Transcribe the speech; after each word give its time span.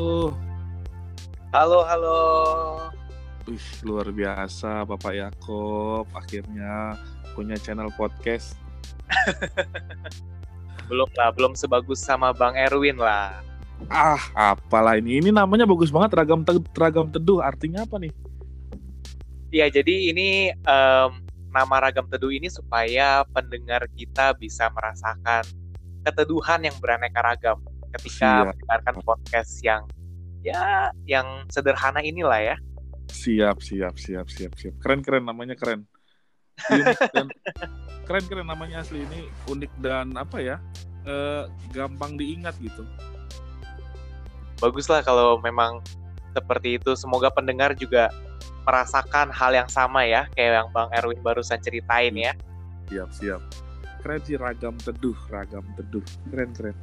Oh, 0.00 0.32
Halo, 1.52 1.84
halo. 1.84 2.18
wih, 3.44 3.60
luar 3.84 4.08
biasa 4.08 4.88
Bapak 4.88 5.12
Yakob 5.12 6.08
akhirnya 6.16 6.96
punya 7.36 7.60
channel 7.60 7.92
podcast. 7.92 8.56
Belum 10.88 11.08
lah, 11.16 11.32
belum 11.32 11.52
sebagus 11.56 12.00
sama 12.04 12.32
Bang 12.32 12.56
Erwin 12.56 12.96
lah. 13.00 13.40
Ah, 13.88 14.20
apalah 14.32 14.96
ini? 14.96 15.20
Ini 15.20 15.28
namanya 15.32 15.64
bagus 15.64 15.88
banget 15.88 16.16
ragam 16.20 16.44
te- 16.44 16.68
ragam 16.76 17.08
teduh. 17.08 17.40
Artinya 17.40 17.84
apa 17.88 17.96
nih? 17.96 18.12
Iya, 19.48 19.68
jadi 19.72 20.12
ini 20.12 20.52
em, 20.52 21.10
nama 21.48 21.76
ragam 21.88 22.04
teduh 22.08 22.28
ini 22.32 22.48
supaya 22.52 23.24
pendengar 23.32 23.88
kita 23.92 24.36
bisa 24.36 24.68
merasakan 24.72 25.44
keteduhan 26.04 26.60
yang 26.64 26.76
beraneka 26.80 27.20
ragam 27.24 27.60
ketika 27.98 28.44
Siap. 28.44 28.46
mendengarkan 28.54 28.96
podcast 29.04 29.52
yang 29.60 29.82
ya 30.42 30.90
yang 31.04 31.26
sederhana 31.52 32.02
inilah 32.02 32.54
ya. 32.54 32.56
Siap, 33.12 33.60
siap, 33.60 33.94
siap, 34.00 34.26
siap, 34.26 34.52
siap. 34.56 34.74
Keren, 34.80 35.04
keren 35.04 35.24
namanya 35.28 35.54
keren. 35.54 35.84
Dan 37.12 37.28
keren, 38.08 38.24
keren 38.24 38.46
namanya 38.48 38.80
asli 38.80 39.04
ini 39.04 39.28
unik 39.46 39.72
dan 39.84 40.16
apa 40.16 40.40
ya? 40.40 40.56
eh, 41.06 41.44
gampang 41.74 42.14
diingat 42.14 42.54
gitu. 42.62 42.86
Baguslah 44.62 45.02
kalau 45.02 45.38
memang 45.42 45.82
seperti 46.32 46.78
itu. 46.78 46.94
Semoga 46.94 47.28
pendengar 47.34 47.74
juga 47.74 48.08
merasakan 48.62 49.34
hal 49.34 49.50
yang 49.50 49.66
sama 49.66 50.06
ya, 50.06 50.30
kayak 50.38 50.62
yang 50.62 50.68
Bang 50.70 50.90
Erwin 50.94 51.18
barusan 51.20 51.58
ceritain 51.58 52.14
ya. 52.14 52.32
Siap, 52.86 53.10
siap. 53.10 53.42
Keren 54.02 54.22
sih 54.22 54.38
ragam 54.38 54.74
teduh, 54.78 55.18
ragam 55.30 55.66
teduh. 55.78 56.02
Keren, 56.30 56.50
keren. 56.54 56.76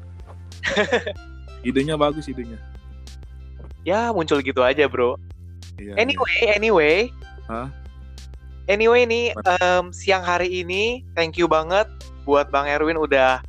idenya 1.68 1.96
bagus 2.00 2.28
idenya. 2.30 2.58
Ya, 3.88 4.12
muncul 4.12 4.44
gitu 4.44 4.62
aja, 4.62 4.86
Bro. 4.86 5.16
Iya, 5.80 5.96
iya. 5.96 6.02
Anyway, 6.02 6.40
anyway. 6.52 6.96
Hah? 7.48 7.72
Anyway 8.70 9.02
nih 9.10 9.34
em, 9.34 9.90
siang 9.90 10.22
hari 10.22 10.62
ini 10.62 11.02
thank 11.18 11.42
you 11.42 11.50
banget 11.50 11.90
buat 12.22 12.54
Bang 12.54 12.70
Erwin 12.70 13.02
udah 13.02 13.42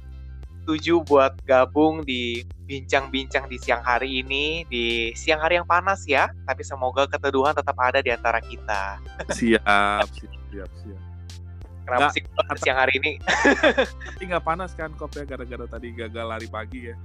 setuju 0.64 1.04
buat 1.04 1.36
gabung 1.44 2.08
di 2.08 2.40
bincang-bincang 2.64 3.44
di 3.44 3.60
siang 3.60 3.84
hari 3.84 4.24
ini 4.24 4.64
di 4.72 5.12
siang 5.12 5.44
hari 5.44 5.60
yang 5.60 5.68
panas 5.68 6.08
ya. 6.08 6.32
Tapi 6.48 6.64
semoga 6.64 7.04
keteduhan 7.04 7.52
tetap 7.52 7.76
ada 7.76 8.00
di 8.00 8.08
antara 8.08 8.40
kita. 8.40 8.96
siap, 9.36 10.08
siap, 10.08 10.32
siap, 10.48 10.70
siap. 10.80 11.09
Kenapa 11.84 12.08
Nggak, 12.08 12.14
sih 12.14 12.22
kok 12.22 12.58
siang 12.62 12.78
hari 12.78 12.92
ini? 13.02 13.12
Tapi 14.06 14.22
nggak 14.30 14.44
panas 14.44 14.70
kan 14.76 14.90
kop 14.94 15.10
ya 15.16 15.24
gara-gara 15.26 15.66
tadi 15.66 15.90
gagal 15.96 16.26
lari 16.26 16.48
pagi 16.48 16.92
ya. 16.92 16.96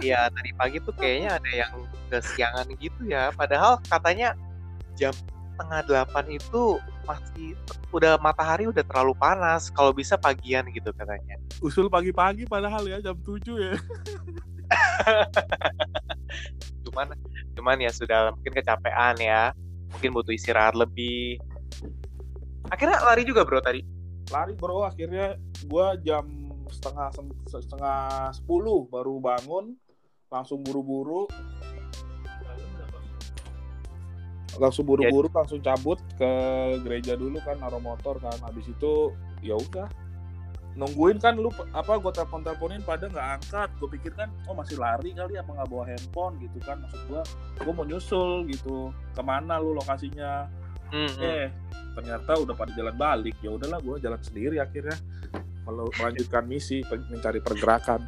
Iya 0.00 0.20
tadi 0.28 0.50
pagi 0.56 0.76
tuh 0.80 0.94
kayaknya 0.96 1.40
ada 1.40 1.50
yang 1.50 1.72
kesiangan 2.08 2.66
gitu 2.78 3.00
ya. 3.08 3.32
Padahal 3.34 3.80
katanya 3.88 4.36
jam 4.96 5.12
setengah 5.54 5.80
delapan 5.86 6.24
itu 6.34 6.82
masih 7.06 7.54
udah 7.94 8.18
matahari 8.18 8.66
udah 8.70 8.84
terlalu 8.86 9.12
panas. 9.18 9.68
Kalau 9.72 9.92
bisa 9.92 10.16
pagian 10.16 10.66
gitu 10.72 10.92
katanya. 10.94 11.36
Usul 11.60 11.92
pagi-pagi 11.92 12.48
padahal 12.48 12.86
ya 12.88 13.00
jam 13.00 13.16
7 13.20 13.40
ya. 13.60 13.74
cuman 16.88 17.12
cuman 17.56 17.76
ya 17.80 17.90
sudah 17.92 18.32
mungkin 18.32 18.52
kecapean 18.54 19.16
ya 19.20 19.52
mungkin 19.92 20.10
butuh 20.14 20.34
istirahat 20.34 20.74
lebih 20.74 21.38
akhirnya 22.70 22.98
lari 23.02 23.22
juga 23.26 23.44
bro 23.46 23.60
tadi 23.62 23.82
Lari 24.34 24.58
bro. 24.58 24.82
Akhirnya 24.82 25.38
gua 25.70 25.94
jam 26.02 26.26
setengah 26.66 27.08
setengah 27.46 28.34
10 28.34 28.90
baru 28.90 29.22
bangun 29.22 29.78
langsung 30.26 30.66
buru-buru. 30.66 31.30
Langsung 34.58 34.86
buru-buru 34.86 35.30
langsung 35.30 35.62
cabut 35.62 35.98
ke 36.18 36.32
gereja 36.82 37.14
dulu 37.14 37.38
kan 37.46 37.62
naruh 37.62 37.78
motor 37.78 38.18
kan. 38.18 38.34
Habis 38.42 38.74
itu 38.74 39.14
ya 39.38 39.54
udah. 39.54 39.86
Nungguin 40.74 41.22
kan 41.22 41.38
lu 41.38 41.54
apa 41.70 42.02
gue 42.02 42.10
telepon 42.10 42.42
teleponin 42.42 42.82
pada 42.82 43.06
nggak 43.06 43.28
angkat. 43.38 43.70
Gue 43.78 43.88
pikir 43.94 44.10
kan 44.18 44.34
oh 44.50 44.58
masih 44.58 44.74
lari 44.74 45.14
kali 45.14 45.38
apa 45.38 45.46
nggak 45.46 45.70
bawa 45.70 45.86
handphone? 45.86 46.34
Gitu 46.42 46.58
kan. 46.66 46.82
Maksud 46.82 47.00
gue 47.06 47.22
gue 47.62 47.72
mau 47.74 47.86
nyusul 47.86 48.50
gitu. 48.50 48.90
Ke 49.14 49.22
mana 49.22 49.62
lu 49.62 49.78
lokasinya 49.78 50.50
Eh 51.22 51.48
ternyata 51.94 52.34
udah 52.34 52.54
pada 52.58 52.74
jalan 52.74 52.94
balik. 52.98 53.36
Ya 53.38 53.54
udahlah 53.54 53.78
gue 53.78 53.96
jalan 54.02 54.20
sendiri 54.20 54.58
akhirnya. 54.58 54.98
Mel- 55.64 55.94
melanjutkan 55.96 56.44
misi 56.44 56.84
mencari 56.84 57.40
pergerakan. 57.40 58.04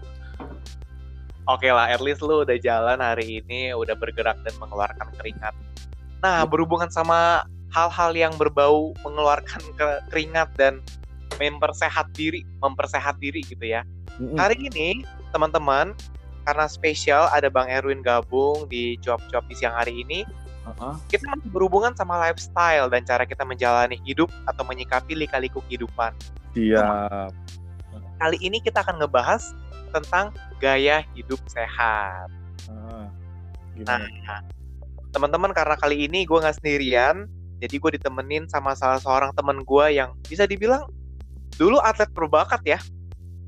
Oke 1.47 1.71
lah 1.71 1.87
at 1.89 2.03
least 2.03 2.21
lu 2.21 2.43
udah 2.43 2.59
jalan 2.59 2.99
hari 2.99 3.41
ini 3.41 3.71
udah 3.73 3.95
bergerak 3.95 4.37
dan 4.43 4.55
mengeluarkan 4.59 5.09
keringat. 5.17 5.55
Nah 6.21 6.43
berhubungan 6.45 6.91
sama 6.91 7.47
hal-hal 7.71 8.13
yang 8.13 8.35
berbau 8.35 8.93
mengeluarkan 9.07 9.63
ke- 9.79 10.03
keringat 10.11 10.51
dan 10.59 10.83
mempersehat 11.39 12.11
diri 12.17 12.43
mempersehat 12.59 13.17
diri 13.23 13.47
gitu 13.47 13.63
ya. 13.63 13.87
Hari 14.35 14.69
ini 14.69 15.05
teman-teman 15.31 15.93
karena 16.49 16.67
spesial 16.67 17.29
ada 17.31 17.53
Bang 17.53 17.69
Erwin 17.69 18.01
gabung 18.01 18.65
di 18.67 18.97
cuap-cuap 19.05 19.45
di 19.47 19.55
siang 19.55 19.77
hari 19.77 20.03
ini 20.03 20.25
Heeh. 20.67 20.95
kita 21.07 21.31
masih 21.31 21.51
berhubungan 21.55 21.95
sama 21.95 22.19
lifestyle 22.19 22.91
dan 22.91 23.07
cara 23.07 23.23
kita 23.23 23.47
menjalani 23.47 24.03
hidup 24.03 24.27
atau 24.51 24.67
menyikapi 24.67 25.15
lika-liku 25.15 25.63
kehidupan. 25.71 26.11
siap 26.53 27.31
Kali 28.17 28.39
ini 28.43 28.59
kita 28.59 28.83
akan 28.83 28.99
ngebahas 28.99 29.55
tentang 29.95 30.35
gaya 30.59 31.05
hidup 31.15 31.39
sehat. 31.47 32.27
Ah, 32.67 33.07
Nah, 33.77 34.01
teman-teman 35.13 35.53
karena 35.53 35.77
kali 35.77 36.09
ini 36.09 36.25
gue 36.25 36.39
nggak 36.41 36.57
sendirian, 36.59 37.29
jadi 37.61 37.75
gue 37.77 37.91
ditemenin 38.01 38.49
sama 38.49 38.73
salah 38.73 39.01
seorang 39.01 39.33
temen 39.37 39.65
gue 39.65 39.87
yang 39.93 40.17
bisa 40.25 40.49
dibilang 40.49 40.89
dulu 41.57 41.81
atlet 41.81 42.09
berbakat 42.13 42.61
ya. 42.65 42.81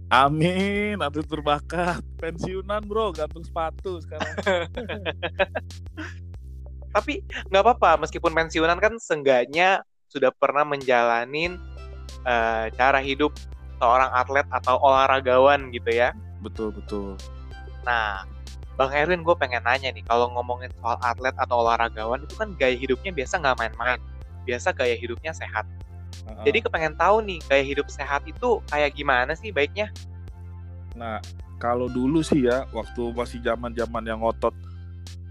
amin 0.09 0.97
atlet 1.05 1.29
berbakat 1.29 2.01
pensiunan 2.17 2.81
bro 2.81 3.13
gantung 3.13 3.45
sepatu 3.45 4.01
sekarang 4.01 4.33
Tapi 6.93 7.21
nggak 7.53 7.63
apa-apa, 7.63 8.07
meskipun 8.07 8.33
pensiunan 8.33 8.79
kan 8.81 8.97
seenggaknya 8.97 9.85
sudah 10.09 10.33
pernah 10.33 10.65
menjalanin 10.65 11.61
eh, 12.25 12.67
cara 12.75 12.99
hidup 12.99 13.37
seorang 13.79 14.11
atlet 14.11 14.47
atau 14.51 14.77
olahragawan 14.83 15.71
gitu 15.71 15.91
ya. 15.93 16.11
betul 16.39 16.71
betul 16.71 17.19
Nah, 17.83 18.23
Bang 18.79 18.95
Erwin 18.95 19.27
gue 19.27 19.35
pengen 19.35 19.65
nanya 19.67 19.91
nih, 19.91 20.07
kalau 20.07 20.31
ngomongin 20.39 20.71
soal 20.79 20.95
atlet 21.03 21.35
atau 21.35 21.67
olahragawan 21.67 22.23
itu 22.23 22.35
kan 22.39 22.55
gaya 22.55 22.79
hidupnya 22.79 23.11
biasa 23.11 23.43
nggak 23.43 23.57
main-main, 23.59 23.99
biasa 24.47 24.71
gaya 24.71 24.95
hidupnya 24.95 25.35
sehat. 25.35 25.67
Heeh. 26.27 26.45
Jadi 26.47 26.59
kepengen 26.63 26.95
tahu 26.95 27.25
nih, 27.27 27.43
gaya 27.51 27.65
hidup 27.65 27.91
sehat 27.91 28.23
itu 28.29 28.63
kayak 28.71 28.95
gimana 28.95 29.35
sih 29.35 29.51
baiknya? 29.51 29.91
Nah, 30.95 31.19
kalau 31.59 31.91
dulu 31.91 32.23
sih 32.23 32.47
ya, 32.47 32.71
waktu 32.71 33.03
masih 33.19 33.43
zaman-zaman 33.43 34.03
yang 34.07 34.23
ngotot 34.23 34.55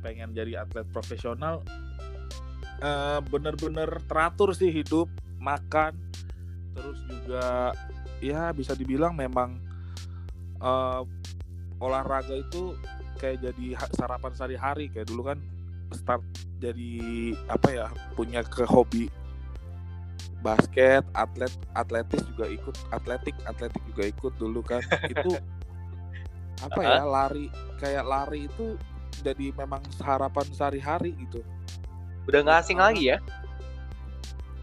pengen 0.08 0.32
jadi 0.32 0.64
atlet 0.64 0.88
profesional, 0.96 1.60
eh, 2.80 3.20
bener-bener 3.28 4.00
teratur 4.08 4.56
sih 4.56 4.72
hidup, 4.72 5.12
makan, 5.44 5.92
terus 6.72 7.00
juga 7.12 7.76
ya 8.24 8.56
bisa 8.56 8.72
dibilang 8.72 9.12
memang 9.20 9.60
eh, 10.64 11.02
olahraga 11.84 12.40
itu 12.40 12.80
kayak 13.20 13.52
jadi 13.52 13.76
sarapan 14.00 14.32
sehari-hari 14.32 14.88
kayak 14.88 15.12
dulu 15.12 15.36
kan 15.36 15.40
start 15.92 16.24
jadi 16.64 17.36
apa 17.52 17.68
ya 17.70 17.88
punya 18.16 18.42
ke 18.48 18.64
hobi 18.64 19.12
basket, 20.46 21.04
atlet, 21.18 21.50
atletis 21.74 22.22
juga 22.30 22.46
ikut, 22.46 22.76
atletik, 22.94 23.34
atletik 23.50 23.82
juga 23.90 24.04
ikut 24.06 24.34
dulu 24.38 24.62
kan. 24.62 24.86
Itu 25.10 25.34
apa 26.66 26.80
ya 26.82 27.04
lari 27.06 27.50
kayak 27.78 28.06
lari 28.06 28.50
itu 28.50 28.78
jadi 29.24 29.54
memang 29.56 29.82
harapan 30.02 30.46
sehari-hari 30.54 31.14
gitu. 31.18 31.42
Udah 32.28 32.44
nggak 32.44 32.58
asing 32.64 32.78
Karena- 32.78 32.94
lagi 32.94 33.04
ya? 33.12 33.18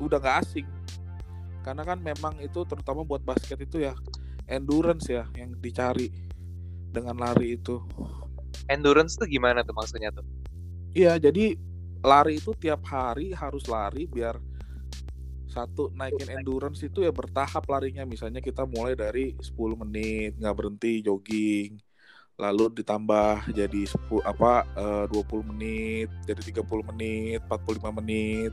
Udah 0.03 0.19
nggak 0.21 0.37
asing. 0.45 0.67
Karena 1.65 1.83
kan 1.83 1.99
memang 2.03 2.37
itu 2.45 2.61
terutama 2.69 3.07
buat 3.07 3.25
basket 3.25 3.57
itu 3.65 3.81
ya 3.81 3.97
endurance 4.45 5.09
ya 5.09 5.25
yang 5.33 5.57
dicari 5.59 6.13
dengan 6.93 7.17
lari 7.17 7.57
itu. 7.57 7.81
Endurance 8.69 9.17
tuh 9.17 9.29
gimana 9.29 9.65
tuh 9.65 9.73
maksudnya 9.73 10.13
tuh? 10.13 10.25
Iya, 10.95 11.17
jadi 11.19 11.57
lari 12.05 12.39
itu 12.39 12.53
tiap 12.55 12.85
hari 12.87 13.33
harus 13.33 13.65
lari 13.67 14.05
biar 14.05 14.37
satu 15.49 15.95
naikin 15.95 16.35
endurance 16.35 16.83
itu 16.83 17.03
ya 17.03 17.11
bertahap 17.11 17.65
larinya. 17.71 18.05
Misalnya 18.05 18.43
kita 18.45 18.67
mulai 18.69 18.95
dari 18.99 19.33
10 19.41 19.79
menit 19.79 20.37
nggak 20.37 20.55
berhenti 20.55 21.01
jogging. 21.01 21.81
Lalu 22.35 22.83
ditambah 22.83 23.47
jadi 23.55 23.81
10 23.87 24.21
apa 24.27 24.67
eh, 24.75 25.05
20 25.11 25.51
menit, 25.55 26.09
jadi 26.27 26.41
30 26.63 26.83
menit, 26.91 27.41
45 27.47 27.99
menit 28.03 28.53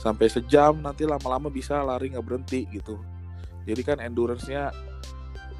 sampai 0.00 0.26
sejam 0.32 0.80
nanti 0.80 1.04
lama-lama 1.04 1.52
bisa 1.52 1.78
lari 1.84 2.10
nggak 2.10 2.26
berhenti 2.26 2.66
gitu. 2.72 2.98
Jadi 3.68 3.82
kan 3.86 3.98
endurance-nya 4.02 4.74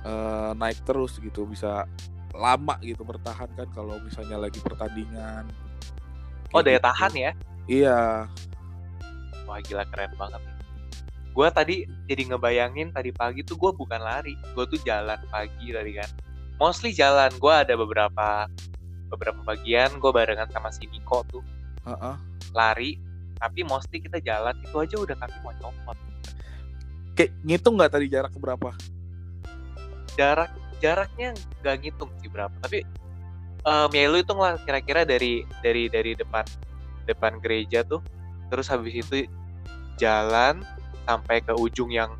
eh, 0.03 0.51
naik 0.59 0.83
terus 0.83 1.21
gitu, 1.23 1.47
bisa 1.47 1.87
lama 2.35 2.79
gitu 2.83 3.03
bertahan 3.03 3.51
kan 3.59 3.67
kalau 3.75 3.99
misalnya 4.03 4.39
lagi 4.39 4.63
pertandingan 4.63 5.51
Oh, 6.51 6.63
daya 6.63 6.79
gitu. 6.79 6.87
tahan 6.91 7.13
ya? 7.15 7.31
Iya. 7.71 7.99
Wah, 9.47 9.59
gila 9.63 9.87
keren 9.87 10.11
banget 10.19 10.41
nih. 10.43 10.57
Gue 11.31 11.47
tadi 11.55 11.77
jadi 12.11 12.23
ngebayangin 12.35 12.91
tadi 12.91 13.15
pagi 13.15 13.47
tuh 13.47 13.55
gue 13.55 13.71
bukan 13.71 14.03
lari, 14.03 14.35
gue 14.35 14.65
tuh 14.67 14.79
jalan 14.83 15.19
pagi 15.31 15.71
tadi 15.71 15.91
kan. 15.95 16.11
Mostly 16.61 16.93
jalan, 16.93 17.33
gue 17.41 17.55
ada 17.57 17.73
beberapa 17.73 18.45
beberapa 19.11 19.41
bagian 19.43 19.97
gue 19.99 20.13
barengan 20.13 20.47
sama 20.53 20.71
si 20.71 20.87
Niko 20.87 21.27
tuh 21.27 21.43
Heeh. 21.83 22.15
lari, 22.53 23.01
tapi 23.41 23.65
mostly 23.65 23.99
kita 23.99 24.21
jalan 24.23 24.55
itu 24.61 24.77
aja 24.77 24.95
udah 25.01 25.17
kaki 25.17 25.39
mau 25.41 25.57
copot. 25.59 25.97
Kayak 27.17 27.33
ngitung 27.43 27.75
nggak 27.81 27.97
tadi 27.97 28.07
jarak 28.13 28.37
berapa? 28.37 28.71
Jarak 30.15 30.53
jaraknya 30.85 31.33
nggak 31.65 31.77
ngitung 31.81 32.13
sih 32.21 32.29
berapa, 32.29 32.53
tapi 32.61 32.85
um, 33.65 33.89
ya 33.91 34.09
lu 34.13 34.21
hitung 34.21 34.39
lah 34.41 34.61
kira-kira 34.61 35.09
dari 35.09 35.49
dari 35.65 35.89
dari 35.89 36.13
depan 36.13 36.45
depan 37.09 37.41
gereja 37.41 37.83
tuh, 37.83 38.05
terus 38.53 38.69
habis 38.69 39.01
itu 39.01 39.27
jalan 39.97 40.61
sampai 41.09 41.43
ke 41.43 41.53
ujung 41.57 41.91
yang 41.91 42.15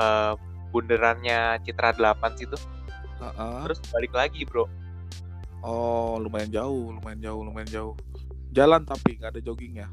eh, 0.00 0.34
bundarannya 0.74 1.62
Citra 1.62 1.94
8 1.94 2.40
situ, 2.40 2.56
Heeh. 3.16 3.60
terus 3.68 3.80
balik 3.88 4.12
lagi 4.12 4.44
bro. 4.44 4.68
Oh, 5.64 6.20
lumayan 6.20 6.52
jauh, 6.52 6.94
lumayan 6.94 7.18
jauh, 7.18 7.42
lumayan 7.42 7.70
jauh. 7.72 7.94
Jalan 8.52 8.84
tapi 8.86 9.18
nggak 9.18 9.34
ada 9.34 9.40
joggingnya. 9.42 9.88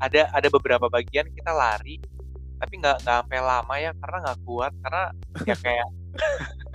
Ada 0.00 0.28
ada 0.32 0.48
beberapa 0.52 0.90
bagian 0.90 1.30
kita 1.32 1.52
lari, 1.54 2.02
tapi 2.60 2.76
nggak 2.76 3.04
nggak 3.04 3.18
sampai 3.24 3.40
lama 3.40 3.74
ya 3.80 3.92
karena 3.96 4.16
nggak 4.26 4.38
kuat 4.44 4.72
karena 4.84 5.04
ya 5.48 5.56
kayak 5.56 5.88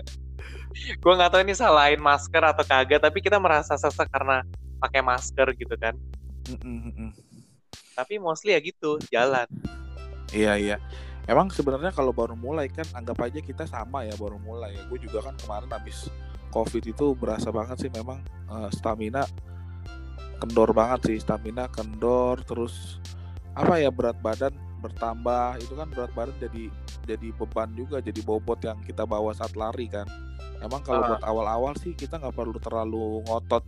gue 1.01 1.13
nggak 1.13 1.31
tahu 1.31 1.41
ini 1.45 1.53
salahin 1.53 2.01
masker 2.01 2.41
atau 2.41 2.65
kagak 2.65 2.99
tapi 2.99 3.21
kita 3.21 3.37
merasa 3.37 3.77
sesek 3.77 4.09
karena 4.09 4.41
pakai 4.81 5.05
masker 5.05 5.53
gitu 5.55 5.77
kan 5.77 5.93
mm-mm. 6.49 7.13
tapi 7.93 8.17
mostly 8.17 8.57
ya 8.57 8.59
gitu 8.59 8.97
jalan 9.13 9.45
Iya 10.33 10.53
iya. 10.59 10.77
Emang 11.25 11.49
sebenarnya 11.49 11.89
kalau 11.89 12.13
baru 12.13 12.37
mulai 12.37 12.69
kan 12.69 12.85
anggap 12.93 13.17
aja 13.25 13.41
kita 13.41 13.65
sama 13.65 14.05
ya 14.05 14.13
baru 14.13 14.37
mulai 14.37 14.77
ya. 14.77 14.85
Gue 14.85 15.01
juga 15.01 15.25
kan 15.25 15.33
kemarin 15.41 15.69
habis 15.73 16.05
covid 16.53 16.85
itu 16.85 17.17
berasa 17.17 17.49
banget 17.49 17.87
sih 17.87 17.91
memang 17.91 18.21
eh, 18.47 18.69
stamina 18.71 19.25
kendor 20.39 20.71
banget 20.71 20.99
sih 21.11 21.17
stamina 21.19 21.67
kendor 21.67 22.39
terus 22.45 23.01
apa 23.55 23.79
ya 23.79 23.89
berat 23.89 24.19
badan 24.21 24.53
bertambah 24.83 25.57
itu 25.63 25.73
kan 25.73 25.87
berat 25.89 26.11
badan 26.13 26.35
jadi 26.37 26.69
jadi 27.09 27.27
beban 27.33 27.73
juga 27.73 27.97
jadi 28.03 28.21
bobot 28.21 28.61
yang 28.61 28.77
kita 28.85 29.05
bawa 29.05 29.33
saat 29.33 29.53
lari 29.57 29.89
kan. 29.89 30.05
Emang 30.61 30.81
kalau 30.85 31.01
Ah. 31.03 31.07
buat 31.15 31.23
awal-awal 31.25 31.73
sih 31.77 31.93
kita 31.93 32.21
nggak 32.21 32.33
perlu 32.37 32.57
terlalu 32.61 33.21
ngotot 33.25 33.65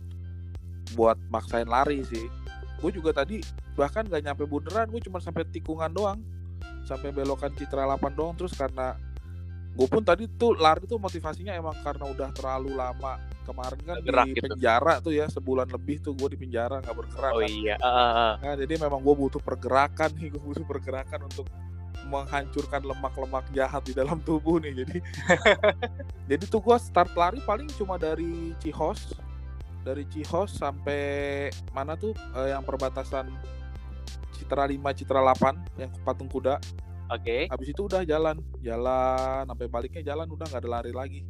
buat 0.94 1.18
maksain 1.28 1.66
lari 1.66 2.06
sih. 2.06 2.26
Gue 2.78 2.94
juga 2.94 3.10
tadi 3.10 3.42
bahkan 3.74 4.06
gak 4.10 4.22
nyampe 4.26 4.42
bundaran 4.46 4.90
gue 4.90 4.98
cuma 5.06 5.22
sampai 5.22 5.46
tikungan 5.54 5.90
doang 5.94 6.18
sampai 6.86 7.12
belokan 7.12 7.52
Citra 7.54 7.84
8 7.84 8.12
doang 8.16 8.34
terus 8.34 8.54
karena 8.56 8.96
gue 9.78 9.86
pun 9.86 10.02
tadi 10.02 10.26
tuh 10.26 10.58
lari 10.58 10.90
tuh 10.90 10.98
motivasinya 10.98 11.54
emang 11.54 11.76
karena 11.86 12.10
udah 12.10 12.34
terlalu 12.34 12.74
lama 12.74 13.14
kemarin 13.46 13.80
kan 13.86 13.96
gerak 14.02 14.26
di 14.26 14.32
gitu. 14.34 14.50
penjara 14.50 14.94
tuh 14.98 15.12
ya 15.14 15.30
sebulan 15.30 15.70
lebih 15.70 16.02
tuh 16.02 16.12
gue 16.18 16.34
di 16.34 16.38
penjara 16.40 16.82
nggak 16.82 16.96
bergerak 16.98 17.32
oh 17.32 17.40
kan. 17.40 17.48
iya 17.48 17.76
ah. 17.78 18.34
Nah, 18.42 18.54
jadi 18.58 18.74
memang 18.74 19.00
gue 19.00 19.14
butuh 19.14 19.38
pergerakan 19.38 20.10
nih 20.18 20.34
gue 20.34 20.42
butuh 20.42 20.66
pergerakan 20.66 21.30
untuk 21.30 21.46
menghancurkan 22.10 22.82
lemak-lemak 22.82 23.44
jahat 23.54 23.84
di 23.86 23.94
dalam 23.94 24.18
tubuh 24.26 24.58
nih 24.58 24.82
jadi 24.82 24.98
jadi 26.34 26.44
tuh 26.50 26.58
gue 26.58 26.76
start 26.82 27.14
lari 27.14 27.38
paling 27.46 27.70
cuma 27.78 28.00
dari 28.00 28.52
Cihos 28.58 29.14
dari 29.86 30.04
Cihos 30.10 30.58
sampai 30.58 31.48
mana 31.70 31.94
tuh 31.94 32.18
eh, 32.34 32.50
yang 32.50 32.66
perbatasan 32.66 33.30
Citra 34.38 34.70
5 34.70 34.78
Citra 34.94 35.20
8 35.20 35.82
yang 35.82 35.90
patung 36.06 36.30
kuda. 36.30 36.62
Oke. 37.10 37.50
Habis 37.50 37.68
itu 37.74 37.88
udah 37.88 38.06
jalan 38.06 38.38
jalan 38.62 39.42
sampai 39.48 39.66
baliknya 39.66 40.14
jalan 40.14 40.28
udah 40.30 40.46
nggak 40.46 40.62
ada 40.62 40.70
lari 40.70 40.92
lagi. 40.94 41.20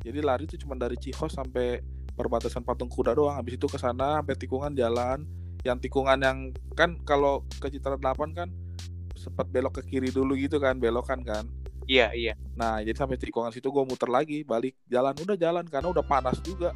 Jadi 0.00 0.18
lari 0.24 0.48
itu 0.48 0.56
cuma 0.64 0.74
dari 0.74 0.96
Cihos 0.96 1.36
sampai 1.36 1.84
perbatasan 2.16 2.64
patung 2.64 2.88
kuda 2.88 3.12
doang. 3.12 3.36
Habis 3.36 3.60
itu 3.60 3.68
ke 3.68 3.76
sana 3.76 4.18
sampai 4.18 4.34
tikungan 4.34 4.72
jalan. 4.74 5.28
Yang 5.60 5.88
tikungan 5.88 6.18
yang 6.24 6.38
kan 6.72 6.96
kalau 7.04 7.44
ke 7.60 7.68
Citra 7.68 8.00
8 8.00 8.32
kan 8.32 8.48
sempat 9.12 9.52
belok 9.52 9.84
ke 9.84 9.92
kiri 9.92 10.08
dulu 10.08 10.32
gitu 10.34 10.56
kan 10.56 10.80
belokan 10.80 11.20
kan. 11.20 11.44
Iya 11.84 12.16
iya. 12.16 12.34
Nah 12.56 12.80
jadi 12.80 12.96
sampai 12.96 13.20
tikungan 13.20 13.52
situ 13.52 13.68
gue 13.68 13.84
muter 13.84 14.08
lagi 14.08 14.40
balik 14.40 14.72
jalan. 14.88 15.12
Udah 15.20 15.36
jalan 15.36 15.68
karena 15.68 15.92
udah 15.92 16.04
panas 16.04 16.40
juga. 16.40 16.72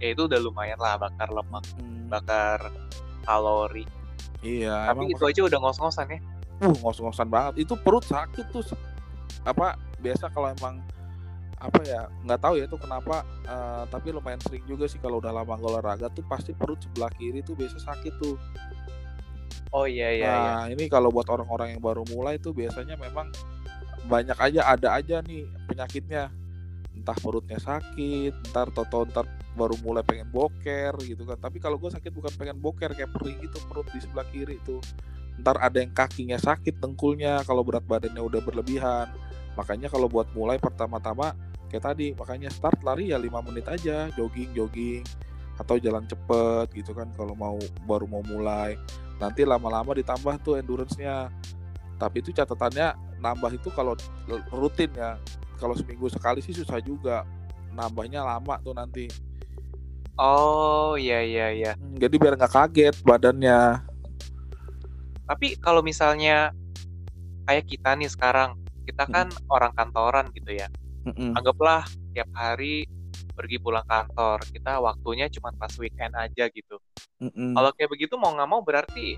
Ya 0.00 0.12
itu 0.12 0.24
udah 0.24 0.40
lumayan 0.40 0.76
lah 0.76 1.00
bakar 1.00 1.32
lemak 1.32 1.64
Hmm, 1.76 2.08
bakar 2.12 2.68
kalori. 3.26 3.84
Iya 4.40 4.94
tapi 4.94 5.04
emang 5.04 5.08
itu 5.10 5.24
aja 5.26 5.40
udah 5.42 5.58
ngos-ngosan 5.58 6.06
ya. 6.06 6.18
Uh 6.62 6.74
ngos-ngosan 6.80 7.28
banget. 7.28 7.66
Itu 7.66 7.74
perut 7.76 8.06
sakit 8.06 8.46
tuh 8.54 8.62
apa 9.46 9.78
biasa 10.02 10.30
kalau 10.30 10.50
emang 10.50 10.82
apa 11.56 11.80
ya 11.88 12.04
nggak 12.26 12.40
tahu 12.42 12.60
ya 12.60 12.68
itu 12.68 12.76
kenapa 12.76 13.24
eh, 13.48 13.82
tapi 13.88 14.12
lumayan 14.12 14.38
sering 14.44 14.62
juga 14.68 14.84
sih 14.84 15.00
kalau 15.00 15.18
udah 15.18 15.32
lama 15.32 15.56
olahraga 15.56 16.12
tuh 16.12 16.22
pasti 16.28 16.52
perut 16.52 16.76
sebelah 16.84 17.08
kiri 17.16 17.40
tuh 17.42 17.56
biasa 17.56 17.80
sakit 17.80 18.12
tuh. 18.20 18.36
Oh 19.74 19.84
iya 19.84 20.14
iya 20.14 20.30
iya. 20.30 20.30
nah 20.30 20.64
ini 20.70 20.86
kalau 20.86 21.10
buat 21.10 21.26
orang-orang 21.26 21.76
yang 21.76 21.82
baru 21.82 22.06
mulai 22.08 22.38
tuh 22.38 22.54
biasanya 22.54 22.94
memang 22.96 23.28
banyak 24.06 24.38
aja 24.38 24.60
ada 24.62 24.94
aja 24.94 25.18
nih 25.26 25.42
penyakitnya 25.66 26.30
entah 26.96 27.14
perutnya 27.20 27.60
sakit 27.60 28.50
ntar 28.50 28.72
toto 28.72 29.04
ntar 29.06 29.28
baru 29.54 29.76
mulai 29.84 30.02
pengen 30.02 30.28
boker 30.32 30.96
gitu 31.04 31.28
kan. 31.28 31.38
Tapi 31.38 31.60
kalau 31.60 31.76
gue 31.76 31.92
sakit 31.92 32.10
bukan 32.10 32.32
pengen 32.34 32.56
boker 32.58 32.96
kayak 32.96 33.12
perih 33.12 33.36
gitu 33.44 33.60
perut 33.68 33.86
di 33.92 34.00
sebelah 34.00 34.26
kiri 34.32 34.56
tuh. 34.64 34.80
Ntar 35.36 35.60
ada 35.60 35.78
yang 35.78 35.92
kakinya 35.92 36.40
sakit 36.40 36.80
dengkulnya 36.80 37.44
kalau 37.44 37.60
berat 37.60 37.84
badannya 37.84 38.20
udah 38.24 38.40
berlebihan. 38.40 39.12
Makanya 39.54 39.92
kalau 39.92 40.08
buat 40.08 40.32
mulai 40.32 40.56
pertama-tama 40.56 41.36
kayak 41.68 41.84
tadi 41.92 42.14
makanya 42.14 42.48
start 42.48 42.80
lari 42.86 43.10
ya 43.10 43.18
lima 43.18 43.42
menit 43.42 43.66
aja 43.66 44.06
jogging 44.14 44.54
jogging 44.54 45.02
atau 45.56 45.80
jalan 45.80 46.04
cepet 46.06 46.68
gitu 46.76 46.92
kan 46.92 47.08
kalau 47.16 47.36
mau 47.36 47.56
baru 47.84 48.08
mau 48.08 48.24
mulai. 48.24 48.76
Nanti 49.16 49.48
lama-lama 49.48 49.96
ditambah 49.96 50.44
tuh 50.44 50.60
endurance-nya. 50.60 51.32
Tapi 51.96 52.20
itu 52.20 52.28
catatannya 52.36 53.05
nambah 53.20 53.56
itu 53.56 53.68
kalau 53.72 53.96
rutin 54.52 54.90
ya. 54.94 55.20
Kalau 55.56 55.72
seminggu 55.72 56.06
sekali 56.12 56.44
sih 56.44 56.52
susah 56.52 56.80
juga. 56.80 57.24
Nambahnya 57.72 58.24
lama 58.24 58.60
tuh 58.60 58.76
nanti. 58.76 59.08
Oh 60.16 60.96
iya 60.96 61.20
iya 61.20 61.46
iya. 61.52 61.72
Hmm, 61.76 61.96
jadi 62.00 62.14
biar 62.16 62.34
nggak 62.40 62.52
kaget 62.52 62.96
badannya. 63.04 63.84
Tapi 65.26 65.58
kalau 65.60 65.84
misalnya 65.84 66.56
kayak 67.44 67.68
kita 67.68 67.92
nih 67.98 68.08
sekarang 68.08 68.56
kita 68.88 69.04
kan 69.08 69.28
orang 69.52 69.72
kantoran 69.76 70.28
gitu 70.32 70.56
ya. 70.56 70.68
Mm-mm. 71.06 71.38
anggaplah 71.38 71.86
tiap 72.18 72.26
hari 72.34 72.82
pergi 73.38 73.62
pulang 73.62 73.86
kantor 73.86 74.42
kita 74.50 74.82
waktunya 74.82 75.30
cuma 75.30 75.54
pas 75.54 75.70
weekend 75.78 76.10
aja 76.18 76.50
gitu. 76.50 76.82
Mm-mm. 77.22 77.54
kalau 77.54 77.70
kayak 77.78 77.90
begitu 77.94 78.18
mau 78.18 78.34
nggak 78.34 78.50
mau 78.50 78.60
berarti 78.60 79.14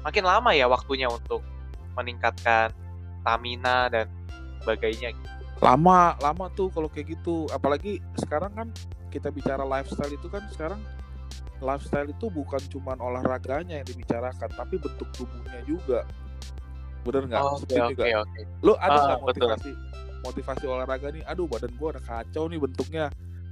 makin 0.00 0.24
lama 0.24 0.50
ya 0.56 0.64
waktunya 0.66 1.06
untuk 1.12 1.44
meningkatkan 1.92 2.72
stamina 3.26 3.90
dan 3.90 4.06
sebagainya 4.62 5.10
gitu. 5.10 5.34
lama 5.58 6.14
lama 6.22 6.46
tuh 6.54 6.70
kalau 6.70 6.86
kayak 6.86 7.18
gitu 7.18 7.50
apalagi 7.50 7.98
sekarang 8.22 8.54
kan 8.54 8.68
kita 9.10 9.34
bicara 9.34 9.66
lifestyle 9.66 10.14
itu 10.14 10.30
kan 10.30 10.46
sekarang 10.54 10.78
lifestyle 11.58 12.06
itu 12.06 12.30
bukan 12.30 12.62
cuma 12.70 12.94
olahraganya 12.94 13.82
yang 13.82 13.88
dibicarakan 13.88 14.46
tapi 14.54 14.78
bentuk 14.78 15.10
tubuhnya 15.18 15.58
juga 15.66 16.06
bener 17.02 17.26
nggak 17.26 17.42
Oh, 17.42 17.58
oke 17.58 17.66
Setuju 17.66 17.82
oke 17.82 17.98
nggak? 17.98 18.14
oke 18.22 18.40
lo 18.62 18.72
ada 18.78 18.94
Ah, 18.94 19.02
nggak 19.02 19.18
betul. 19.26 19.50
motivasi 19.50 19.70
motivasi 20.22 20.64
olahraga 20.66 21.08
nih 21.10 21.22
aduh 21.26 21.46
badan 21.46 21.72
gua 21.74 21.88
udah 21.98 22.04
kacau 22.04 22.46
nih 22.46 22.58
bentuknya 22.58 23.04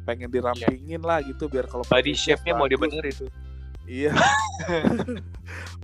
pengen 0.05 0.29
dirampingin 0.29 1.01
lah 1.01 1.19
gitu 1.25 1.49
biar 1.49 1.67
kalau 1.67 1.83
Body 1.83 2.13
shape-nya 2.13 2.53
mau 2.55 2.69
dibenerin. 2.69 3.11
gitu. 3.11 3.27
Iya. 3.87 4.13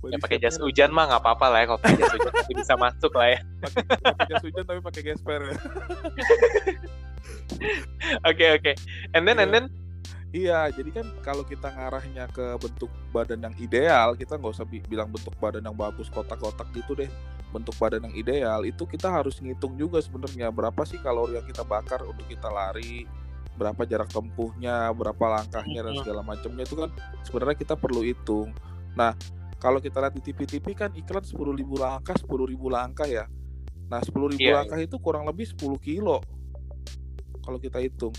Ya 0.01 0.17
pakai 0.17 0.41
jas 0.41 0.57
hujan 0.57 0.89
mah 0.89 1.05
nggak 1.05 1.21
apa-apa 1.21 1.45
lah 1.53 1.59
ya 1.61 1.65
kalau 1.69 1.79
pakai 1.85 2.01
jas 2.01 2.11
hujan 2.17 2.31
tapi 2.33 2.53
bisa 2.57 2.73
masuk 2.73 3.13
lah 3.13 3.27
ya. 3.29 3.39
Pakai 4.01 4.25
jas 4.33 4.41
hujan 4.41 4.63
tapi 4.65 4.79
pakai 4.81 5.01
gesper 5.05 5.41
ya. 5.45 5.55
Oke 8.25 8.45
oke. 8.57 8.71
And 9.13 9.23
then 9.29 9.37
and 9.37 9.53
Iya. 9.53 9.55
then? 9.61 9.65
Iya, 10.31 10.59
jadi 10.71 10.89
kan 10.95 11.05
kalau 11.21 11.43
kita 11.43 11.67
ngarahnya 11.67 12.31
ke 12.31 12.55
bentuk 12.55 12.87
badan 13.11 13.43
yang 13.43 13.55
ideal, 13.59 14.15
kita 14.15 14.39
nggak 14.39 14.55
usah 14.55 14.63
bi- 14.63 14.79
bilang 14.87 15.11
bentuk 15.11 15.35
badan 15.37 15.59
yang 15.59 15.75
bagus 15.75 16.07
kotak-kotak 16.07 16.71
gitu 16.71 16.95
deh. 16.95 17.11
Bentuk 17.51 17.75
badan 17.75 18.07
yang 18.07 18.15
ideal 18.15 18.63
itu 18.63 18.87
kita 18.87 19.11
harus 19.11 19.43
ngitung 19.43 19.75
juga 19.75 19.99
sebenarnya 19.99 20.47
berapa 20.47 20.81
sih 20.87 21.03
kalori 21.03 21.35
yang 21.35 21.43
kita 21.43 21.67
bakar 21.67 22.07
untuk 22.07 22.23
kita 22.31 22.47
lari, 22.47 23.03
berapa 23.55 23.83
jarak 23.83 24.09
tempuhnya, 24.09 24.89
berapa 24.91 25.21
langkahnya 25.39 25.81
dan 25.83 25.93
Mhm. 25.93 25.99
segala 26.01 26.21
macamnya 26.23 26.63
itu 26.63 26.75
kan 26.75 26.89
sebenarnya 27.23 27.57
kita 27.59 27.75
perlu 27.75 28.01
hitung. 28.01 28.55
Nah, 28.95 29.13
kalau 29.59 29.77
kita 29.77 30.01
lihat 30.01 30.15
di 30.15 30.23
TV-TV 30.23 30.73
kan 30.73 30.89
iklan 30.95 31.21
10.000 31.21 31.75
langkah, 31.77 32.15
10.000 32.17 32.71
langkah 32.71 33.05
ya. 33.05 33.27
Nah, 33.91 33.99
10.000 34.01 34.39
Iya, 34.41 34.63
langkah 34.63 34.79
itu 34.79 34.95
kurang 34.97 35.27
lebih 35.27 35.45
10 35.51 35.77
kilo 35.77 36.23
kalau 37.43 37.59
kita 37.59 37.77
hitung. 37.83 38.15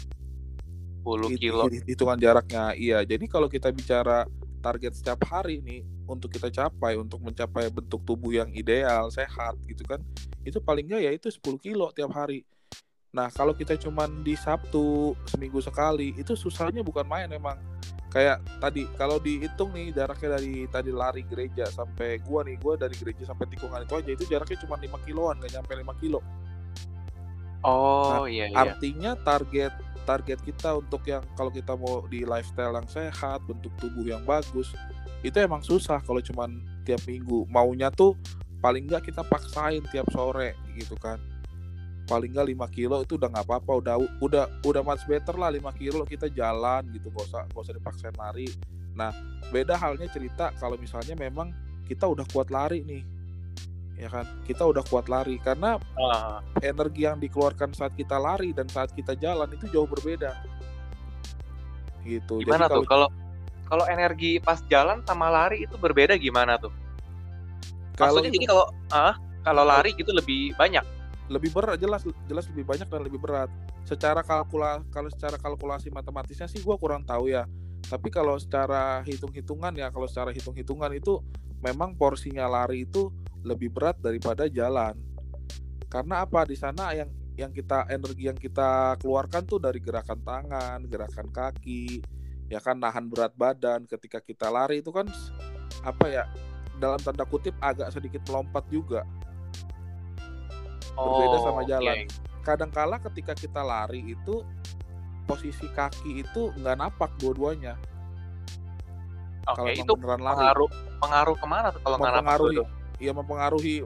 10 1.02 1.34
Hit- 1.34 1.40
kilo. 1.42 1.66
hit- 1.66 1.82
hitungan 1.82 2.14
jaraknya 2.14 2.78
iya 2.78 3.02
jadi 3.02 3.26
kalau 3.26 3.50
kita 3.50 3.74
bicara 3.74 4.22
target 4.62 4.94
setiap 4.94 5.18
hari 5.26 5.58
nih 5.58 5.82
untuk 6.06 6.30
kita 6.30 6.46
capai 6.46 6.94
untuk 6.94 7.18
mencapai 7.18 7.66
bentuk 7.74 8.06
tubuh 8.06 8.30
yang 8.30 8.46
ideal 8.54 9.10
sehat 9.10 9.58
gitu 9.66 9.82
kan 9.82 9.98
itu 10.46 10.62
paling 10.62 10.86
nggak 10.86 11.02
ya 11.02 11.10
itu 11.10 11.26
10 11.26 11.58
kilo 11.58 11.90
tiap 11.90 12.14
hari 12.14 12.46
nah 13.12 13.28
kalau 13.28 13.52
kita 13.52 13.76
cuman 13.76 14.24
di 14.24 14.32
Sabtu 14.32 15.12
seminggu 15.28 15.60
sekali 15.60 16.16
itu 16.16 16.32
susahnya 16.32 16.80
bukan 16.80 17.04
main 17.04 17.28
emang. 17.28 17.60
Kayak 18.08 18.44
tadi 18.60 18.88
kalau 18.96 19.20
dihitung 19.20 19.72
nih 19.72 19.92
jaraknya 19.92 20.36
dari 20.36 20.68
tadi 20.68 20.90
lari 20.92 21.24
gereja 21.24 21.68
sampai 21.68 22.20
gua 22.24 22.44
nih 22.44 22.56
gua 22.60 22.76
dari 22.76 22.96
gereja 22.96 23.28
sampai 23.28 23.48
tikungan 23.52 23.84
itu 23.84 23.94
aja 23.96 24.10
itu 24.12 24.24
jaraknya 24.28 24.58
cuma 24.64 24.76
5 24.76 25.08
kiloan 25.08 25.36
nggak 25.40 25.52
nyampe 25.60 25.72
5 25.76 26.00
kilo. 26.00 26.20
Oh 27.62 28.24
iya 28.28 28.48
iya. 28.48 28.56
artinya 28.58 29.12
target 29.16 29.72
target 30.02 30.40
kita 30.44 30.76
untuk 30.76 31.04
yang 31.08 31.24
kalau 31.36 31.52
kita 31.52 31.72
mau 31.76 32.04
di 32.08 32.26
lifestyle 32.26 32.74
yang 32.74 32.88
sehat 32.90 33.40
bentuk 33.48 33.70
tubuh 33.78 34.02
yang 34.02 34.24
bagus 34.26 34.74
itu 35.22 35.36
emang 35.38 35.62
susah 35.62 36.00
kalau 36.04 36.20
cuman 36.20 36.60
tiap 36.84 37.00
minggu. 37.04 37.48
Maunya 37.48 37.88
tuh 37.88 38.16
paling 38.60 38.88
nggak 38.88 39.08
kita 39.08 39.24
paksain 39.24 39.84
tiap 39.88 40.08
sore 40.12 40.56
gitu 40.76 40.96
kan 41.00 41.31
paling 42.10 42.34
nggak 42.34 42.48
5 42.54 42.76
kilo 42.76 42.96
itu 43.06 43.14
udah 43.14 43.28
nggak 43.30 43.46
apa-apa 43.46 43.72
udah 43.78 43.94
udah 44.18 44.44
udah 44.66 44.82
much 44.82 45.04
better 45.06 45.34
lah 45.38 45.54
5 45.54 45.62
kilo 45.78 46.02
kita 46.02 46.26
jalan 46.34 46.82
gitu 46.90 47.08
gak 47.14 47.24
usah 47.30 47.42
gak 47.46 47.62
usah 47.62 47.74
dipaksain 47.78 48.16
lari. 48.18 48.48
Nah 48.98 49.14
beda 49.54 49.78
halnya 49.78 50.10
cerita 50.10 50.50
kalau 50.58 50.74
misalnya 50.76 51.14
memang 51.14 51.54
kita 51.86 52.08
udah 52.08 52.26
kuat 52.30 52.50
lari 52.50 52.82
nih 52.82 53.02
ya 54.02 54.08
kan? 54.10 54.26
Kita 54.42 54.66
udah 54.66 54.82
kuat 54.86 55.06
lari 55.06 55.38
karena 55.38 55.78
Ah, 55.94 56.42
energi 56.58 57.06
yang 57.06 57.22
dikeluarkan 57.22 57.70
saat 57.70 57.94
kita 57.94 58.18
lari 58.18 58.50
dan 58.50 58.66
saat 58.66 58.90
kita 58.92 59.14
jalan 59.14 59.46
itu 59.54 59.70
jauh 59.70 59.86
berbeda. 59.86 60.34
Gitu 62.02 62.42
gimana 62.42 62.66
jadi 62.66 62.82
tuh? 62.82 62.86
kalau 62.88 63.08
kalau 63.70 63.84
energi 63.86 64.42
pas 64.42 64.58
jalan 64.66 65.00
sama 65.06 65.30
lari 65.30 65.64
itu 65.64 65.78
berbeda 65.78 66.18
gimana 66.18 66.58
tuh? 66.58 66.74
kalau 67.94 68.18
Maksudnya 68.18 68.32
jadi 68.34 68.46
kalau 68.50 68.66
ah 68.90 69.14
kalau 69.46 69.62
lari 69.66 69.94
gitu 69.94 70.10
lebih 70.10 70.54
banyak. 70.58 70.82
Lebih 71.32 71.48
berat 71.48 71.80
jelas 71.80 72.04
jelas 72.28 72.44
lebih 72.52 72.68
banyak 72.68 72.88
dan 72.92 73.00
lebih 73.00 73.16
berat. 73.16 73.48
Secara 73.88 74.20
kalkula 74.20 74.84
kalau 74.92 75.08
secara 75.08 75.40
kalkulasi 75.40 75.88
matematisnya 75.88 76.44
sih 76.44 76.60
gua 76.60 76.76
kurang 76.76 77.08
tahu 77.08 77.32
ya. 77.32 77.48
Tapi 77.88 78.12
kalau 78.12 78.36
secara 78.36 79.00
hitung-hitungan 79.08 79.72
ya 79.72 79.88
kalau 79.88 80.04
secara 80.04 80.30
hitung-hitungan 80.30 80.92
itu 80.92 81.24
memang 81.64 81.96
porsinya 81.96 82.44
lari 82.44 82.84
itu 82.84 83.08
lebih 83.40 83.72
berat 83.72 83.96
daripada 83.98 84.44
jalan. 84.46 84.92
Karena 85.88 86.24
apa? 86.24 86.44
Di 86.44 86.56
sana 86.56 86.92
yang 86.92 87.08
yang 87.32 87.48
kita 87.48 87.88
energi 87.88 88.28
yang 88.28 88.36
kita 88.36 89.00
keluarkan 89.00 89.48
tuh 89.48 89.56
dari 89.56 89.80
gerakan 89.80 90.20
tangan 90.20 90.84
gerakan 90.84 91.32
kaki 91.32 92.04
ya 92.52 92.60
kan 92.60 92.76
nahan 92.76 93.08
berat 93.08 93.32
badan. 93.32 93.88
Ketika 93.88 94.20
kita 94.20 94.52
lari 94.52 94.84
itu 94.84 94.92
kan 94.92 95.08
apa 95.80 96.06
ya 96.12 96.24
dalam 96.76 97.00
tanda 97.00 97.24
kutip 97.24 97.56
agak 97.64 97.88
sedikit 97.88 98.20
melompat 98.28 98.68
juga 98.68 99.08
berbeda 100.94 101.36
Oh, 101.38 101.42
sama 101.42 101.62
jalan. 101.64 101.96
iya, 101.96 102.06
iya. 102.06 102.40
Kadangkala 102.42 102.98
ketika 102.98 103.32
kita 103.32 103.62
lari 103.62 104.12
itu 104.12 104.42
posisi 105.24 105.66
kaki 105.70 106.26
itu 106.26 106.50
nggak 106.58 106.76
napak 106.76 107.10
dua-duanya. 107.16 107.78
Oke, 109.42 109.58
kalau 109.58 109.70
itu 109.74 109.92
beneran 109.98 110.20
lari, 110.22 110.38
pengaruh 110.38 110.70
pengaruh 111.02 111.36
ke 111.38 111.46
mana 111.46 111.66
tuh 111.70 111.80
kalau 111.82 111.96
nggak 111.98 112.12
napak 112.12 112.22
mempengaruhi, 112.22 112.54
dulu? 112.54 112.64
ya 113.02 113.12
mempengaruhi, 113.12 113.76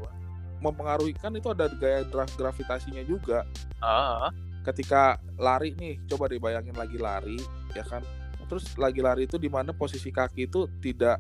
mempengaruhi 0.60 1.12
kan 1.16 1.32
itu 1.32 1.48
ada 1.48 1.66
gaya 1.72 2.00
dra- 2.04 2.34
gravitasinya 2.36 3.02
juga. 3.04 3.44
Ah, 3.80 4.28
Ketika 4.64 5.16
lari 5.38 5.72
nih, 5.78 6.02
coba 6.10 6.26
dibayangin 6.26 6.74
lagi 6.74 6.98
lari, 6.98 7.38
ya 7.72 7.86
kan. 7.86 8.02
Terus 8.46 8.74
lagi 8.78 8.98
lari 9.00 9.26
itu 9.26 9.38
di 9.38 9.48
mana 9.50 9.70
posisi 9.72 10.10
kaki 10.10 10.46
itu 10.46 10.66
tidak 10.82 11.18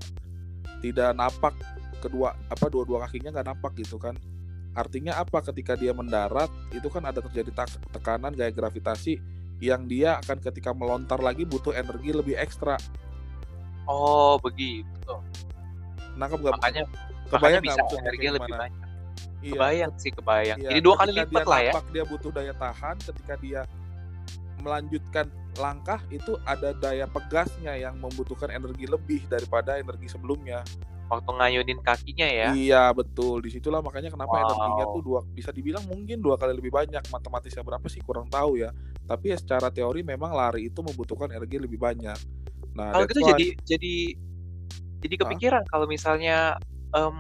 tidak 0.82 1.10
napak 1.16 1.54
kedua 1.98 2.36
apa 2.46 2.66
dua-dua 2.68 3.08
kakinya 3.08 3.32
nggak 3.40 3.46
napak 3.56 3.72
gitu 3.78 3.96
kan. 3.96 4.14
Artinya 4.76 5.16
apa? 5.16 5.40
Ketika 5.40 5.72
dia 5.74 5.96
mendarat 5.96 6.52
itu 6.70 6.86
kan 6.92 7.08
ada 7.08 7.24
terjadi 7.24 7.48
tekanan 7.96 8.36
gaya 8.36 8.52
gravitasi 8.52 9.16
yang 9.56 9.88
dia 9.88 10.20
akan 10.20 10.36
ketika 10.44 10.76
melontar 10.76 11.16
lagi 11.16 11.48
butuh 11.48 11.72
energi 11.72 12.12
lebih 12.12 12.36
ekstra. 12.36 12.76
oh 13.88 14.36
begitu. 14.42 15.14
Nangkep 16.18 16.38
gak? 16.44 16.54
Makanya 16.60 16.84
Kebayang 17.26 17.62
makanya 17.64 17.82
bisa 17.82 17.98
energi 17.98 18.26
lebih 18.30 18.50
gimana? 18.52 18.62
banyak. 18.68 18.88
Iya. 19.42 19.52
Kebayang 19.54 19.92
sih 19.98 20.10
kebayang. 20.14 20.58
Iya, 20.60 20.68
Jadi 20.74 20.80
dua 20.82 20.94
kali 20.98 21.10
ketika 21.14 21.24
lipat 21.24 21.42
dia 21.42 21.50
lah 21.50 21.60
ya. 21.62 21.72
dia 21.94 22.04
butuh 22.04 22.30
daya 22.34 22.54
tahan. 22.54 22.96
Ketika 23.00 23.34
dia 23.40 23.60
melanjutkan 24.62 25.26
langkah 25.56 26.00
itu 26.12 26.32
ada 26.44 26.70
daya 26.76 27.06
pegasnya 27.08 27.72
yang 27.78 27.96
membutuhkan 27.96 28.50
energi 28.52 28.84
lebih 28.86 29.22
daripada 29.30 29.78
energi 29.78 30.10
sebelumnya. 30.10 30.60
Waktu 31.06 31.30
ngayunin 31.38 31.78
kakinya 31.86 32.26
ya. 32.26 32.50
Iya 32.50 32.84
betul. 32.90 33.38
Di 33.46 33.50
situlah 33.54 33.78
makanya 33.78 34.10
kenapa 34.10 34.34
Wow. 34.34 34.42
energinya 34.42 34.84
tuh 34.90 35.02
dua 35.06 35.20
bisa 35.30 35.54
dibilang 35.54 35.86
mungkin 35.86 36.18
dua 36.18 36.34
kali 36.34 36.52
lebih 36.58 36.74
banyak. 36.74 37.02
Matematisnya 37.10 37.62
berapa 37.62 37.86
sih 37.86 38.02
kurang 38.02 38.26
tahu 38.26 38.58
ya. 38.58 38.74
Tapi 39.06 39.30
ya 39.30 39.38
secara 39.38 39.70
teori 39.70 40.02
memang 40.02 40.34
lari 40.34 40.66
itu 40.66 40.82
membutuhkan 40.82 41.30
energi 41.30 41.62
lebih 41.62 41.78
banyak. 41.78 42.18
Nah, 42.74 42.90
Kalau 42.90 43.06
gitu 43.06 43.22
jadi 43.22 43.46
jadi 43.62 43.94
jadi 44.98 45.14
kepikiran 45.22 45.62
kalau 45.70 45.86
misalnya 45.86 46.58
em, 46.90 47.16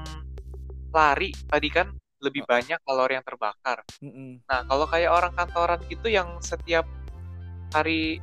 lari 0.90 1.30
tadi 1.46 1.68
kan 1.70 1.94
lebih 2.18 2.42
banyak 2.48 2.80
kalori 2.82 3.14
yang 3.14 3.22
terbakar. 3.22 3.86
Mm-mm. 4.02 4.42
Nah, 4.48 4.60
kalau 4.66 4.88
kayak 4.90 5.14
orang 5.14 5.32
kantoran 5.36 5.78
gitu 5.86 6.10
yang 6.10 6.40
setiap 6.42 6.88
hari 7.70 8.18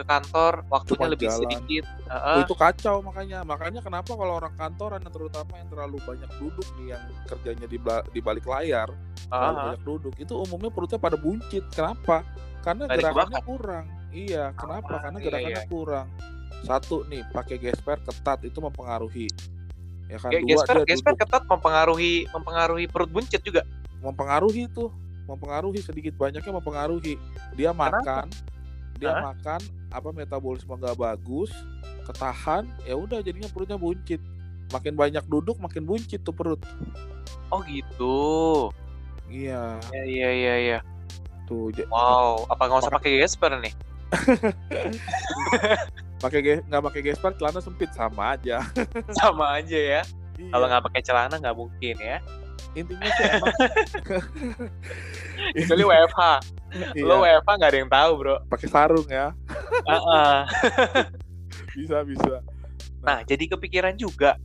ke 0.00 0.06
kantor 0.06 0.64
waktunya 0.66 0.96
Cuma 0.96 1.12
lebih 1.12 1.28
jalan. 1.28 1.40
sedikit. 1.44 1.84
Heeh. 2.06 2.36
itu 2.40 2.54
kacau 2.54 2.96
makanya 3.00 3.38
makanya 3.42 3.80
kenapa 3.80 4.12
kalau 4.12 4.34
orang 4.34 4.54
kantoran 4.54 5.00
terutama 5.04 5.52
yang 5.54 5.68
terlalu 5.68 5.96
banyak 6.00 6.30
duduk 6.36 6.66
nih 6.74 6.86
yang 6.90 7.02
kerjanya 7.24 7.66
di, 7.66 7.78
di 8.08 8.20
balik 8.20 8.44
layar 8.44 8.88
terlalu 9.22 9.52
Heeh. 9.52 9.64
banyak 9.68 9.82
duduk 9.84 10.14
itu 10.16 10.32
umumnya 10.34 10.70
perutnya 10.70 10.96
pada 10.96 11.14
buncit 11.14 11.64
kenapa 11.70 12.24
karena 12.60 12.84
Nggak 12.84 12.96
gerakannya 12.98 13.12
dikeluarkan. 13.30 13.42
kurang 13.46 13.84
iya 14.10 14.44
kenapa 14.52 14.90
Ah, 14.90 15.00
karena 15.00 15.18
iya, 15.18 15.26
gerakannya 15.26 15.54
iya. 15.58 15.68
kurang 15.68 16.06
satu 16.60 16.96
nih 17.06 17.22
pakai 17.30 17.56
gesper 17.56 17.98
ketat 18.00 18.38
itu 18.42 18.58
mempengaruhi 18.58 19.28
ya 20.06 20.18
kan 20.18 20.30
dua 20.34 20.42
Gesper, 20.42 20.76
gesper 20.82 21.12
duduk 21.12 21.20
ketat 21.22 21.42
mempengaruhi 21.46 22.14
mempengaruhi 22.28 22.84
perut 22.88 23.08
buncit 23.08 23.40
juga. 23.40 23.62
mempengaruhi 24.00 24.64
tuh 24.66 24.88
mempengaruhi 25.24 25.78
sedikit 25.78 26.16
banyaknya 26.16 26.50
mempengaruhi 26.50 27.14
dia 27.52 27.70
makan 27.70 28.26
dia 29.00 29.16
Hah? 29.16 29.32
makan 29.32 29.60
apa 29.90 30.08
metabolisme 30.12 30.76
nggak 30.76 30.94
bagus 30.94 31.50
ketahan 32.04 32.68
ya 32.84 32.94
udah 32.94 33.24
jadinya 33.24 33.48
perutnya 33.48 33.74
buncit 33.74 34.20
makin 34.70 34.94
banyak 34.94 35.24
duduk 35.26 35.58
makin 35.58 35.82
buncit 35.82 36.22
tuh 36.22 36.30
perut 36.30 36.62
Oh 37.50 37.66
gitu. 37.66 38.70
iya 39.26 39.74
Ya 39.90 40.02
iya 40.06 40.28
iya 40.30 40.54
iya. 40.60 40.78
tuh 41.50 41.74
Wow, 41.90 42.46
apa 42.46 42.70
nggak 42.70 42.80
usah 42.86 42.94
pakai 42.94 43.18
gesper 43.18 43.50
nih? 43.58 43.74
pakai 46.22 46.62
nggak 46.62 46.82
pakai 46.86 47.00
gesper 47.02 47.34
celana 47.34 47.58
sempit 47.58 47.90
sama 47.90 48.38
aja 48.38 48.62
Sama 49.18 49.58
aja 49.58 49.74
ya. 49.74 50.02
Iya. 50.38 50.50
Kalau 50.54 50.66
nggak 50.70 50.84
pakai 50.86 51.00
celana 51.02 51.34
nggak 51.36 51.56
mungkin 51.58 51.94
ya. 51.98 52.22
Intinya 52.72 53.08
sih 53.08 53.24
emang 53.26 53.54
Kecuali 55.56 55.82
WFH. 55.82 56.20
iya, 56.94 57.02
Lo 57.02 57.22
WFH 57.22 57.50
nggak 57.50 57.70
ada 57.70 57.78
yang 57.82 57.90
tahu 57.90 58.10
bro. 58.16 58.36
pakai 58.46 58.68
sarung 58.70 59.08
ya 59.10 59.34
Heeh. 59.86 60.36
bisa 61.76 61.98
bisa 62.06 62.34
Nah, 63.00 63.24
jadi 63.24 63.48
kepikiran 63.56 63.96
juga 63.96 64.36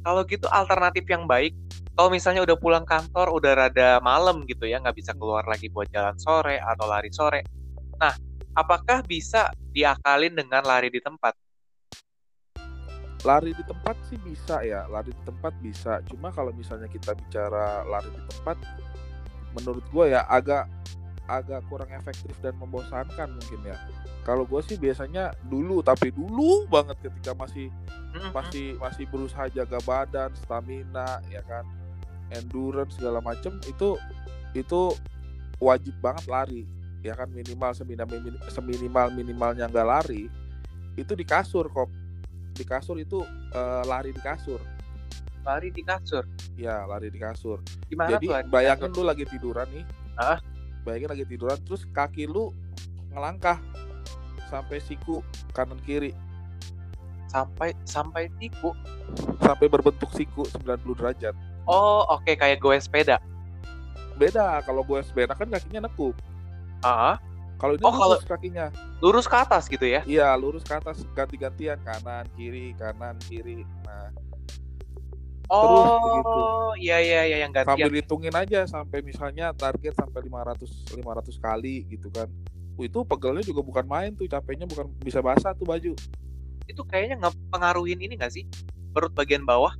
kalau 0.00 0.24
gitu 0.24 0.48
alternatif 0.48 1.04
yang 1.04 1.28
baik 1.28 1.52
kalau 1.92 2.08
misalnya 2.08 2.40
udah 2.46 2.56
pulang 2.56 2.86
kantor 2.86 3.34
udah 3.34 3.52
rada 3.52 3.98
malam 4.00 4.46
gitu 4.46 4.64
ya 4.64 4.78
nggak 4.78 4.96
bisa 4.96 5.12
keluar 5.18 5.42
lagi 5.44 5.66
buat 5.68 5.90
jalan 5.90 6.14
sore 6.16 6.56
atau 6.62 6.86
lari 6.86 7.10
sore. 7.10 7.42
Nah, 7.98 8.14
apakah 8.54 9.02
bisa 9.02 9.50
diakalin 9.74 10.32
dengan 10.32 10.62
lari 10.62 10.88
di 10.88 11.02
tempat? 11.02 11.34
Lari 13.26 13.50
di 13.50 13.64
tempat 13.66 13.96
sih 14.06 14.18
bisa 14.22 14.62
ya 14.62 14.86
lari 14.86 15.10
di 15.10 15.22
tempat 15.26 15.52
bisa. 15.58 16.02
Cuma 16.06 16.30
kalau 16.30 16.54
misalnya 16.54 16.86
kita 16.86 17.14
bicara 17.14 17.82
lari 17.86 18.10
di 18.10 18.22
tempat 18.34 18.56
menurut 19.58 19.82
gue 19.90 20.14
ya 20.14 20.22
agak 20.28 20.70
agak 21.28 21.60
kurang 21.68 21.92
efektif 21.92 22.32
dan 22.40 22.56
membosankan 22.56 23.34
mungkin 23.34 23.60
ya. 23.66 23.76
Kalau 24.22 24.44
gue 24.44 24.60
sih 24.64 24.76
biasanya 24.76 25.32
dulu 25.48 25.80
tapi 25.82 26.12
dulu 26.12 26.68
banget 26.68 26.96
ketika 27.04 27.32
masih 27.36 27.72
Hmm, 28.08 28.32
masih 28.32 28.72
masih 28.80 29.04
berusaha 29.12 29.52
jaga 29.52 29.76
badan 29.84 30.32
stamina 30.32 31.20
ya 31.28 31.44
kan 31.44 31.60
endurance 32.32 32.96
segala 32.96 33.20
macem 33.20 33.60
itu 33.68 34.00
itu 34.56 34.96
wajib 35.60 35.92
banget 36.00 36.24
lari 36.24 36.62
ya 37.04 37.12
kan. 37.12 37.28
Minimal 37.28 37.76
seminimal 37.76 38.16
seminimal 38.48 39.06
minimalnya 39.12 39.68
nggak 39.68 39.88
lari 39.88 40.32
itu 40.96 41.12
di 41.12 41.22
kasur 41.22 41.68
kok 41.68 41.92
di 42.58 42.66
kasur 42.66 42.98
itu 42.98 43.22
eh, 43.54 43.82
lari 43.86 44.10
di 44.10 44.18
kasur 44.18 44.58
lari 45.46 45.70
di 45.70 45.80
kasur. 45.80 46.26
ya 46.58 46.82
lari 46.84 47.08
di 47.08 47.16
kasur 47.16 47.62
Gimana 47.86 48.18
jadi 48.18 48.26
tuh? 48.26 48.50
bayangin 48.50 48.90
lu 48.90 49.02
lagi 49.02 49.24
tiduran 49.24 49.70
nih 49.70 49.84
Hah? 50.18 50.42
bayangin 50.82 51.08
lagi 51.08 51.24
tiduran 51.24 51.56
terus 51.62 51.86
kaki 51.88 52.26
lu 52.26 52.50
ngelangkah 53.08 53.56
sampai 54.46 54.76
siku 54.78 55.22
kanan 55.52 55.78
kiri 55.80 56.10
Sampai 57.28 57.76
sampai 57.84 58.32
siku. 58.40 58.72
sampai 59.38 59.68
berbentuk 59.68 60.08
siku 60.16 60.48
90 60.64 60.96
derajat. 60.96 61.36
Oh, 61.68 62.00
oke 62.08 62.32
kayak 62.32 62.56
gue 62.56 62.72
sepeda. 62.80 63.20
Beda 64.16 64.64
kalau 64.64 64.80
gue 64.80 64.96
sepeda 65.04 65.36
kan 65.36 65.44
kakinya 65.44 65.84
nekuk. 65.84 66.16
Ah, 66.80 67.20
Kalau 67.58 67.74
ini 67.74 67.82
Oh, 67.82 67.90
kalau- 67.90 68.14
lurus 68.16 68.24
kakinya. 68.24 68.66
lurus 69.02 69.26
ke 69.26 69.36
atas 69.36 69.66
gitu 69.66 69.82
ya. 69.82 70.00
Iya, 70.06 70.30
lurus 70.38 70.62
ke 70.62 70.78
atas 70.78 71.02
ganti-gantian 71.12 71.82
kanan 71.82 72.24
kiri 72.38 72.70
kanan 72.78 73.18
kiri. 73.26 73.66
Nah, 73.82 74.14
begitu. 75.48 76.30
Oh, 76.30 76.72
iya 76.78 77.00
iya 77.00 77.20
iya 77.24 77.36
yang 77.42 77.50
gantian. 77.50 77.74
sambil 77.74 77.90
hitungin 77.98 78.34
aja 78.36 78.68
sampai 78.68 79.00
misalnya 79.00 79.50
target 79.56 79.96
sampai 79.96 80.20
500 80.22 80.70
500 80.92 81.34
kali 81.40 81.88
gitu 81.88 82.12
kan. 82.12 82.28
Wih, 82.78 82.86
itu 82.86 83.02
pegelnya 83.02 83.42
juga 83.42 83.64
bukan 83.64 83.82
main 83.90 84.14
tuh, 84.14 84.30
capeknya 84.30 84.68
bukan 84.68 84.86
bisa 85.02 85.18
basah 85.18 85.50
tuh 85.50 85.66
baju. 85.66 85.98
Itu 86.68 86.86
kayaknya 86.86 87.18
ngepengaruhin 87.26 87.98
ini 87.98 88.14
gak 88.14 88.30
sih? 88.30 88.46
Perut 88.94 89.10
bagian 89.10 89.42
bawah. 89.42 89.74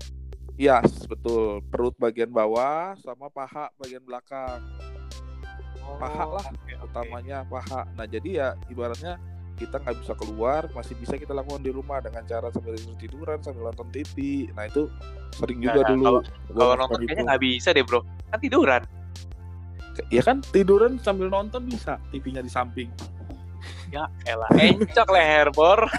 Iya, 0.59 0.83
betul. 1.07 1.63
Perut 1.71 1.95
bagian 1.95 2.35
bawah 2.35 2.99
sama 2.99 3.31
paha 3.31 3.71
bagian 3.79 4.03
belakang. 4.03 4.59
Paha 5.97 6.25
lah, 6.29 6.45
Oh, 6.45 6.53
oke. 6.53 6.73
Utamanya 6.85 7.39
paha. 7.43 7.89
Nah, 7.91 8.05
jadi 8.05 8.29
ya 8.31 8.49
ibaratnya 8.69 9.17
kita 9.55 9.77
nggak 9.77 9.97
bisa 9.99 10.13
keluar, 10.15 10.71
masih 10.71 10.95
bisa 10.95 11.15
kita 11.15 11.33
lakukan 11.33 11.59
di 11.59 11.69
rumah 11.69 11.99
dengan 11.99 12.23
cara 12.23 12.47
sambil 12.49 12.77
tiduran, 12.95 13.41
sambil 13.41 13.67
nonton 13.67 13.89
TV. 13.89 14.15
Nah, 14.53 14.65
itu 14.65 14.87
sering 15.33 15.59
juga 15.59 15.81
Nah, 15.81 15.89
dulu. 15.89 16.05
kalau- 16.05 16.23
Kalau 16.51 16.75
nonton 16.77 16.99
kayaknya 17.03 17.25
nggak 17.27 17.43
bisa 17.43 17.69
deh 17.73 17.83
bro. 17.83 18.01
Kan 18.29 18.39
tiduran. 18.39 18.83
Ya 20.07 20.23
kan 20.23 20.39
tiduran 20.45 20.95
sambil 20.99 21.27
nonton 21.27 21.67
bisa, 21.67 21.99
TV-nya 22.09 22.39
di 22.39 22.49
samping. 22.49 22.87
Ya 23.91 24.07
elah, 24.25 24.47
encok 24.55 25.09
leher 25.11 25.49
bor. 25.51 25.81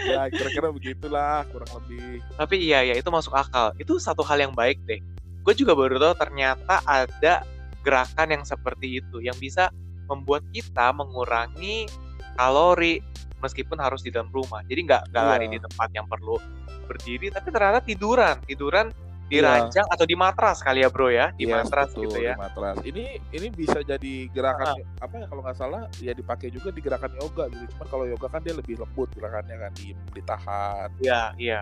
Ya, 0.00 0.28
kira-kira 0.28 0.68
begitulah 0.70 1.44
kurang 1.48 1.70
lebih. 1.76 2.20
Tapi 2.34 2.56
iya 2.60 2.84
ya 2.84 2.94
itu 2.94 3.08
masuk 3.08 3.32
akal. 3.32 3.72
Itu 3.76 3.96
satu 3.96 4.20
hal 4.22 4.38
yang 4.38 4.52
baik 4.52 4.80
deh. 4.84 5.00
Gue 5.40 5.54
juga 5.56 5.72
baru 5.72 5.96
tahu 5.96 6.14
ternyata 6.16 6.84
ada 6.84 7.44
gerakan 7.80 8.28
yang 8.28 8.44
seperti 8.44 9.00
itu 9.00 9.24
yang 9.24 9.36
bisa 9.40 9.72
membuat 10.06 10.44
kita 10.52 10.92
mengurangi 10.92 11.88
kalori 12.36 13.00
meskipun 13.40 13.80
harus 13.80 14.04
di 14.04 14.12
dalam 14.12 14.28
rumah. 14.28 14.60
Jadi 14.68 14.80
nggak 14.84 15.02
nggak 15.12 15.24
Iya. 15.24 15.30
lari 15.32 15.46
di 15.48 15.58
tempat 15.58 15.88
yang 15.96 16.04
perlu 16.04 16.36
berdiri, 16.84 17.30
tapi 17.30 17.48
ternyata 17.48 17.80
tiduran, 17.80 18.36
tiduran 18.44 18.90
di 19.30 19.38
ranjang 19.38 19.86
atau 19.86 20.02
di 20.02 20.18
matras 20.18 20.58
kali 20.58 20.82
ya 20.82 20.90
bro 20.90 21.06
ya, 21.06 21.30
di 21.38 21.46
Iya, 21.46 21.62
matras 21.62 21.94
betul, 21.94 22.10
gitu 22.10 22.18
di 22.18 22.26
ya. 22.26 22.34
matras. 22.34 22.76
Ini 22.82 23.04
ini 23.30 23.46
bisa 23.54 23.78
jadi 23.80 24.14
gerakan 24.28 24.74
apa 24.98 25.14
ya 25.16 25.26
kalau 25.30 25.40
nggak 25.46 25.54
salah 25.56 25.86
ya 26.02 26.10
dipakai 26.10 26.50
juga 26.50 26.74
di 26.74 26.82
gerakan 26.82 27.14
yoga 27.14 27.46
gitu. 27.46 27.62
Cuman 27.78 27.86
kalau 27.86 28.04
yoga 28.10 28.26
kan 28.26 28.42
dia 28.42 28.58
lebih 28.58 28.82
lembut 28.82 29.06
gerakannya 29.14 29.56
kan 29.56 29.72
diem, 29.78 29.98
ditahan. 30.12 30.88
Iya 30.98 31.22
iya. 31.38 31.60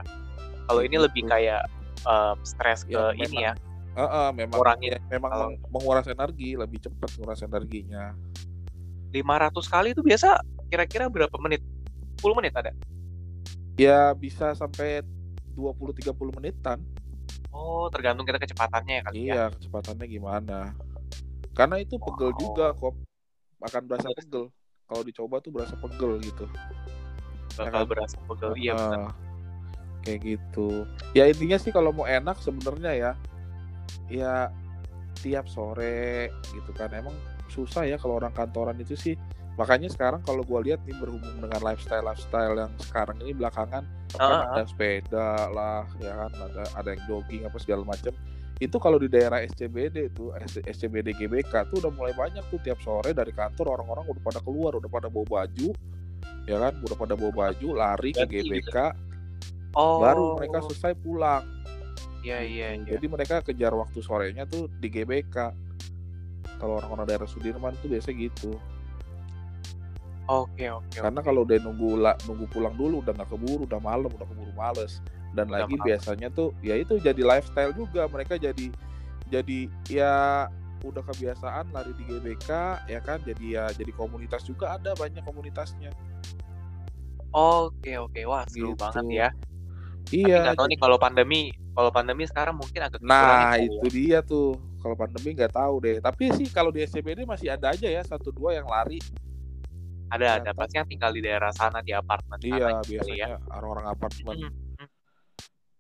Kalau 0.65 0.81
ini 0.81 0.97
Gitu. 0.97 1.05
lebih 1.13 1.23
kayak 1.29 1.63
em, 2.09 2.37
stres 2.41 2.89
ke 2.89 2.97
Ya, 2.97 3.13
ini 3.13 3.37
ya, 3.45 3.53
Heeh, 3.95 4.29
memang 4.35 4.59
Ngurangin 4.61 4.91
ya, 4.95 5.01
memang 5.09 5.31
meng- 5.33 5.61
menguras 5.71 6.07
energi, 6.07 6.55
lebih 6.55 6.79
cepat 6.79 7.11
menguras 7.19 7.41
energinya. 7.41 8.13
500 9.09 9.65
kali 9.67 9.89
itu 9.97 10.05
biasa 10.05 10.39
kira-kira 10.69 11.09
berapa 11.09 11.33
menit? 11.41 11.65
10 12.21 12.37
menit 12.37 12.53
ada? 12.53 12.71
Ya 13.79 14.13
bisa 14.13 14.53
sampai 14.53 15.01
20 15.55 15.95
30 15.95 16.35
menitan. 16.35 16.79
Oh, 17.49 17.89
tergantung 17.89 18.27
kita 18.27 18.39
kecepatannya 18.39 18.95
ya 18.95 19.03
kali 19.03 19.17
ya. 19.17 19.23
Iya, 19.25 19.45
kecepatannya 19.57 20.07
gimana? 20.07 20.59
Karena 21.57 21.81
itu 21.81 21.97
pegel 21.99 22.31
Wow. 22.31 22.39
juga 22.39 22.67
kok. 22.77 22.95
Akan 23.59 23.83
berasa 23.89 24.09
pegel. 24.13 24.53
Kalau 24.87 25.03
dicoba 25.03 25.37
tuh 25.41 25.51
berasa 25.51 25.75
pegel 25.75 26.23
gitu. 26.23 26.45
Bakal 27.57 27.83
kan? 27.83 27.89
berasa 27.89 28.17
pegel. 28.23 28.51
Iya 28.55 28.73
benar. 28.77 28.99
Ah, 29.01 29.13
Kayak 29.99 30.21
gitu. 30.23 30.87
Ya 31.13 31.27
intinya 31.27 31.59
sih 31.59 31.75
kalau 31.75 31.91
mau 31.91 32.07
enak 32.07 32.39
sebenarnya 32.39 32.93
ya, 32.95 33.11
ya 34.09 34.53
tiap 35.19 35.47
sore 35.51 36.31
gitu 36.55 36.71
kan. 36.77 36.93
Emang 36.95 37.15
susah 37.49 37.89
ya 37.89 37.97
kalau 37.97 38.21
orang 38.21 38.33
kantoran 38.33 38.77
itu 38.79 38.95
sih. 38.95 39.15
Makanya 39.59 39.91
sekarang 39.91 40.23
kalau 40.23 40.47
gue 40.47 40.71
lihat 40.71 40.87
nih 40.87 40.95
berhubung 41.03 41.43
dengan 41.43 41.59
lifestyle 41.67 42.07
lifestyle 42.07 42.55
yang 42.55 42.71
sekarang 42.79 43.19
ini 43.27 43.35
belakangan 43.35 43.83
kan 44.15 44.23
Ah, 44.23 44.55
ada 44.57 44.65
sepeda 44.65 45.51
lah, 45.53 45.85
ya 46.01 46.15
kan 46.15 46.33
ada 46.33 46.63
ada 46.79 46.89
yang 46.95 47.03
jogging 47.11 47.43
apa 47.45 47.59
segala 47.61 47.83
macam. 47.85 48.15
Itu 48.63 48.79
kalau 48.81 48.97
di 48.97 49.11
daerah 49.11 49.43
SCBD 49.45 50.15
tuh 50.15 50.33
SCBD 50.65 51.13
GBK 51.13 51.69
tuh 51.69 51.83
udah 51.83 51.93
mulai 51.93 52.15
banyak 52.15 52.41
tuh 52.49 52.63
tiap 52.63 52.79
sore 52.81 53.13
dari 53.13 53.35
kantor 53.35 53.77
orang-orang 53.79 54.07
udah 54.09 54.23
pada 54.23 54.41
keluar, 54.41 54.79
udah 54.79 54.91
pada 54.91 55.07
bawa 55.13 55.27
baju, 55.45 55.69
ya 56.49 56.57
kan, 56.57 56.73
udah 56.83 56.97
pada 56.97 57.15
bawa 57.19 57.33
baju 57.35 57.69
lari 57.77 58.11
ke. 58.15 58.25
GBK, 58.27 58.77
Oh. 59.77 60.01
baru 60.01 60.41
mereka 60.41 60.65
selesai 60.65 60.97
pulang. 60.99 61.45
Iya 62.21 62.39
iya 62.43 62.69
iya. 62.75 62.91
Jadi 62.99 63.07
mereka 63.07 63.41
kejar 63.41 63.73
waktu 63.73 63.99
sorenya 64.01 64.45
tuh 64.45 64.67
di 64.79 64.89
GBK. 64.89 65.37
Kalau 66.59 66.83
orang-orang 66.83 67.07
daerah 67.07 67.29
Sudirman 67.29 67.75
tuh 67.79 67.87
biasa 67.87 68.11
gitu. 68.11 68.59
Oke 70.29 70.69
oke. 70.69 70.99
Karena 70.99 71.23
kalau 71.23 71.47
udah 71.47 71.57
nunggu 71.63 71.97
nunggu 72.29 72.47
pulang 72.53 72.75
dulu 72.77 73.01
udah 73.01 73.17
nggak 73.17 73.31
keburu, 73.31 73.65
udah 73.65 73.81
malam, 73.81 74.11
udah 74.11 74.27
keburu 74.27 74.53
males. 74.53 75.01
Dan 75.33 75.49
Udah 75.49 75.65
lagi 75.65 75.75
malam. 75.79 75.87
biasanya 75.89 76.29
tuh 76.29 76.51
ya 76.61 76.75
itu 76.77 76.99
jadi 76.99 77.23
lifestyle 77.23 77.73
juga. 77.73 78.05
Mereka 78.11 78.37
jadi 78.37 78.67
jadi 79.29 79.59
ya 79.89 80.15
udah 80.81 81.03
kebiasaan 81.03 81.75
lari 81.75 81.91
di 81.95 82.05
GBK 82.07 82.51
ya 82.87 83.01
kan 83.03 83.19
jadi 83.27 83.45
ya 83.51 83.65
jadi 83.75 83.91
komunitas 83.93 84.47
juga 84.47 84.79
ada 84.79 84.95
banyak 84.95 85.27
komunitasnya 85.27 85.91
Oke 87.29 87.99
oke. 87.99 88.23
Wah 88.25 88.47
seru 88.49 88.73
Gitu. 88.73 88.81
banget 88.81 89.05
ya. 89.13 89.29
Tapi 90.09 90.25
iya 90.25 90.37
nggak 90.41 90.57
tahu 90.57 90.67
nih 90.73 90.79
kalau 90.81 90.97
pandemi, 90.97 91.53
kalau 91.79 91.95
pandemi 91.95 92.27
sekarang 92.27 92.59
mungkin 92.59 92.83
agak 92.83 92.99
Nah, 93.07 93.55
kali 93.55 93.71
itu 93.71 93.87
dia 93.87 94.19
tuh. 94.19 94.59
Kalau 94.83 94.99
pandemi 94.99 95.31
nggak 95.31 95.55
tahu 95.55 95.79
deh. 95.79 96.03
Tapi 96.03 96.35
sih 96.35 96.51
kalau 96.51 96.75
di 96.75 96.83
SCBD 96.83 97.23
masih 97.23 97.55
ada 97.55 97.71
aja 97.71 97.87
ya 97.87 98.03
satu 98.03 98.35
dua 98.35 98.59
yang 98.59 98.67
lari. 98.67 98.99
ya. 98.99 99.15
Ada 100.11 100.27
ada. 100.43 100.51
Pasti 100.59 100.75
yang 100.75 100.91
tinggal 100.91 101.15
di 101.15 101.23
daerah 101.23 101.55
sana 101.55 101.79
di 101.79 101.95
apartemen 101.95 102.35
sana 102.43 102.51
Iya, 102.51 102.59
gitu 102.59 102.67
ya. 102.67 102.83
biasanya 102.83 103.27
orang-orang 103.55 103.87
apartemen. 103.95 104.35
Mm, 104.35 104.51
mm. 104.51 104.89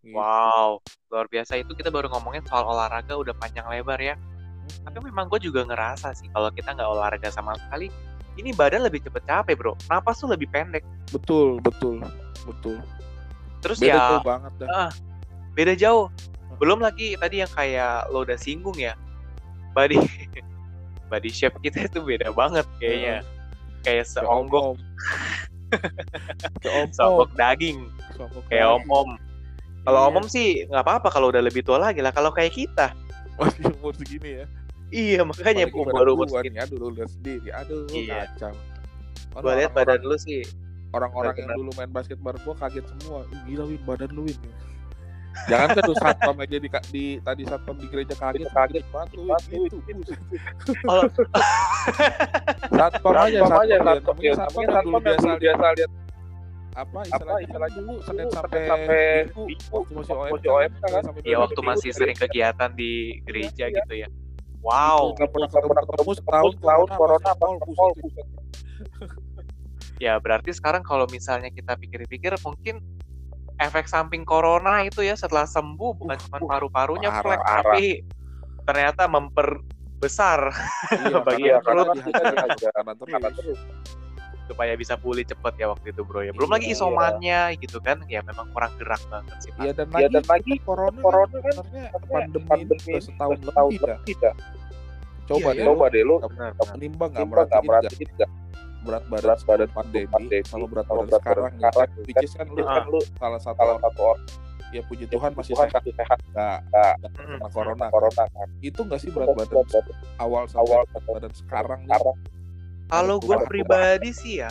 Gitu. 0.06 0.14
Wow, 0.14 0.78
luar 1.10 1.26
biasa 1.26 1.58
itu 1.58 1.74
kita 1.74 1.90
baru 1.90 2.06
ngomongin 2.14 2.46
soal 2.46 2.62
olahraga 2.62 3.18
udah 3.18 3.34
panjang 3.34 3.66
lebar 3.66 3.98
ya. 3.98 4.14
Tapi 4.86 5.02
memang 5.02 5.26
gue 5.26 5.42
juga 5.42 5.66
ngerasa 5.66 6.14
sih 6.14 6.30
kalau 6.30 6.54
kita 6.54 6.78
nggak 6.78 6.86
olahraga 6.94 7.26
sama 7.34 7.58
sekali, 7.58 7.90
ini 8.38 8.54
badan 8.54 8.86
lebih 8.86 9.02
cepet 9.02 9.26
capek 9.26 9.58
bro. 9.58 9.74
Napas 9.90 10.22
tuh 10.22 10.30
lebih 10.30 10.46
pendek. 10.54 10.86
Betul, 11.10 11.58
betul, 11.58 11.98
betul. 12.46 12.78
Terus 13.58 13.82
Beda 13.82 14.22
ya 14.22 14.22
banget 14.22 14.52
dah. 14.62 14.94
Beda 15.58 15.74
jauh. 15.74 16.06
Belum 16.58 16.78
lagi 16.78 17.14
tadi 17.14 17.42
yang 17.42 17.50
kayak 17.50 18.06
lo 18.08 18.22
udah 18.22 18.34
singgung 18.34 18.74
ya, 18.74 18.94
body 19.74 19.98
body 21.10 21.30
shape 21.30 21.58
kita 21.58 21.86
itu 21.86 21.98
beda 21.98 22.30
banget 22.30 22.66
kayaknya. 22.78 23.22
Kayak 23.22 23.36
Kayak 23.78 24.06
seonggok, 24.10 24.74
seonggok 26.92 27.30
daging, 27.34 27.86
Seonggok 28.12 28.42
kayak 28.46 28.66
daging. 28.66 28.84
om-om. 28.84 29.08
Kalau 29.82 29.98
Iya. 29.98 30.08
om-om 30.10 30.26
sih 30.26 30.48
nggak 30.66 30.82
apa-apa 30.82 31.08
kalau 31.08 31.30
udah 31.30 31.40
lebih 31.40 31.62
tua 31.62 31.78
lagi 31.80 32.02
lah. 32.02 32.10
Kalau 32.10 32.28
kayak 32.30 32.52
kita, 32.52 32.92
masih 33.38 33.70
umur 33.72 33.94
segini 33.94 34.42
ya. 34.42 34.46
iya 34.88 35.20
makanya 35.20 35.68
Apalagi 35.68 35.94
baru 35.94 36.10
umur 36.16 36.26
badan 36.26 36.36
segini. 36.42 36.58
aduh 36.58 36.76
lu 36.76 36.88
lihat 36.92 37.10
sendiri. 37.12 37.48
Aduh, 37.54 37.86
Iya. 37.88 38.24
kacau. 38.34 38.54
Gue 39.38 39.52
lihat 39.54 39.72
badan 39.72 40.00
lu 40.02 40.16
sih 40.16 40.40
orang-orang 40.90 41.34
yang 41.36 41.48
dulu 41.54 41.70
main 41.76 41.90
basket 41.92 42.18
bareng 42.18 42.42
gua 42.42 42.56
kaget 42.58 42.84
semua. 42.88 43.22
Gila 43.46 43.64
Win, 43.64 43.80
badan 43.86 44.10
lu 44.10 44.26
Win. 44.26 44.38
Jangan 45.48 45.68
kan 45.72 45.82
tuh 45.86 45.96
satpam 45.96 46.36
aja 46.44 46.56
di, 46.60 46.68
di 46.92 47.04
tadi 47.24 47.42
satpam 47.48 47.76
di 47.80 47.86
gereja 47.88 48.14
kaget 48.18 48.50
kaget 48.52 48.84
banget 48.92 49.08
lu 49.16 49.22
Win. 49.28 49.70
Itu. 49.70 49.78
Oh. 50.90 51.08
satpam 52.76 53.12
aja 53.16 53.38
Satpam 53.40 53.48
satpam 53.48 53.62
aja, 53.64 53.74
ya. 53.74 53.80
satpam 53.80 54.16
ya. 54.20 54.32
satpam 54.34 54.60
Namanya 54.60 54.68
yang 54.68 54.84
dulu 54.84 54.98
satpam 54.98 55.02
biasa 55.02 55.28
dulu 55.28 55.38
biasa 55.40 55.66
lihat 55.78 55.92
apa 56.78 56.98
apa 57.10 57.10
istilahnya 57.10 57.42
istilahnya 57.42 57.74
dulu 57.74 57.94
Senin 58.06 58.28
sampai 58.30 58.62
waktu 59.74 59.92
masih 59.98 60.14
OMK 60.14 60.82
kan? 60.86 61.02
ya 61.26 61.36
waktu 61.42 61.60
masih 61.66 61.90
sering 61.90 62.14
kegiatan 62.14 62.70
di 62.70 63.18
gereja 63.26 63.66
gitu 63.66 63.94
ya. 63.98 64.08
Wow, 64.62 65.14
nggak 65.14 65.30
pernah 65.30 65.48
pernah 65.50 65.84
ketemu 65.86 66.12
setahun 66.18 66.52
setahun 66.58 66.88
corona 66.94 67.32
buset. 67.62 68.26
ya 69.98 70.14
berarti 70.22 70.50
sekarang 70.54 70.86
kalau 70.86 71.10
misalnya 71.10 71.50
kita 71.50 71.74
pikir-pikir 71.74 72.38
mungkin 72.46 72.78
efek 73.58 73.84
samping 73.84 74.22
corona 74.22 74.82
itu 74.82 75.02
ya 75.02 75.14
setelah 75.14 75.44
sembuh 75.44 75.92
bukan 75.96 76.14
Uh, 76.14 76.22
cuma 76.24 76.36
uh, 76.38 76.48
paru-parunya 76.48 77.10
parah. 77.10 77.38
tapi 77.62 78.02
ternyata 78.64 79.06
memperbesar 79.06 80.54
iya, 80.94 81.18
Bagian 81.26 81.58
perut. 81.60 81.88
Kanan 81.94 83.32
terus 83.34 83.58
supaya 84.48 84.72
bisa 84.74 84.96
pulih 84.96 85.22
cepet 85.22 85.60
ya 85.60 85.68
waktu 85.68 85.92
itu 85.92 86.00
bro 86.02 86.24
ya. 86.24 86.32
Belum 86.32 86.48
Iya. 86.48 86.56
lagi 86.56 86.66
isomannya 86.72 87.40
gitu 87.60 87.78
kan 87.78 88.00
ya 88.08 88.24
memang 88.24 88.48
kurang 88.50 88.72
gerak 88.80 89.02
banget 89.06 89.36
sih 89.44 89.50
Pak. 89.52 89.60
Iya 89.60 89.72
dan 89.76 89.86
Iya, 89.86 89.96
lagi, 89.98 90.12
dan 90.16 90.24
lagi 90.24 90.54
corona, 90.64 90.98
corona 91.04 91.36
kan 91.36 91.52
sebenarnya 91.52 91.84
pandemi, 92.08 92.46
pandemi 92.48 92.92
setahun 92.96 93.36
setahun 93.44 93.70
lebih 93.76 93.88
lebih 93.92 94.16
dah. 94.16 94.34
Coba 95.28 95.36
Iya, 95.36 95.52
deh, 95.52 95.60
iya. 95.60 95.66
coba 95.68 95.84
deh 95.92 96.02
lu 96.02 96.16
menimbang 96.72 97.10
nggak 97.12 97.26
merhatiin 97.28 98.08
nggak 98.16 98.30
berat 98.88 99.04
badan 99.12 99.24
berat 99.28 99.40
badan 99.44 99.70
pandemi, 99.76 100.06
pandemi 100.08 100.44
sama 100.48 100.64
berat 100.64 100.86
badan 100.88 101.04
berat 101.04 101.20
sekarang 101.20 101.44
badan 101.44 101.52
nih, 101.52 101.60
sekarang 101.60 101.88
kan, 101.92 102.06
which 102.08 102.24
is 102.24 102.32
kan 102.32 102.46
lu 102.48 102.62
kan 102.64 102.84
lu 102.88 103.00
salah 103.20 103.40
satu 103.40 103.56
salah 103.60 103.68
orang 103.76 103.82
satu 103.84 104.00
orang. 104.00 104.22
Ya 104.68 104.82
puji 104.84 105.04
Tuhan 105.08 105.30
masih 105.32 105.52
Tuhan 105.56 105.68
sehat. 105.68 105.82
sehat. 105.84 106.18
Nggak 106.32 106.58
nggak. 106.68 106.94
kena 107.16 107.48
corona 107.52 107.84
kan. 107.84 107.90
corona 107.92 108.24
kan. 108.32 108.48
Itu 108.64 108.80
nggak 108.84 109.00
sih 109.04 109.10
berat 109.12 109.32
badan 109.36 109.64
awal 110.16 110.44
awal 110.56 110.80
berat 110.88 111.04
badan 111.04 111.32
sekarang 111.36 111.80
Kalau 112.88 113.16
gue 113.20 113.36
pribadi 113.44 114.10
sih 114.16 114.40
ya, 114.40 114.48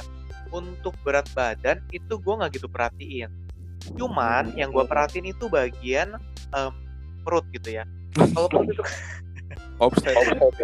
untuk 0.54 0.94
berat 1.02 1.26
badan 1.34 1.82
itu 1.90 2.14
gue 2.22 2.34
nggak 2.38 2.52
gitu 2.62 2.70
perhatiin. 2.70 3.34
Cuman 3.98 4.54
yang 4.54 4.70
gue 4.70 4.86
perhatiin 4.86 5.34
itu 5.34 5.50
bagian 5.50 6.22
em, 6.54 6.72
perut 7.26 7.46
gitu 7.50 7.82
ya. 7.82 7.84
Kalau 8.14 8.50
perut 8.50 8.70
itu, 8.70 8.84
offset. 9.86 10.16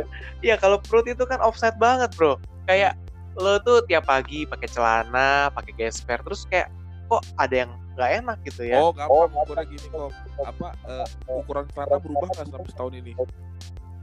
Iya 0.45 0.55
kalau 0.59 0.77
perut 0.81 1.07
itu 1.07 1.23
kan 1.23 1.39
offset 1.39 1.75
banget 1.79 2.11
bro. 2.13 2.37
Kayak 2.67 2.97
lo 3.35 3.57
tuh 3.59 3.81
tiap 3.83 4.05
pagi 4.05 4.43
pakai 4.43 4.67
celana, 4.67 5.49
pakai 5.49 5.73
gesper, 5.73 6.21
terus 6.21 6.45
kayak 6.45 6.69
kok 7.05 7.21
ada 7.35 7.65
yang 7.65 7.71
nggak 7.93 8.09
enak 8.19 8.37
gitu 8.43 8.65
ya. 8.65 8.81
oh 8.81 8.89
gampang 8.89 9.29
ukurnya 9.37 9.65
gini 9.65 9.85
kok 9.87 10.09
apa 10.41 10.67
eh, 10.83 11.05
ukuran 11.29 11.65
celana 11.69 11.95
berubah 11.97 12.25
nggak 12.27 12.45
selama 12.47 12.67
setahun 12.67 12.93
ini 12.95 13.13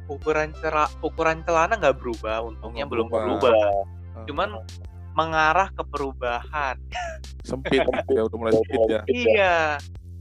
Ukuran 0.07 0.51
cera, 0.59 0.91
ukuran 1.01 1.39
celana 1.43 1.75
nggak 1.75 1.95
berubah, 1.97 2.43
untungnya 2.43 2.83
belum 2.83 3.07
berubah. 3.07 3.47
berubah. 3.47 3.53
Eh, 3.55 4.25
Cuman 4.27 4.59
mengarah 5.13 5.71
ke 5.71 5.83
perubahan. 5.87 6.75
sempit 7.43 7.83
ya 8.15 8.27
udah 8.27 8.37
mulai 8.37 8.53
sempit 8.53 8.79
ya 8.87 9.01
Iya. 9.07 9.55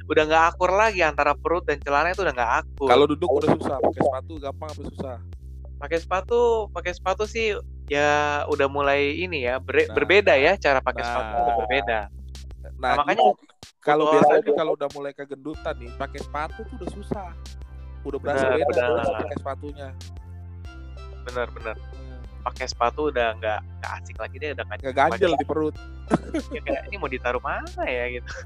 Udah 0.05 0.23
nggak 0.25 0.43
akur 0.47 0.73
lagi 0.73 1.01
antara 1.01 1.33
perut 1.33 1.65
dan 1.65 1.77
celana 1.77 2.09
itu 2.09 2.21
udah 2.21 2.33
nggak 2.33 2.53
akur. 2.65 2.85
kalau 2.85 3.05
duduk 3.05 3.29
udah 3.29 3.49
susah 3.51 3.77
pakai 3.77 4.01
sepatu 4.01 4.33
gampang 4.39 4.69
apa 4.69 4.81
susah 4.83 5.17
pakai 5.79 5.97
sepatu 5.97 6.39
pakai 6.69 6.91
sepatu 6.91 7.23
sih 7.23 7.53
ya 7.89 8.11
udah 8.45 8.67
mulai 8.67 9.17
ini 9.17 9.43
ya 9.43 9.57
ber- 9.57 9.83
Nah. 9.83 9.93
berbeda 9.93 10.33
ya 10.33 10.53
cara 10.55 10.79
pakai 10.79 11.01
Nah. 11.01 11.09
sepatu 11.09 11.33
udah 11.35 11.55
berbeda 11.59 11.99
nah, 12.61 12.71
Nah, 12.79 12.93
makanya 12.95 13.23
gitu. 13.25 13.43
kalau 13.79 14.05
butuh 14.05 14.13
biasanya 14.15 14.51
kalau 14.53 14.71
udah 14.73 14.89
mulai 14.91 15.11
kegendutan 15.11 15.73
nih 15.75 15.91
pakai 15.93 16.19
sepatu 16.19 16.59
tuh 16.61 16.75
udah 16.77 16.89
susah 16.93 17.29
udah 17.99 18.19
berasa 18.19 18.45
Benar, 18.45 18.55
beda 18.55 18.69
benar. 18.85 18.87
tuh 19.03 19.13
pakai 19.17 19.35
sepatunya 19.35 19.87
bener-bener 21.19 21.75
Hmm. 21.75 22.19
pakai 22.41 22.65
sepatu 22.65 23.01
udah 23.09 23.27
nggak 23.35 23.59
nggak 23.59 23.91
asik 23.97 24.15
lagi 24.15 24.35
deh 24.37 24.49
udah 24.53 24.63
nggak 24.65 24.93
ganjel 24.93 25.33
di 25.33 25.45
perut 25.45 25.75
ya, 26.55 26.59
kayak 26.61 26.81
ini 26.87 26.95
mau 26.95 27.09
ditaruh 27.09 27.41
mana 27.41 27.83
ya 27.83 28.05
gitu 28.13 28.29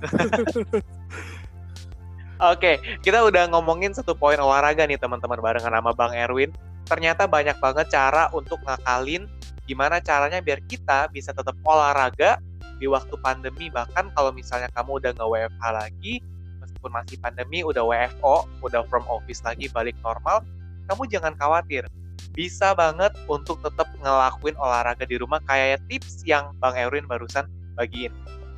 Oke, 2.44 2.76
kita 3.00 3.24
udah 3.24 3.48
ngomongin 3.48 3.94
satu 3.94 4.12
poin 4.14 4.36
olahraga 4.36 4.84
nih 4.84 4.98
teman-teman 4.98 5.40
barengan 5.40 5.72
sama 5.72 5.96
Bang 5.96 6.12
Erwin. 6.12 6.52
Ternyata 6.84 7.26
banyak 7.26 7.58
banget 7.63 7.91
cara 7.91 8.28
untuk 8.36 8.60
ngakalin 8.67 9.28
gimana 9.63 10.04
caranya 10.04 10.43
biar 10.43 10.60
kita 10.67 11.08
bisa 11.08 11.32
tetap 11.32 11.56
olahraga 11.63 12.39
di 12.80 12.86
waktu 12.91 13.15
pandemi. 13.24 13.72
Bahkan 13.72 14.12
kalau 14.12 14.36
misalnya 14.36 14.67
kamu 14.76 15.00
udah 15.00 15.12
nge 15.15 15.26
WFH 15.26 15.63
lagi, 15.72 16.13
meskipun 16.60 16.91
masih 16.91 17.17
pandemi, 17.24 17.63
udah 17.63 17.84
WFO, 17.88 18.43
udah 18.60 18.84
from 18.91 19.08
office 19.08 19.39
lagi 19.48 19.72
balik 19.72 19.96
normal, 20.04 20.43
kamu 20.91 21.08
jangan 21.08 21.34
khawatir. 21.39 21.88
Bisa 22.36 22.76
banget 22.76 23.13
untuk 23.30 23.62
tetap 23.63 23.88
ngelakuin 24.02 24.58
olahraga 24.60 25.06
di 25.08 25.15
rumah 25.15 25.39
kayak 25.48 25.80
tips 25.88 26.26
yang 26.28 26.52
Bang 26.60 26.76
Erwin 26.76 27.08
barusan 27.08 27.48
bagiin. 27.80 28.12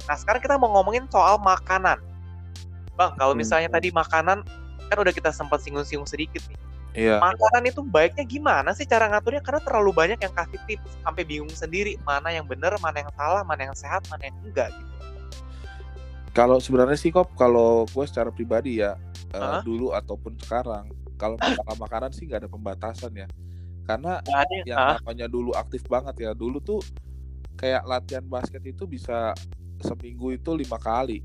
Nah, 0.10 0.16
sekarang 0.18 0.42
kita 0.42 0.56
mau 0.58 0.74
ngomongin 0.80 1.06
soal 1.12 1.38
makanan. 1.38 2.02
Bang, 2.96 3.14
kalau 3.20 3.36
Hmm. 3.36 3.44
misalnya 3.44 3.70
tadi 3.70 3.92
makanan 3.92 4.42
kan 4.86 4.98
udah 4.98 5.14
kita 5.14 5.34
sempat 5.34 5.62
singgung-singgung 5.62 6.08
sedikit 6.08 6.42
nih. 6.48 6.58
Iya 6.96 7.20
Makanan 7.20 7.64
itu 7.68 7.84
baiknya 7.84 8.24
gimana 8.24 8.72
sih 8.72 8.88
cara 8.88 9.12
ngaturnya? 9.12 9.44
Karena 9.44 9.62
terlalu 9.62 9.92
banyak 9.92 10.20
yang 10.20 10.34
kasih 10.34 10.60
tips 10.66 10.96
sampai 11.04 11.24
bingung 11.28 11.52
sendiri 11.52 12.00
mana 12.08 12.32
yang 12.32 12.48
benar, 12.48 12.74
mana 12.80 13.04
yang 13.04 13.12
salah, 13.14 13.44
mana 13.44 13.68
yang 13.68 13.76
sehat, 13.76 14.08
mana 14.08 14.32
yang 14.32 14.38
enggak 14.42 14.72
gitu. 14.72 14.94
kalau 16.36 16.60
sebenarnya 16.60 17.00
sih 17.00 17.16
kok 17.16 17.32
kalau 17.40 17.88
gue 17.88 18.06
secara 18.08 18.28
pribadi 18.28 18.84
ya 18.84 19.00
eh, 19.32 19.40
Hah? 19.40 19.64
dulu 19.64 19.96
ataupun 19.96 20.36
sekarang 20.36 20.92
kalau 21.16 21.40
masalah 21.40 21.76
makanan 21.80 22.12
sih 22.12 22.28
nggak 22.28 22.44
ada 22.44 22.52
pembatasan 22.52 23.12
ya 23.16 23.28
karena 23.88 24.20
ada 24.20 24.52
yang 24.52 24.68
yang 24.68 24.80
ah, 24.80 24.96
namanya 25.00 25.28
dulu 25.32 25.56
aktif 25.56 25.86
banget 25.88 26.28
ya 26.28 26.32
dulu 26.36 26.60
tuh 26.60 26.84
kayak 27.56 27.88
latihan 27.88 28.26
basket 28.28 28.60
itu 28.68 28.84
bisa 28.84 29.32
seminggu 29.80 30.36
itu 30.36 30.52
lima 30.52 30.76
kali 30.76 31.24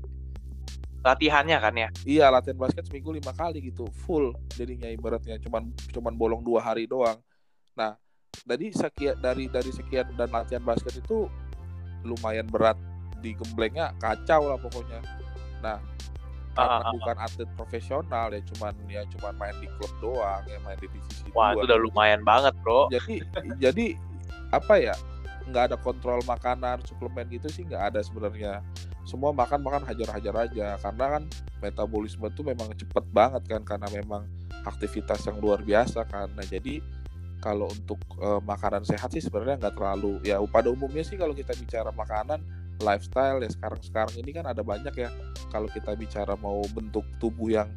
latihannya 1.01 1.57
kan 1.57 1.73
ya. 1.73 1.89
iya 2.05 2.25
latihan 2.29 2.57
basket 2.61 2.85
seminggu 2.85 3.09
lima 3.09 3.33
kali 3.33 3.61
gitu 3.73 3.89
full 4.05 4.37
jadinya 4.53 4.85
ibaratnya 4.89 5.41
cuman 5.41 5.73
cuman 5.89 6.13
bolong 6.13 6.41
dua 6.45 6.61
hari 6.61 6.85
doang 6.85 7.17
nah 7.73 7.97
dari 8.45 8.69
sekian 8.69 9.17
dari 9.17 9.49
dari 9.49 9.71
sekian 9.73 10.13
dan 10.13 10.29
latihan 10.29 10.61
basket 10.61 11.01
itu 11.01 11.25
lumayan 12.05 12.45
berat 12.45 12.77
di 13.21 13.33
gemblengnya 13.37 13.93
kacau 13.97 14.49
lah 14.49 14.57
pokoknya 14.61 15.01
nah 15.61 15.77
Ah, 16.59 16.67
karena 16.67 16.83
ah. 16.83 16.91
bukan 16.99 17.17
atlet 17.23 17.49
profesional 17.55 18.27
ya 18.35 18.41
cuman 18.51 18.75
ya 18.91 19.07
cuman 19.15 19.33
main 19.39 19.55
di 19.63 19.71
klub 19.79 19.93
doang 20.03 20.43
ya 20.51 20.59
main 20.67 20.75
di 20.83 20.91
divisi 20.91 21.31
Wah, 21.31 21.55
itu 21.55 21.63
dua 21.63 21.67
udah 21.71 21.77
lumayan 21.79 22.21
banget, 22.27 22.51
Bro. 22.59 22.91
jadi 22.91 23.23
jadi 23.71 23.95
apa 24.51 24.75
ya 24.75 24.95
nggak 25.49 25.73
ada 25.73 25.77
kontrol 25.79 26.21
makanan 26.27 26.83
suplemen 26.85 27.25
gitu 27.31 27.47
sih 27.49 27.65
nggak 27.65 27.93
ada 27.93 27.99
sebenarnya. 28.05 28.61
Semua 29.07 29.33
makan 29.33 29.65
makan 29.65 29.83
hajar-hajar 29.89 30.35
aja 30.49 30.67
karena 30.77 31.05
kan 31.17 31.23
metabolisme 31.61 32.25
itu 32.29 32.41
memang 32.45 32.69
cepet 32.77 33.05
banget 33.09 33.43
kan 33.49 33.61
karena 33.65 33.87
memang 33.89 34.29
aktivitas 34.61 35.25
yang 35.25 35.41
luar 35.41 35.65
biasa 35.65 36.05
nah 36.37 36.45
jadi 36.45 36.81
kalau 37.41 37.65
untuk 37.73 37.97
eh, 38.21 38.41
makanan 38.45 38.85
sehat 38.85 39.09
sih 39.09 39.21
sebenarnya 39.25 39.57
nggak 39.57 39.75
terlalu 39.77 40.21
ya 40.21 40.37
pada 40.45 40.69
umumnya 40.69 41.01
sih 41.01 41.17
kalau 41.17 41.33
kita 41.33 41.57
bicara 41.57 41.89
makanan 41.89 42.45
lifestyle 42.81 43.39
ya 43.41 43.49
sekarang-sekarang 43.49 44.13
ini 44.19 44.31
kan 44.33 44.45
ada 44.49 44.65
banyak 44.65 44.93
ya. 44.97 45.09
Kalau 45.53 45.69
kita 45.69 45.93
bicara 45.93 46.33
mau 46.41 46.65
bentuk 46.73 47.05
tubuh 47.21 47.53
yang 47.53 47.69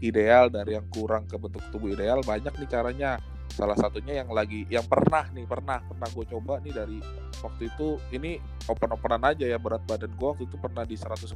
ideal 0.00 0.48
dari 0.52 0.76
yang 0.76 0.84
kurang 0.92 1.24
ke 1.28 1.36
bentuk 1.40 1.64
tubuh 1.72 1.92
ideal 1.92 2.20
banyak 2.24 2.52
nih 2.52 2.68
caranya 2.68 3.16
salah 3.56 3.72
satunya 3.80 4.20
yang 4.20 4.28
lagi 4.28 4.68
yang 4.68 4.84
pernah 4.84 5.24
nih 5.32 5.48
pernah 5.48 5.80
pernah 5.80 6.08
gue 6.12 6.24
coba 6.28 6.60
nih 6.60 6.76
dari 6.76 6.98
waktu 7.40 7.72
itu 7.72 7.96
ini 8.12 8.36
open 8.68 8.92
openan 8.92 9.24
aja 9.32 9.48
ya 9.48 9.56
berat 9.56 9.80
badan 9.88 10.12
gue 10.12 10.28
waktu 10.28 10.44
itu 10.44 10.56
pernah 10.60 10.84
di 10.84 10.92
110 10.92 11.32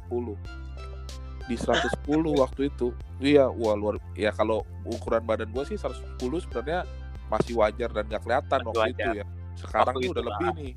di 1.49 1.55
110 1.57 2.05
waktu 2.37 2.61
itu 2.69 2.93
iya 3.17 3.49
wah 3.49 3.73
luar 3.73 3.97
ya 4.13 4.29
kalau 4.29 4.61
ukuran 4.85 5.25
badan 5.25 5.49
gue 5.49 5.65
sih 5.65 5.81
110 5.81 6.21
sebenarnya 6.45 6.85
masih 7.25 7.57
wajar 7.57 7.89
dan 7.89 8.05
gak 8.05 8.21
kelihatan 8.21 8.59
Masih 8.61 8.69
waktu 8.69 8.91
itu 8.91 9.07
wajar. 9.07 9.13
ya. 9.17 9.25
Sekarang 9.55 9.95
Waktu 9.95 10.03
itu 10.03 10.11
udah 10.11 10.23
lah. 10.23 10.29
lebih 10.35 10.49
nih. 10.59 10.71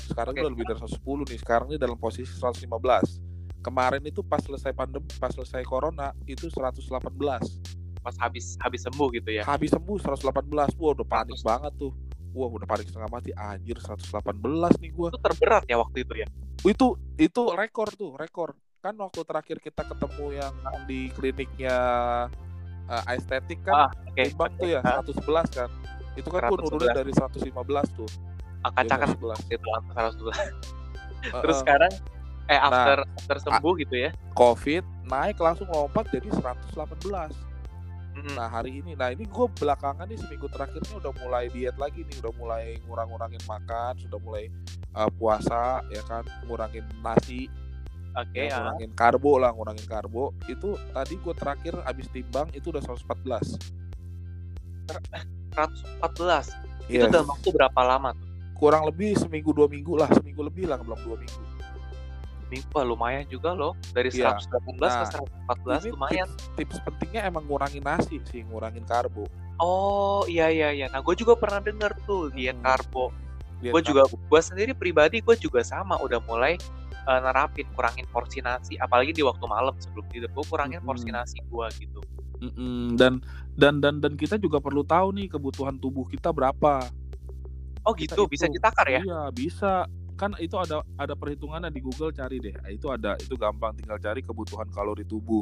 Sekarang 0.00 0.32
udah 0.32 0.50
lebih 0.50 0.64
dari 0.64 0.78
110 0.80 1.28
nih. 1.28 1.38
Sekarang 1.44 1.66
ini 1.68 1.78
dalam 1.78 1.98
posisi 2.00 2.32
115 2.32 3.20
kemarin 3.60 4.00
itu 4.08 4.24
pas 4.24 4.40
selesai 4.40 4.72
pandemi 4.72 5.04
pas 5.20 5.28
selesai 5.28 5.60
corona 5.68 6.16
itu 6.24 6.48
118 6.48 6.88
Pas 8.00 8.16
habis 8.18 8.56
habis 8.56 8.80
sembuh 8.80 9.08
gitu 9.12 9.30
ya. 9.30 9.42
habis 9.44 9.68
sembuh 9.68 9.96
118 9.96 10.32
wah 10.74 10.90
udah 10.90 11.04
panik 11.04 11.36
100. 11.36 11.44
banget 11.44 11.72
tuh 11.76 11.92
wah 12.30 12.48
udah 12.48 12.64
panik 12.64 12.86
setengah 12.86 13.08
mati 13.08 13.30
anjir 13.30 13.76
118 13.76 14.40
nih 14.78 14.90
gua 14.90 15.08
Itu 15.08 15.18
terberat 15.18 15.62
ya 15.64 15.76
waktu 15.76 15.98
itu 16.00 16.14
ya. 16.16 16.26
itu 16.62 16.86
itu 17.16 17.42
rekor 17.52 17.88
tuh 17.90 18.14
rekor 18.14 18.52
kan 18.78 18.92
waktu 18.94 19.20
terakhir 19.22 19.56
kita 19.58 19.82
ketemu 19.82 20.26
yang 20.34 20.54
di 20.84 21.08
kliniknya 21.10 21.76
uh, 22.86 23.04
estetik 23.10 23.60
kan 23.60 23.74
Ah, 23.78 23.90
oke. 23.92 24.16
timbang 24.18 24.52
tuh 24.54 24.68
ya 24.70 24.80
Ah, 24.80 25.00
111 25.00 25.20
kan 25.50 25.68
itu 26.14 26.26
kan 26.26 26.40
111. 26.42 26.56
nurunin 26.62 26.90
dari 26.94 27.12
115 27.12 27.52
tuh 27.94 28.10
Kacakan 28.62 29.08
Dia 29.08 29.16
111. 29.40 29.56
itu 29.56 29.68
angka 29.70 29.92
112. 30.10 30.36
Terus 31.22 31.32
Heeh. 31.32 31.56
sekarang 31.58 31.92
eh 32.46 32.52
Nah. 32.52 32.66
after 32.66 32.96
after 33.14 33.36
sembuh 33.42 33.72
gitu 33.78 33.94
ya. 33.98 34.10
covid 34.32 34.82
naik 35.04 35.36
langsung 35.36 35.64
lompat 35.66 36.08
jadi 36.08 36.28
118 36.30 37.49
Nah 38.36 38.48
hari 38.52 38.84
ini, 38.84 38.92
nah 38.98 39.08
ini 39.08 39.24
gue 39.24 39.46
belakangan 39.48 40.04
nih 40.08 40.18
seminggu 40.20 40.46
terakhir 40.52 40.80
ini 40.84 40.94
udah 41.00 41.12
mulai 41.24 41.48
diet 41.48 41.76
lagi 41.80 42.04
nih, 42.04 42.16
udah 42.20 42.32
mulai 42.36 42.64
ngurang-ngurangin 42.84 43.42
makan, 43.48 43.96
sudah 43.96 44.18
mulai 44.20 44.52
uh, 44.92 45.08
puasa 45.08 45.80
ya 45.88 46.02
kan, 46.04 46.24
ngurangin 46.44 46.84
nasi, 47.00 47.48
Oke, 48.18 48.50
ya, 48.50 48.58
ah. 48.58 48.58
ngurangin 48.74 48.90
karbo 48.98 49.32
lah, 49.38 49.50
ngurangin 49.54 49.86
karbo. 49.86 50.34
Itu 50.50 50.74
tadi 50.90 51.14
gue 51.16 51.34
terakhir 51.34 51.74
habis 51.86 52.10
timbang 52.10 52.50
itu 52.52 52.74
udah 52.74 52.82
114. 52.82 53.56
114. 55.54 56.90
Iya, 56.90 57.06
Itu 57.06 57.14
dalam 57.14 57.30
waktu 57.30 57.48
berapa 57.54 57.80
lama 57.86 58.10
tuh? 58.18 58.30
kurang 58.60 58.84
lebih 58.84 59.16
seminggu 59.16 59.56
dua 59.56 59.72
minggu 59.72 59.96
lah, 59.96 60.12
seminggu 60.12 60.44
lebih 60.44 60.68
lah, 60.68 60.76
belum 60.76 61.00
dua 61.00 61.16
minggu. 61.16 61.42
Minggu 62.50 62.66
wah, 62.70 62.82
lumayan 62.82 63.24
juga 63.24 63.54
loh. 63.54 63.72
Dari 63.88 64.10
Iya. 64.10 64.34
118 64.36 64.76
Nah, 64.82 64.98
ke 64.98 65.06
114 65.08 65.80
Ini 65.80 65.90
lumayan. 65.94 66.26
tips, 66.26 66.44
tips 66.56 66.76
pentingnya 66.82 67.22
emang 67.24 67.46
ngurangin 67.46 67.80
nasi 67.80 68.18
sih, 68.26 68.42
ngurangin 68.42 68.82
karbo. 68.82 69.30
Oh 69.56 70.26
iya 70.26 70.48
iya 70.48 70.68
iya. 70.70 70.86
Nah 70.86 70.98
gue 70.98 71.14
juga 71.14 71.32
pernah 71.34 71.58
denger 71.58 71.94
tuh 72.02 72.28
diet 72.30 72.54
Hmm. 72.54 72.66
karbo. 72.66 73.14
Gue 73.60 73.82
juga, 73.82 74.02
gue 74.04 74.40
sendiri 74.40 74.72
pribadi 74.72 75.20
gue 75.20 75.36
juga 75.36 75.60
sama 75.60 75.94
udah 75.96 76.18
mulai 76.20 76.58
eh, 77.00 77.16
nerapin 77.18 77.64
kurangin 77.70 78.04
porsi 78.06 78.40
nasi. 78.40 78.76
Apalagi 78.76 79.10
di 79.10 79.20
waktu 79.20 79.40
malam 79.42 79.72
sebelum 79.78 80.04
tidur 80.06 80.28
gue 80.28 80.44
kurangin 80.44 80.80
porsi 80.80 81.06
Hmm. 81.06 81.16
nasi 81.16 81.38
gue 81.40 81.66
gitu. 81.78 82.00
Mm-mm. 82.40 82.96
dan 82.96 83.20
dan 83.52 83.78
dan 83.78 84.00
dan 84.00 84.16
kita 84.16 84.34
juga 84.34 84.56
perlu 84.58 84.80
tahu 84.80 85.12
nih 85.12 85.28
kebutuhan 85.28 85.76
tubuh 85.76 86.08
kita 86.08 86.28
berapa 86.30 86.88
Oh 87.82 87.92
kita 87.92 88.12
gitu, 88.12 88.24
bisa 88.26 88.44
itu 88.44 88.56
ditakar 88.56 88.88
ya? 88.88 89.00
iya 89.00 89.22
bisa 89.28 89.84
kan 90.20 90.36
itu 90.36 90.52
ada 90.60 90.84
ada 91.00 91.16
perhitungannya 91.16 91.72
di 91.72 91.80
Google 91.80 92.12
cari 92.12 92.36
deh. 92.36 92.52
Itu 92.68 92.92
ada 92.92 93.16
itu 93.16 93.32
gampang 93.40 93.72
tinggal 93.72 93.96
cari 93.96 94.20
kebutuhan 94.20 94.68
kalori 94.68 95.08
tubuh. 95.08 95.40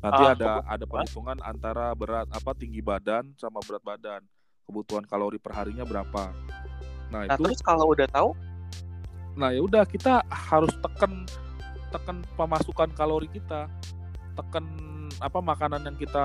Nanti 0.00 0.22
Ah, 0.24 0.32
ada 0.32 0.64
kebutuhan. 0.64 0.64
ada 0.64 0.84
perhitungan 0.88 1.38
antara 1.44 1.86
berat 1.92 2.26
apa 2.32 2.56
tinggi 2.56 2.80
badan 2.80 3.36
sama 3.36 3.60
berat 3.60 3.84
badan. 3.84 4.24
Kebutuhan 4.64 5.04
kalori 5.04 5.36
perharinya 5.36 5.84
berapa. 5.84 6.32
Nah 7.12 7.28
Nah 7.28 7.36
itu 7.36 7.44
terus 7.44 7.60
kalau 7.60 7.92
udah 7.92 8.08
tahu, 8.08 8.32
nah 9.36 9.52
ya 9.52 9.60
udah 9.60 9.84
kita 9.84 10.24
harus 10.32 10.72
tekan 10.80 11.28
tekan 11.92 12.24
pemasukan 12.40 12.96
kalori 12.96 13.28
kita. 13.28 13.68
Tekan 14.40 14.64
apa 15.20 15.44
makanan 15.44 15.84
yang 15.84 15.96
kita 16.00 16.24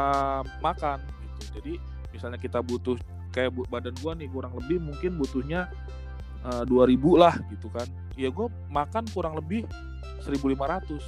makan 0.64 1.04
gitu. 1.04 1.60
Jadi 1.60 1.74
misalnya 2.16 2.40
kita 2.40 2.64
butuh 2.64 2.96
kayak 3.36 3.52
badan 3.68 3.94
gua 4.00 4.16
nih 4.16 4.32
kurang 4.32 4.56
lebih 4.56 4.80
mungkin 4.80 5.20
butuhnya 5.20 5.68
eh, 6.42 6.64
2000 6.66 7.18
lah 7.18 7.36
gitu 7.50 7.68
kan. 7.70 7.88
Ya 8.16 8.30
gua 8.30 8.48
makan 8.68 9.08
kurang 9.10 9.36
lebih 9.36 9.64
1500 10.22 11.00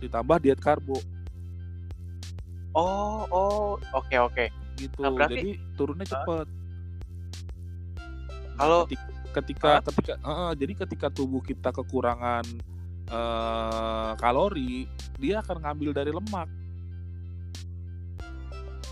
ditambah 0.00 0.36
diet 0.40 0.60
karbo. 0.60 0.98
Oh 2.74 3.24
oh 3.30 3.64
oke 3.92 4.16
oke. 4.20 4.46
gitu 4.74 5.06
Nah, 5.06 5.14
berarti- 5.14 5.38
jadi 5.38 5.50
turunnya 5.78 6.02
cepet. 6.02 6.46
Nah, 7.94 8.58
Kalau- 8.58 8.84
ketik- 8.86 9.06
ketika 9.32 9.70
Hah? 9.78 9.82
ketika 9.86 10.12
eh, 10.18 10.52
jadi 10.58 10.72
ketika 10.82 11.06
tubuh 11.08 11.38
kita 11.38 11.70
kekurangan 11.70 12.42
eh, 13.06 14.10
kalori 14.18 14.90
dia 15.14 15.38
akan 15.38 15.62
ngambil 15.62 15.90
dari 15.94 16.10
lemak. 16.10 16.48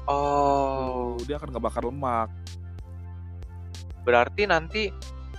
Oh. 0.07 1.15
Dia 1.25 1.39
akan 1.39 1.51
ngebakar 1.51 1.83
lemak. 1.83 2.31
Berarti 4.03 4.43
nanti 4.47 4.83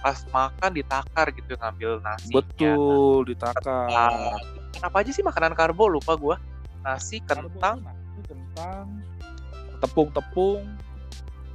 pas 0.03 0.19
makan 0.35 0.71
ditakar 0.75 1.31
gitu 1.31 1.55
ngambil 1.55 2.03
nasi. 2.03 2.35
betul 2.35 3.23
ditakar. 3.23 3.87
Nah, 3.87 4.35
apa 4.83 4.99
aja 4.99 5.15
sih 5.15 5.23
makanan 5.23 5.55
karbo? 5.55 5.87
Lupa 5.87 6.19
gua. 6.19 6.35
Nasi, 6.83 7.23
kentang, 7.23 7.79
nasi, 7.79 8.19
kentang 8.27 8.99
tepung-tepung. 9.79 10.67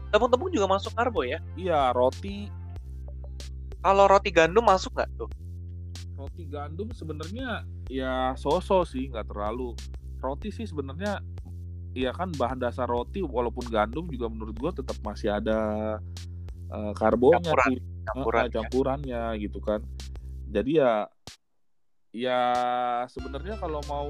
Tepung-tepung 0.08 0.48
juga 0.48 0.64
masuk 0.64 0.96
karbo 0.96 1.20
ya. 1.20 1.36
iya 1.60 1.92
roti. 1.92 2.48
Kalau 3.84 4.08
roti 4.08 4.32
gandum 4.32 4.64
masuk 4.64 4.96
nggak 4.96 5.12
tuh? 5.20 5.28
roti 6.18 6.50
gandum 6.50 6.90
sebenarnya 6.90 7.62
ya 7.86 8.34
sosok 8.34 8.88
sih 8.88 9.06
nggak 9.12 9.30
terlalu. 9.30 9.76
Roti 10.18 10.50
sih 10.50 10.66
sebenarnya 10.66 11.22
ya 11.94 12.10
kan 12.10 12.34
bahan 12.34 12.58
dasar 12.58 12.90
roti 12.90 13.22
walaupun 13.22 13.70
gandum 13.70 14.10
juga 14.10 14.26
menurut 14.26 14.56
gua 14.58 14.72
tetap 14.74 14.98
masih 15.06 15.30
ada 15.30 15.60
eh, 16.74 16.92
karbonya 16.98 17.38
Campuran, 17.38 17.70
sih 17.70 17.78
Campuran. 18.12 18.44
Ah, 18.46 18.52
campurannya 18.52 19.22
gitu 19.42 19.58
kan 19.60 19.80
jadi 20.48 20.70
ya 20.70 20.92
ya 22.12 22.40
sebenarnya 23.06 23.60
kalau 23.60 23.84
mau 23.84 24.08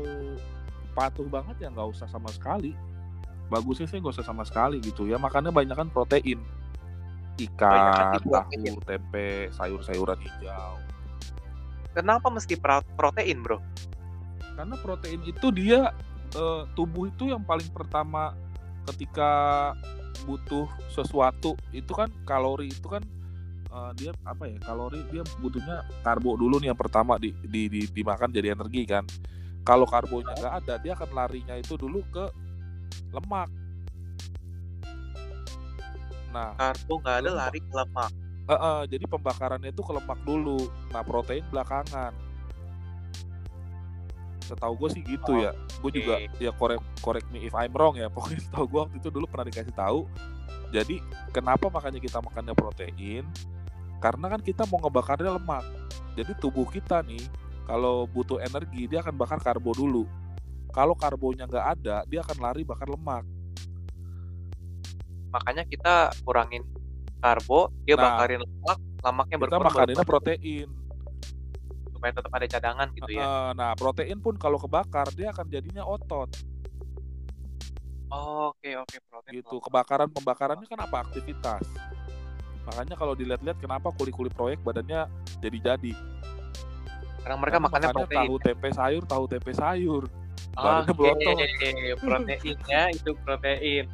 patuh 0.94 1.26
banget 1.26 1.66
ya 1.66 1.68
nggak 1.74 1.88
usah 1.90 2.06
sama 2.06 2.30
sekali 2.30 2.74
bagusnya 3.50 3.90
sih 3.90 3.98
nggak 3.98 4.14
usah 4.18 4.26
sama 4.26 4.46
sekali 4.46 4.78
gitu 4.78 5.08
ya 5.08 5.18
makannya 5.18 5.50
banyak 5.50 5.74
kan 5.74 5.88
protein 5.90 6.38
ikan 7.38 8.14
di 8.14 8.18
tahu 8.26 8.34
protein. 8.34 8.74
tempe 8.82 9.50
sayur-sayuran 9.54 10.18
hijau 10.18 10.74
Kenapa 11.96 12.30
mesti 12.30 12.54
protein, 12.94 13.42
Bro? 13.42 13.58
karena 14.58 14.74
protein 14.82 15.22
itu 15.22 15.54
dia 15.54 15.94
eh, 16.34 16.62
tubuh 16.74 17.06
itu 17.06 17.30
yang 17.30 17.46
paling 17.46 17.70
pertama 17.70 18.34
ketika 18.90 19.30
butuh 20.26 20.66
sesuatu 20.90 21.54
itu 21.70 21.94
kan 21.94 22.10
kalori 22.26 22.66
itu 22.66 22.90
kan 22.90 23.06
eh, 23.68 23.90
dia 23.96 24.10
apa 24.24 24.44
ya 24.48 24.56
kalori 24.60 25.00
dia 25.08 25.22
butuhnya 25.38 25.76
karbo 26.00 26.36
dulu 26.36 26.56
nih 26.58 26.72
yang 26.72 26.80
pertama 26.80 27.16
di, 27.20 27.32
di, 27.44 27.68
di- 27.68 27.90
dimakan 27.92 28.30
jadi 28.32 28.54
energi 28.56 28.82
kan. 28.88 29.04
Kalau 29.62 29.84
karbonya 29.84 30.32
nggak 30.34 30.54
ada 30.64 30.74
dia 30.80 30.92
akan 30.96 31.10
larinya 31.12 31.54
itu 31.56 31.76
dulu 31.76 32.00
ke 32.08 32.24
lemak. 33.12 33.48
Nah 36.32 36.56
Karbo 36.56 36.94
nggak 37.00 37.16
ada 37.24 37.30
Lemak. 37.30 37.40
lari 37.40 37.60
ke 37.60 37.72
lemak. 37.72 38.12
eh, 38.48 38.54
eh, 38.56 38.80
jadi 38.88 39.04
pembakarannya 39.06 39.70
itu 39.70 39.82
ke 39.84 39.92
lemak 39.92 40.20
dulu. 40.24 40.58
Nah 40.88 41.02
protein 41.04 41.44
belakangan. 41.52 42.12
Setahu 44.40 44.74
gue 44.80 44.88
sih 44.96 45.02
gitu 45.04 45.44
ya. 45.44 45.52
Gue 45.84 45.92
juga 45.92 46.16
ya 46.40 46.52
correct 46.56 46.80
correct 47.04 47.28
me 47.28 47.44
if 47.44 47.52
I'm 47.52 47.72
wrong 47.76 47.96
ya. 47.96 48.08
Pokoknya 48.14 48.40
setahu 48.40 48.64
gue 48.66 48.80
waktu 48.88 48.96
itu 49.00 49.08
dulu 49.12 49.26
pernah 49.28 49.46
dikasih 49.48 49.74
tahu. 49.76 50.08
Jadi 50.68 51.00
kenapa 51.32 51.68
makanya 51.68 52.00
kita 52.00 52.20
makannya 52.20 52.52
protein 52.52 53.24
karena 53.98 54.26
kan 54.30 54.40
kita 54.42 54.62
mau 54.70 54.78
ngebakarnya 54.82 55.34
lemak. 55.38 55.64
Jadi 56.14 56.32
tubuh 56.38 56.66
kita 56.66 57.02
nih 57.02 57.22
kalau 57.66 58.06
butuh 58.06 58.38
energi 58.42 58.86
dia 58.86 59.02
akan 59.02 59.14
bakar 59.18 59.38
karbo 59.42 59.74
dulu. 59.74 60.06
Kalau 60.70 60.94
karbonya 60.94 61.46
nggak 61.50 61.66
ada 61.78 61.96
dia 62.06 62.20
akan 62.22 62.36
lari 62.38 62.62
bakar 62.62 62.86
lemak. 62.86 63.26
Makanya 65.28 65.62
kita 65.68 66.14
kurangin 66.24 66.64
karbo, 67.18 67.68
dia 67.84 67.98
Nah, 67.98 68.14
bakarin 68.14 68.40
lemak, 68.40 68.78
lemaknya 69.02 69.36
kita 69.36 69.42
berkurang 69.44 69.66
makaninnya 69.68 70.06
protein. 70.06 70.68
Supaya 71.92 72.12
tetap 72.14 72.32
ada 72.32 72.46
cadangan 72.46 72.86
gitu 72.94 73.10
ya. 73.10 73.26
Nah 73.58 73.74
protein 73.74 74.18
pun 74.22 74.38
kalau 74.38 74.56
kebakar 74.56 75.10
dia 75.18 75.34
akan 75.34 75.46
jadinya 75.50 75.82
otot. 75.82 76.30
Oh, 78.08 78.56
Oke 78.56 78.72
oke 78.72 78.96
protein. 79.04 79.44
gitu 79.44 79.60
kebakaran 79.60 80.08
pembakarannya 80.08 80.64
kan 80.64 80.80
apa? 80.80 81.04
Aktivitas 81.04 81.66
makanya 82.68 82.94
kalau 82.94 83.12
dilihat-lihat 83.12 83.56
kenapa 83.56 83.88
kuli-kuli 83.90 84.28
proyek 84.28 84.60
badannya 84.60 85.08
jadi-jadi 85.40 85.92
Karena 87.18 87.36
mereka 87.36 87.56
Karena 87.56 87.66
makannya 87.66 87.88
makannya 87.88 88.06
protein. 88.06 88.18
tahu 88.20 88.34
tempe 88.38 88.68
sayur 88.70 89.02
tahu 89.04 89.24
tempe 89.26 89.52
sayur 89.52 90.02
badannya 90.54 90.92
berotot 90.92 91.36
proteinnya 91.98 92.82
itu 92.90 93.10
protein. 93.20 93.84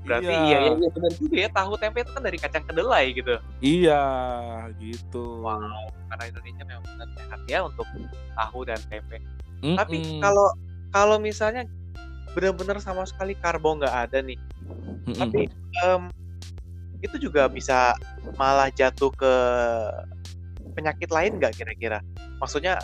Berarti 0.00 0.26
Iya. 0.26 0.40
iya 0.40 0.58
iya, 0.60 0.70
iya 0.74 0.88
benar 0.88 1.12
juga 1.12 1.36
ya 1.36 1.48
tahu 1.50 1.72
tempe 1.76 1.98
itu 2.00 2.10
kan 2.10 2.22
dari 2.22 2.38
kacang 2.40 2.64
kedelai 2.64 3.04
gitu. 3.12 3.34
iya 3.60 4.02
gitu 4.76 5.44
Wow, 5.44 5.60
karena 6.08 6.24
Indonesia 6.26 6.64
memang 6.64 6.84
benar 6.88 7.08
sehat 7.14 7.40
ya 7.44 7.58
untuk 7.62 7.86
tahu 8.32 8.60
dan 8.64 8.80
tempe. 8.88 9.20
Mm-mm. 9.60 9.76
Tapi 9.76 9.96
kalau 10.18 10.48
kalau 10.88 11.16
misalnya 11.16 11.68
benar-benar 12.32 12.80
sama 12.80 13.04
sekali 13.04 13.36
karbo 13.36 13.76
nggak 13.76 13.92
ada 14.08 14.18
nih, 14.24 14.40
Mm-mm. 15.04 15.16
tapi 15.16 15.40
em, 15.84 16.02
itu 17.00 17.16
juga 17.16 17.48
bisa 17.48 17.96
malah 18.36 18.68
jatuh 18.68 19.08
ke 19.12 19.32
penyakit 20.72 21.08
lain 21.10 21.36
nggak 21.36 21.56
kira-kira? 21.56 21.98
Maksudnya 22.38 22.78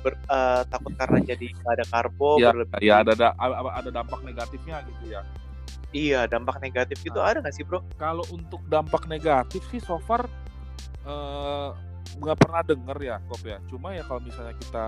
ber- 0.00 0.20
eh, 0.30 0.62
takut 0.70 0.94
karena 0.94 1.18
jadi 1.24 1.46
nggak 1.52 1.72
ada 1.74 1.84
karbo 1.90 2.38
ya, 2.38 2.54
berlebih- 2.54 2.80
ya 2.80 2.94
ada 3.02 3.12
ada 3.18 3.28
ada 3.74 3.90
dampak 3.90 4.20
negatifnya 4.22 4.80
gitu 4.86 5.10
ya 5.10 5.20
iya 5.90 6.20
dampak 6.30 6.62
negatif 6.62 7.02
gitu 7.02 7.18
Nah. 7.18 7.34
ada 7.34 7.42
nggak 7.42 7.54
sih 7.54 7.66
bro? 7.66 7.82
kalau 7.98 8.22
untuk 8.30 8.62
dampak 8.70 9.10
negatif 9.10 9.64
sih 9.74 9.82
so 9.82 9.98
far 10.06 10.22
eh, 11.02 11.68
nggak 12.14 12.36
pernah 12.38 12.62
denger 12.62 12.98
ya 13.02 13.16
kok 13.26 13.42
ya 13.42 13.58
cuma 13.66 13.90
ya 13.90 14.06
kalau 14.06 14.22
misalnya 14.22 14.54
kita 14.54 14.86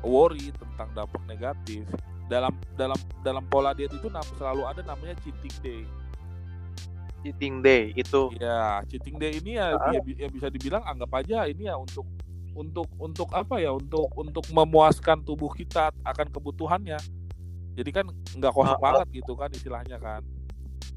worry 0.00 0.48
tentang 0.56 0.88
dampak 0.96 1.22
negatif 1.28 1.84
dalam 2.28 2.56
dalam 2.76 2.98
dalam 3.20 3.44
pola 3.48 3.72
diet 3.76 3.92
itu 3.92 4.08
selalu 4.36 4.64
ada 4.64 4.80
namanya 4.84 5.16
cheating 5.20 5.54
day 5.60 5.82
Cheating 7.18 7.60
day 7.60 7.90
itu 7.98 8.30
ya 8.38 8.80
cheating 8.86 9.18
day 9.18 9.42
ini 9.42 9.58
ya, 9.58 9.74
Ah. 9.74 9.90
ya, 9.90 10.00
ya 10.06 10.28
bisa 10.30 10.46
dibilang 10.48 10.86
anggap 10.86 11.10
aja 11.18 11.50
ini 11.50 11.66
ya 11.66 11.74
untuk 11.74 12.06
untuk 12.54 12.86
untuk 12.98 13.28
apa 13.34 13.58
ya 13.58 13.74
untuk 13.74 14.06
untuk 14.14 14.46
memuaskan 14.50 15.22
tubuh 15.26 15.50
kita 15.54 15.90
akan 16.02 16.26
kebutuhannya 16.30 16.98
jadi 17.78 17.90
kan 17.90 18.06
nggak 18.10 18.52
kosong 18.54 18.78
ah. 18.78 18.82
banget 18.82 19.22
gitu 19.22 19.34
kan 19.38 19.50
istilahnya 19.50 19.98
kan 19.98 20.22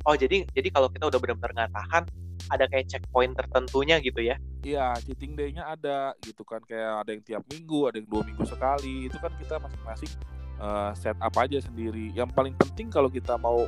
oh 0.05 0.17
jadi 0.17 0.45
jadi 0.53 0.69
kalau 0.73 0.89
kita 0.89 1.09
udah 1.09 1.19
benar-benar 1.21 1.51
nggak 1.53 1.73
tahan 1.73 2.03
ada 2.49 2.65
kayak 2.67 2.89
checkpoint 2.91 3.37
tertentunya 3.37 4.01
gitu 4.03 4.19
ya? 4.19 4.35
Iya, 4.65 4.97
cheating 5.07 5.39
day-nya 5.39 5.71
ada 5.71 6.11
gitu 6.19 6.43
kan 6.43 6.59
kayak 6.67 7.05
ada 7.05 7.09
yang 7.15 7.23
tiap 7.23 7.43
minggu, 7.47 7.87
ada 7.87 7.95
yang 8.01 8.09
dua 8.11 8.21
minggu 8.27 8.43
sekali. 8.43 9.07
Itu 9.07 9.17
kan 9.23 9.31
kita 9.39 9.55
masing-masing 9.61 10.11
eh, 10.61 10.91
set 10.93 11.17
up 11.17 11.33
aja 11.35 11.57
sendiri. 11.57 12.13
Yang 12.13 12.29
paling 12.31 12.53
penting 12.53 12.87
kalau 12.87 13.09
kita 13.09 13.35
mau 13.35 13.65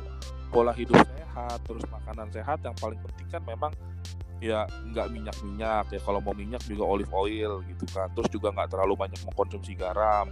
pola 0.48 0.70
hidup 0.70 0.94
sehat, 0.94 1.58
terus 1.66 1.82
makanan 1.90 2.30
sehat, 2.30 2.62
yang 2.62 2.76
paling 2.78 2.98
penting 3.02 3.26
kan 3.28 3.42
memang 3.42 3.72
ya 4.38 4.62
nggak 4.86 5.10
minyak-minyak 5.10 5.90
ya. 5.90 5.98
Kalau 5.98 6.22
mau 6.22 6.32
minyak 6.32 6.62
juga 6.64 6.86
olive 6.86 7.10
oil 7.10 7.60
gitu 7.66 7.84
kan. 7.90 8.06
Terus 8.14 8.30
juga 8.30 8.54
nggak 8.54 8.70
terlalu 8.70 8.94
banyak 8.94 9.18
mengkonsumsi 9.22 9.74
garam. 9.74 10.30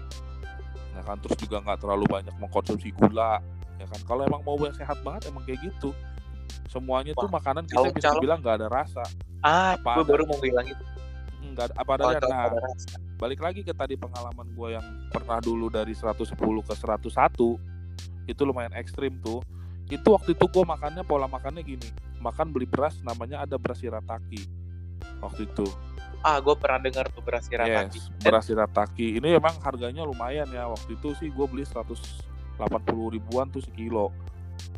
Ya 0.92 1.03
kan, 1.03 1.16
terus 1.18 1.35
juga 1.37 1.59
nggak 1.59 1.79
terlalu 1.81 2.05
banyak 2.07 2.35
mengkonsumsi 2.38 2.92
gula. 2.92 3.42
Ya 3.81 3.87
kan, 3.88 3.98
kalau 4.07 4.22
emang 4.22 4.44
mau 4.44 4.55
yang 4.57 4.77
sehat 4.77 5.01
banget 5.03 5.27
emang 5.27 5.42
kayak 5.42 5.59
gitu. 5.64 5.90
Semuanya 6.68 7.12
tuh 7.12 7.27
Wah, 7.27 7.37
makanan 7.37 7.64
kita 7.64 7.75
bisa 7.90 7.90
calon-calon. 7.90 8.14
dibilang 8.16 8.38
nggak 8.40 8.57
ada 8.61 8.68
rasa. 8.70 9.03
Ah, 9.42 9.75
Apa 9.75 9.98
gue 9.98 10.05
ada? 10.05 10.12
baru 10.14 10.25
mau 10.25 10.38
bilang 10.38 10.66
itu. 10.68 10.85
Enggak 11.42 11.68
apa 11.75 11.83
Kalau 11.90 12.07
adanya. 12.07 12.20
kalau 12.20 12.31
Nah, 12.31 12.44
ada 12.46 12.61
rasa. 12.62 12.96
Balik 13.23 13.39
lagi 13.39 13.63
ke 13.63 13.71
tadi 13.71 13.95
pengalaman 13.95 14.51
gue 14.51 14.69
yang 14.75 14.83
pernah 15.15 15.39
dulu 15.39 15.71
dari 15.71 15.95
110 15.95 16.35
ke 16.35 16.75
101 16.75 17.07
itu 18.27 18.43
lumayan 18.43 18.75
ekstrim 18.75 19.15
tuh. 19.23 19.39
Itu 19.87 20.19
waktu 20.19 20.35
itu 20.35 20.51
gue 20.51 20.65
makannya 20.67 21.07
pola 21.07 21.31
makannya 21.31 21.63
gini. 21.63 21.87
Makan 22.19 22.51
beli 22.51 22.67
beras 22.67 22.99
namanya 23.07 23.47
ada 23.47 23.55
beras 23.63 23.79
shirataki 23.79 24.43
waktu 25.23 25.47
itu. 25.47 25.63
Ah, 26.27 26.43
gue 26.43 26.51
pernah 26.59 26.83
dengar 26.83 27.07
tuh 27.15 27.23
beras 27.23 27.47
shirataki. 27.47 28.03
yes 28.03 28.11
beras 28.19 28.51
shirataki 28.51 29.23
ini 29.23 29.39
emang 29.39 29.55
harganya 29.63 30.03
lumayan 30.03 30.51
ya. 30.51 30.67
Waktu 30.67 30.99
itu 30.99 31.15
sih 31.23 31.31
gue 31.31 31.47
beli 31.47 31.63
180 31.63 31.95
ribuan 33.15 33.47
tuh 33.55 33.63
sekilo. 33.63 34.11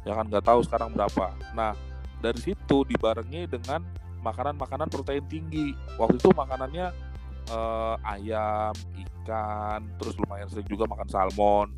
Ya 0.05 0.21
kan 0.21 0.29
nggak 0.29 0.45
tahu 0.45 0.61
sekarang 0.61 0.93
berapa. 0.93 1.33
Nah 1.57 1.73
dari 2.21 2.45
situ 2.45 2.85
dibarengi 2.85 3.49
dengan 3.49 3.81
makanan-makanan 4.21 4.93
protein 4.93 5.25
tinggi. 5.33 5.73
Waktu 5.97 6.21
itu 6.21 6.29
makanannya 6.37 7.13
eh, 7.47 7.95
ayam 8.05 8.75
ikan 9.05 9.81
terus 9.97 10.15
lumayan 10.17 10.49
sering 10.49 10.69
juga 10.69 10.85
makan 10.85 11.09
salmon 11.09 11.69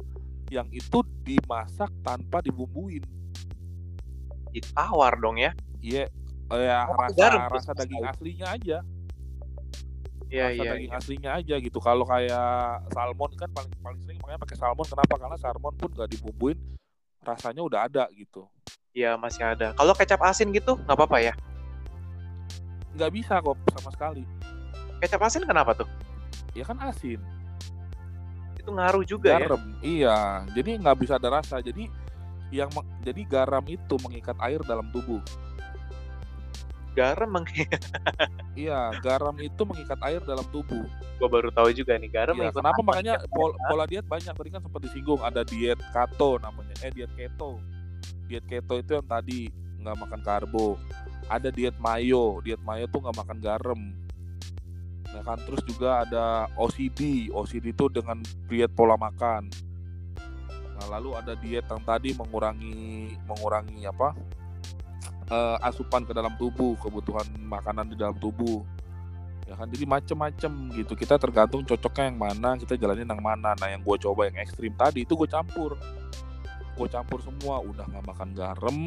yang 0.47 0.67
itu 0.71 1.03
dimasak 1.27 1.91
tanpa 2.03 2.39
dibumbuin 2.39 3.03
ditawar 4.55 5.19
dong 5.19 5.37
ya. 5.37 5.53
iya 5.83 6.07
eh, 6.49 6.63
ya 6.65 6.87
Oh, 6.87 6.97
rasa 6.97 7.19
garam 7.19 7.51
rasa 7.51 7.71
daging 7.75 7.99
sekali. 7.99 8.13
aslinya 8.15 8.47
aja 8.55 8.79
Iya, 10.27 10.43
rasa 10.51 10.59
iya. 10.59 10.71
daging 10.75 10.91
iya. 10.91 10.99
aslinya 10.99 11.31
aja 11.39 11.55
gitu. 11.63 11.79
Kalau 11.79 12.03
kayak 12.03 12.51
salmon 12.91 13.31
kan 13.39 13.47
paling 13.55 13.71
paling 13.79 14.01
sering 14.03 14.19
makanya 14.19 14.43
pakai 14.43 14.57
salmon. 14.59 14.83
Kenapa? 14.83 15.15
Karena 15.15 15.37
salmon 15.39 15.75
pun 15.79 15.91
gak 15.95 16.11
dibumbuin, 16.11 16.59
rasanya 17.23 17.63
udah 17.63 17.87
ada 17.87 18.05
gitu. 18.11 18.43
Iya, 18.91 19.15
masih 19.15 19.47
ada. 19.47 19.71
Kalau 19.79 19.95
kecap 19.95 20.19
asin 20.27 20.51
gitu 20.51 20.75
nggak 20.83 20.99
apa-apa 20.99 21.23
ya? 21.23 21.33
Nggak 22.99 23.11
bisa 23.15 23.39
kok 23.39 23.55
sama 23.77 23.91
sekali. 23.95 24.27
Kecap 24.99 25.21
asin 25.23 25.45
kenapa 25.45 25.73
tuh? 25.73 25.89
Ya 26.53 26.65
kan 26.65 26.81
asin, 26.83 27.21
Itu 28.57 28.73
ngaruh 28.73 29.05
juga 29.05 29.29
ya. 29.31 29.45
garam. 29.45 29.63
Iya, 29.79 30.19
jadi 30.51 30.71
nggak 30.81 30.97
bisa 30.99 31.17
ada 31.17 31.29
rasa. 31.31 31.61
Jadi 31.61 31.87
yang 32.49 32.73
jadi 33.01 33.23
garam 33.23 33.63
itu 33.67 33.95
mengikat 34.01 34.35
air 34.41 34.59
dalam 34.63 34.89
tubuh. 34.91 35.21
Garam 36.97 37.29
meng 37.29 37.45
Iya, 38.57 38.89
garam 38.99 39.37
itu 39.37 39.63
mengikat 39.63 40.01
air 40.01 40.25
dalam 40.25 40.45
tubuh. 40.49 40.89
gue 41.17 41.29
baru 41.29 41.49
tahu 41.49 41.73
juga 41.73 41.97
nih 41.97 42.09
garam 42.09 42.37
Iya, 42.37 42.53
kenapa 42.53 42.77
apa 42.77 42.83
makanya 42.83 43.15
ya? 43.17 43.29
pol- 43.33 43.57
pola 43.59 43.85
diet 43.85 44.05
banyak 44.05 44.33
tadi 44.33 44.49
kan 44.49 44.61
sempat 44.61 44.81
disinggung 44.81 45.21
ada 45.21 45.41
diet 45.43 45.81
keto 45.89 46.37
namanya 46.37 46.77
eh 46.81 46.93
diet 46.93 47.09
keto 47.13 47.57
diet 48.27 48.45
keto 48.45 48.77
itu 48.77 48.93
yang 48.93 49.07
tadi 49.07 49.49
nggak 49.81 49.97
makan 49.97 50.21
karbo 50.21 50.77
ada 51.27 51.49
diet 51.49 51.73
mayo 51.77 52.37
diet 52.41 52.61
mayo 52.61 52.85
tuh 52.87 53.01
nggak 53.01 53.17
makan 53.17 53.39
garam 53.41 53.81
ya 55.15 55.23
kan 55.23 55.39
terus 55.47 55.63
juga 55.63 56.03
ada 56.03 56.51
OCD 56.59 57.31
OCD 57.31 57.71
itu 57.73 57.87
dengan 57.93 58.21
diet 58.51 58.73
pola 58.75 58.99
makan. 58.99 59.49
Nah 60.77 60.87
lalu 60.99 61.17
ada 61.17 61.33
diet 61.39 61.65
yang 61.67 61.83
tadi 61.83 62.13
mengurangi 62.13 63.15
mengurangi 63.25 63.87
apa 63.89 64.13
eh, 65.31 65.57
asupan 65.67 66.05
ke 66.05 66.13
dalam 66.13 66.35
tubuh 66.37 66.77
kebutuhan 66.81 67.27
makanan 67.47 67.91
di 67.91 67.97
dalam 67.97 68.17
tubuh. 68.19 68.63
Ya 69.47 69.55
kan 69.55 69.71
jadi 69.71 69.87
macem-macem 69.87 70.53
gitu. 70.75 70.99
Kita 70.99 71.23
tergantung 71.23 71.63
cocoknya 71.63 72.11
yang 72.11 72.19
mana 72.19 72.59
kita 72.59 72.75
jalanin 72.75 73.07
yang 73.07 73.23
mana. 73.23 73.55
Nah 73.55 73.71
yang 73.71 73.81
gue 73.81 73.97
coba 74.03 74.27
yang 74.27 74.43
ekstrim 74.43 74.75
tadi 74.75 75.07
itu 75.07 75.15
gue 75.15 75.29
campur. 75.31 75.79
Gue 76.75 76.89
campur 76.91 77.23
semua. 77.23 77.63
Udah 77.63 77.87
nggak 77.87 78.05
makan 78.05 78.29
garam 78.35 78.79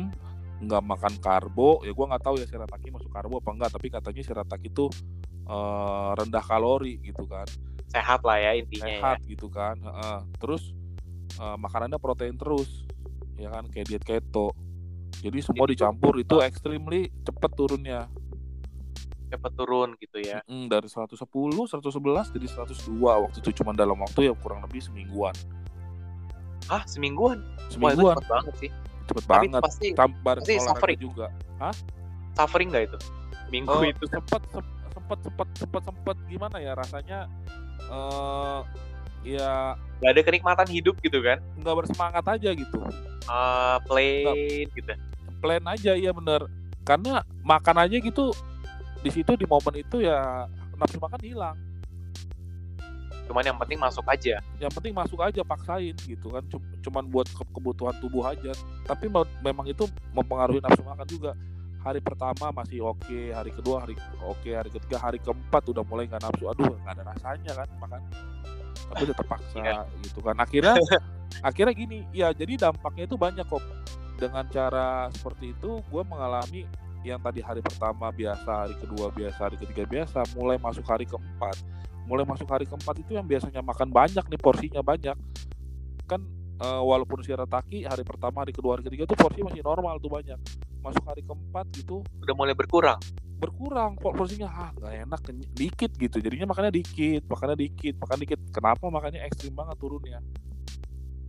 nggak 0.59 0.83
makan 0.83 1.13
karbo. 1.23 1.79
Ya 1.87 1.95
gue 1.95 2.05
nggak 2.05 2.23
tahu 2.23 2.35
ya 2.43 2.45
shirataki 2.45 2.91
masuk 2.91 3.07
karbo 3.07 3.39
apa 3.39 3.49
enggak 3.55 3.71
tapi 3.71 3.87
katanya 3.87 4.21
shirataki 4.21 4.67
itu 4.67 4.91
eh, 5.49 6.09
rendah 6.15 6.43
kalori 6.43 7.01
gitu 7.01 7.25
kan 7.25 7.49
sehat 7.89 8.21
lah 8.21 8.37
ya 8.37 8.53
intinya 8.53 8.85
sehat 8.85 9.17
gitu 9.25 9.49
kan 9.49 9.75
Heeh. 9.75 10.19
terus 10.37 10.71
eh, 11.35 11.57
makanannya 11.57 11.97
protein 11.97 12.37
terus 12.37 12.85
ya 13.35 13.49
kan 13.49 13.65
kayak 13.67 13.85
diet 13.87 14.03
keto 14.03 14.53
jadi 15.19 15.41
semua 15.41 15.65
Jadi 15.65 15.73
dicampur 15.75 16.13
itu 16.15 16.39
extremely 16.39 17.11
cepet 17.21 17.51
turunnya 17.51 18.07
ya. 18.07 18.11
cepet 19.29 19.51
turun 19.53 19.93
gitu 19.99 20.17
ya. 20.17 20.41
Mm, 20.47 20.71
dari 20.71 20.87
110, 20.87 21.13
111 21.69 22.33
jadi 22.33 22.47
102 22.49 22.97
waktu 22.97 23.37
itu 23.37 23.61
cuma 23.61 23.77
dalam 23.77 23.93
waktu 23.95 24.25
ya 24.25 24.33
kurang 24.33 24.63
lebih 24.63 24.79
semingguan. 24.79 25.35
Ah, 26.65 26.81
semingguan. 26.87 27.43
Wah, 27.77 27.93
Semingguan 27.93 28.15
cepet 28.15 28.25
banget 28.27 28.53
sih. 28.57 28.69
cepet 29.05 29.23
Tapi 29.23 29.45
banget. 29.45 29.61
pasti 29.61 29.87
pasti 30.23 30.53
suffering. 30.57 30.97
juga. 30.97 31.27
suffering 32.33 32.67
nggak 32.71 32.83
itu? 32.89 32.97
Minggu 33.49 33.69
Oh, 33.69 33.83
itu. 33.83 34.05
sempet 34.07 34.41
sempet 34.47 34.65
sempet 35.09 35.25
sempet 35.25 35.47
sempet 35.57 35.81
sempet 35.83 36.17
gimana 36.25 36.57
ya 36.57 36.77
rasanya 36.77 37.25
eh 37.81 38.59
ya 39.25 39.73
Gak 39.99 40.11
ada 40.13 40.21
kenikmatan 40.23 40.67
hidup 40.69 40.95
gitu 41.01 41.19
kan? 41.19 41.41
nggak 41.57 41.75
bersemangat 41.75 42.23
aja 42.23 42.49
gitu. 42.53 42.79
Ah, 43.25 43.81
plain 43.83 44.69
gitu. 44.69 44.93
Plan 45.39 45.59
aja 45.65 45.91
iya 45.91 46.13
bener. 46.13 46.47
Karena 46.85 47.19
makan 47.41 47.83
aja 47.83 47.97
gitu 47.97 48.31
di 48.99 49.09
situ 49.09 49.33
di 49.33 49.43
momen 49.43 49.75
itu 49.75 49.99
ya 49.99 50.47
nafsu 50.73 50.95
makan 50.97 51.19
hilang. 51.19 51.57
Cuman 53.27 53.43
yang 53.43 53.57
penting 53.57 53.75
masuk 53.77 54.07
aja. 54.07 54.39
yang 54.55 54.71
penting 54.71 54.89
masuk 54.89 55.19
aja 55.19 55.43
paksain 55.43 55.93
gitu 55.99 56.27
kan 56.29 56.41
Cum- 56.47 56.65
cuman 56.79 57.03
buat 57.05 57.27
ke- 57.27 57.51
kebutuhan 57.51 57.93
tubuh 57.99 58.23
aja 58.23 58.55
tapi 58.83 59.05
me- 59.05 59.35
memang 59.41 59.67
itu 59.67 59.83
mempengaruhi 60.09 60.57
nafsu 60.59 60.81
makan 60.81 61.05
juga 61.05 61.31
hari 61.79 61.99
pertama 62.03 62.51
masih 62.51 62.83
oke 62.83 63.31
hari 63.31 63.51
kedua 63.55 63.87
hari 63.87 63.95
oke 64.19 64.49
hari 64.51 64.69
ketiga 64.69 64.97
hari 64.99 65.17
keempat 65.19 65.63
udah 65.71 65.83
mulai 65.87 66.05
nggak 66.11 66.21
nafsu. 66.21 66.51
Aduh 66.51 66.75
nggak 66.83 66.93
ada 66.99 67.03
rasanya 67.15 67.51
kan 67.55 67.67
makan. 67.79 68.01
Tapi 68.89 69.01
udah 69.05 69.15
terpaksa 69.15 69.57
Iya. 69.59 69.79
gitu 70.03 70.19
kan. 70.19 70.35
Akhirnya 70.37 70.75
akhirnya 71.47 71.73
gini 71.73 71.97
ya 72.11 72.35
jadi 72.35 72.69
dampaknya 72.69 73.07
itu 73.07 73.15
banyak 73.15 73.45
kok. 73.47 73.63
Dengan 74.19 74.43
cara 74.51 75.07
seperti 75.15 75.55
itu 75.55 75.79
gue 75.79 76.03
mengalami 76.03 76.67
yang 77.07 77.23
tadi 77.23 77.39
hari 77.39 77.63
pertama 77.63 78.11
biasa 78.11 78.67
hari 78.67 78.75
kedua 78.75 79.07
biasa 79.15 79.39
hari 79.47 79.55
ketiga 79.55 79.87
biasa 79.87 80.19
mulai 80.35 80.59
masuk 80.59 80.83
hari 80.83 81.07
keempat. 81.07 81.55
Mulai 82.03 82.27
masuk 82.27 82.49
hari 82.49 82.67
keempat 82.67 82.99
itu 82.99 83.15
yang 83.15 83.23
biasanya 83.23 83.63
makan 83.63 83.87
banyak 83.87 84.25
nih 84.27 84.39
porsinya 84.41 84.81
banyak. 84.83 85.15
Kan 86.09 86.25
eh, 86.59 86.81
walaupun 86.83 87.23
shirataki 87.23 87.87
hari 87.87 88.03
pertama 88.03 88.43
hari 88.43 88.51
kedua 88.51 88.75
hari 88.77 88.83
ketiga 88.85 89.07
tuh 89.07 89.17
porsi 89.17 89.39
masih 89.41 89.63
normal 89.63 89.97
tuh 89.97 90.11
banyak. 90.11 90.39
Masuk 90.83 91.03
hari 91.07 91.23
keempat 91.23 91.65
gitu. 91.75 92.03
Udah 92.23 92.35
mulai 92.35 92.55
berkurang. 92.55 92.99
berkurang 93.39 93.95
por- 93.95 94.11
porsinya 94.19 94.51
ah 94.51 94.67
nggak 94.75 94.93
enak 95.07 95.21
dikit 95.55 95.91
gitu. 95.95 96.19
Jadinya 96.19 96.51
makannya 96.51 96.75
dikit 96.75 97.23
makannya 97.23 97.55
dikit 97.55 97.95
makan 97.95 98.17
dikit. 98.19 98.39
Kenapa 98.51 98.91
makannya 98.91 99.23
ekstrim 99.23 99.55
banget 99.55 99.79
turunnya? 99.79 100.19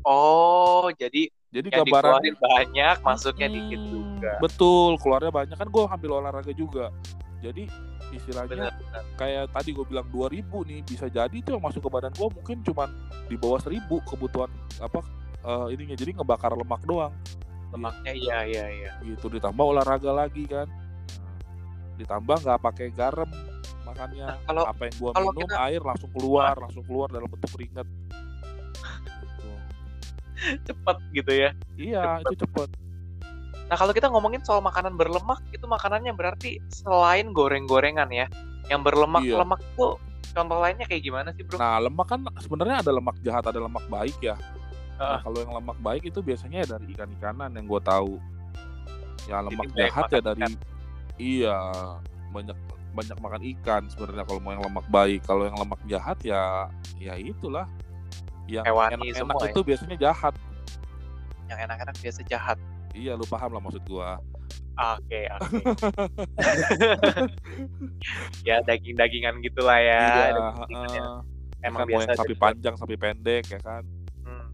Oh, 0.03 0.91
jadi 0.97 1.31
jadi 1.55 1.67
yang 1.71 1.87
gambaran 1.87 2.23
banyak, 2.35 2.97
masuknya 3.07 3.47
Hmm, 3.47 3.57
dikit 3.59 3.81
juga. 3.91 4.33
betul 4.43 4.99
keluarnya 4.99 5.31
banyak. 5.31 5.55
Kan 5.55 5.71
gue 5.71 5.83
ambil 5.87 6.11
olahraga 6.19 6.51
juga. 6.51 6.91
Jadi 7.39 7.71
istilahnya. 8.15 8.71
Benar. 8.71 8.75
kayak 9.21 9.53
tadi 9.53 9.77
gue 9.77 9.85
bilang 9.85 10.09
2000 10.09 10.43
nih 10.65 10.81
bisa 10.81 11.07
jadi 11.13 11.37
tuh 11.45 11.61
yang 11.61 11.65
masuk 11.65 11.85
ke 11.85 11.91
badan 11.93 12.13
gue 12.17 12.29
mungkin 12.33 12.59
cuman 12.65 12.89
di 13.29 13.37
bawah 13.37 13.61
1000 13.61 13.85
kebutuhan 13.85 14.51
apa 14.81 15.01
eh, 15.45 15.67
ininya. 15.77 15.97
Jadi 15.97 16.11
ngebakar 16.17 16.53
lemak 16.57 16.83
doang. 16.89 17.13
Lemaknya 17.71 18.13
iya 18.17 18.39
iya 18.49 18.65
iya. 18.67 18.93
gitu 19.07 19.31
ditambah 19.31 19.63
olahraga 19.63 20.11
lagi 20.11 20.43
kan. 20.49 20.67
Nah, 20.67 21.37
ditambah 22.01 22.37
nggak 22.43 22.61
pakai 22.61 22.89
garam 22.91 23.31
makannya. 23.87 24.27
Nah, 24.27 24.39
kalau 24.49 24.63
apa 24.67 24.83
yang 24.89 24.95
gua 24.99 25.11
minum 25.15 25.47
kita- 25.47 25.61
air 25.69 25.81
langsung 25.85 26.11
keluar 26.11 26.55
langsung 26.59 26.85
keluar 26.89 27.09
dalam 27.13 27.29
bentuk 27.31 27.51
keringat. 27.55 27.87
Gitu. 30.41 30.73
cepet 30.73 30.97
gitu 31.13 31.33
ya. 31.37 31.51
iya 31.77 32.17
itu 32.25 32.49
cepet 32.49 32.90
Nah, 33.71 33.77
kalau 33.79 33.95
kita 33.95 34.11
ngomongin 34.11 34.43
soal 34.43 34.59
makanan 34.59 34.99
berlemak, 34.99 35.39
itu 35.55 35.63
makanannya 35.63 36.11
berarti 36.19 36.59
selain 36.75 37.31
goreng-gorengan 37.31 38.11
ya. 38.11 38.27
Yang 38.67 38.81
berlemak-lemak 38.83 39.63
itu 39.63 39.87
contoh 40.35 40.59
lainnya 40.63 40.87
kayak 40.87 41.03
gimana 41.03 41.29
sih, 41.35 41.43
Bro? 41.43 41.59
nah 41.59 41.83
lemak 41.83 42.07
kan 42.07 42.21
sebenarnya 42.39 42.83
ada 42.83 42.91
lemak 42.95 43.17
jahat 43.23 43.45
ada 43.47 43.61
lemak 43.61 43.85
baik 43.91 44.17
ya 44.23 44.39
Nah, 45.01 45.17
Heeh. 45.17 45.21
kalau 45.25 45.39
yang 45.41 45.53
lemak 45.57 45.79
baik 45.81 46.03
itu 46.13 46.21
biasanya 46.21 46.61
ya 46.61 46.77
dari 46.77 46.93
ikan-ikanan 46.93 47.57
yang 47.57 47.65
gue 47.65 47.81
tahu 47.81 48.21
ya 49.25 49.41
lemak 49.41 49.65
banyak 49.73 49.81
jahat 49.81 50.09
ya 50.13 50.21
dari 50.21 50.45
iya 51.17 51.57
banyak 52.37 52.59
banyak 52.93 53.17
makan 53.17 53.43
ikan 53.57 53.83
sebenarnya 53.89 54.29
kalau 54.29 54.45
mau 54.45 54.53
yang 54.53 54.61
lemak 54.61 54.85
baik 54.93 55.25
kalau 55.25 55.49
yang 55.49 55.57
lemak 55.57 55.81
jahat 55.89 56.21
ya 56.21 56.69
ya 57.01 57.17
itulah 57.17 57.65
yang 58.45 58.69
enak-enak 58.69 59.41
ya. 59.41 59.51
itu 59.57 59.61
biasanya 59.65 59.97
jahat 59.97 60.35
Yang 61.49 61.59
enak-enak 61.67 61.97
biasa 61.99 62.21
jahat. 62.29 62.59
Iya 62.93 63.13
lu 63.15 63.25
paham 63.25 63.53
lah 63.53 63.63
maksud 63.63 63.85
gua 63.85 64.17
Oke, 64.81 65.29
oke. 65.29 65.61
ya 68.49 68.65
daging-dagingan 68.65 69.45
gitulah 69.45 69.77
ya. 69.77 70.01
iya 70.01 70.27
heeh. 70.33 71.05
Emang 71.61 71.85
kan 71.85 71.89
biasa 71.93 72.09
yang 72.09 72.17
sapi 72.17 72.33
juga. 72.33 72.43
panjang 72.49 72.75
sapi 72.81 72.97
pendek 72.97 73.45
ya 73.45 73.61
kan 73.61 73.85
Hmm, 74.25 74.49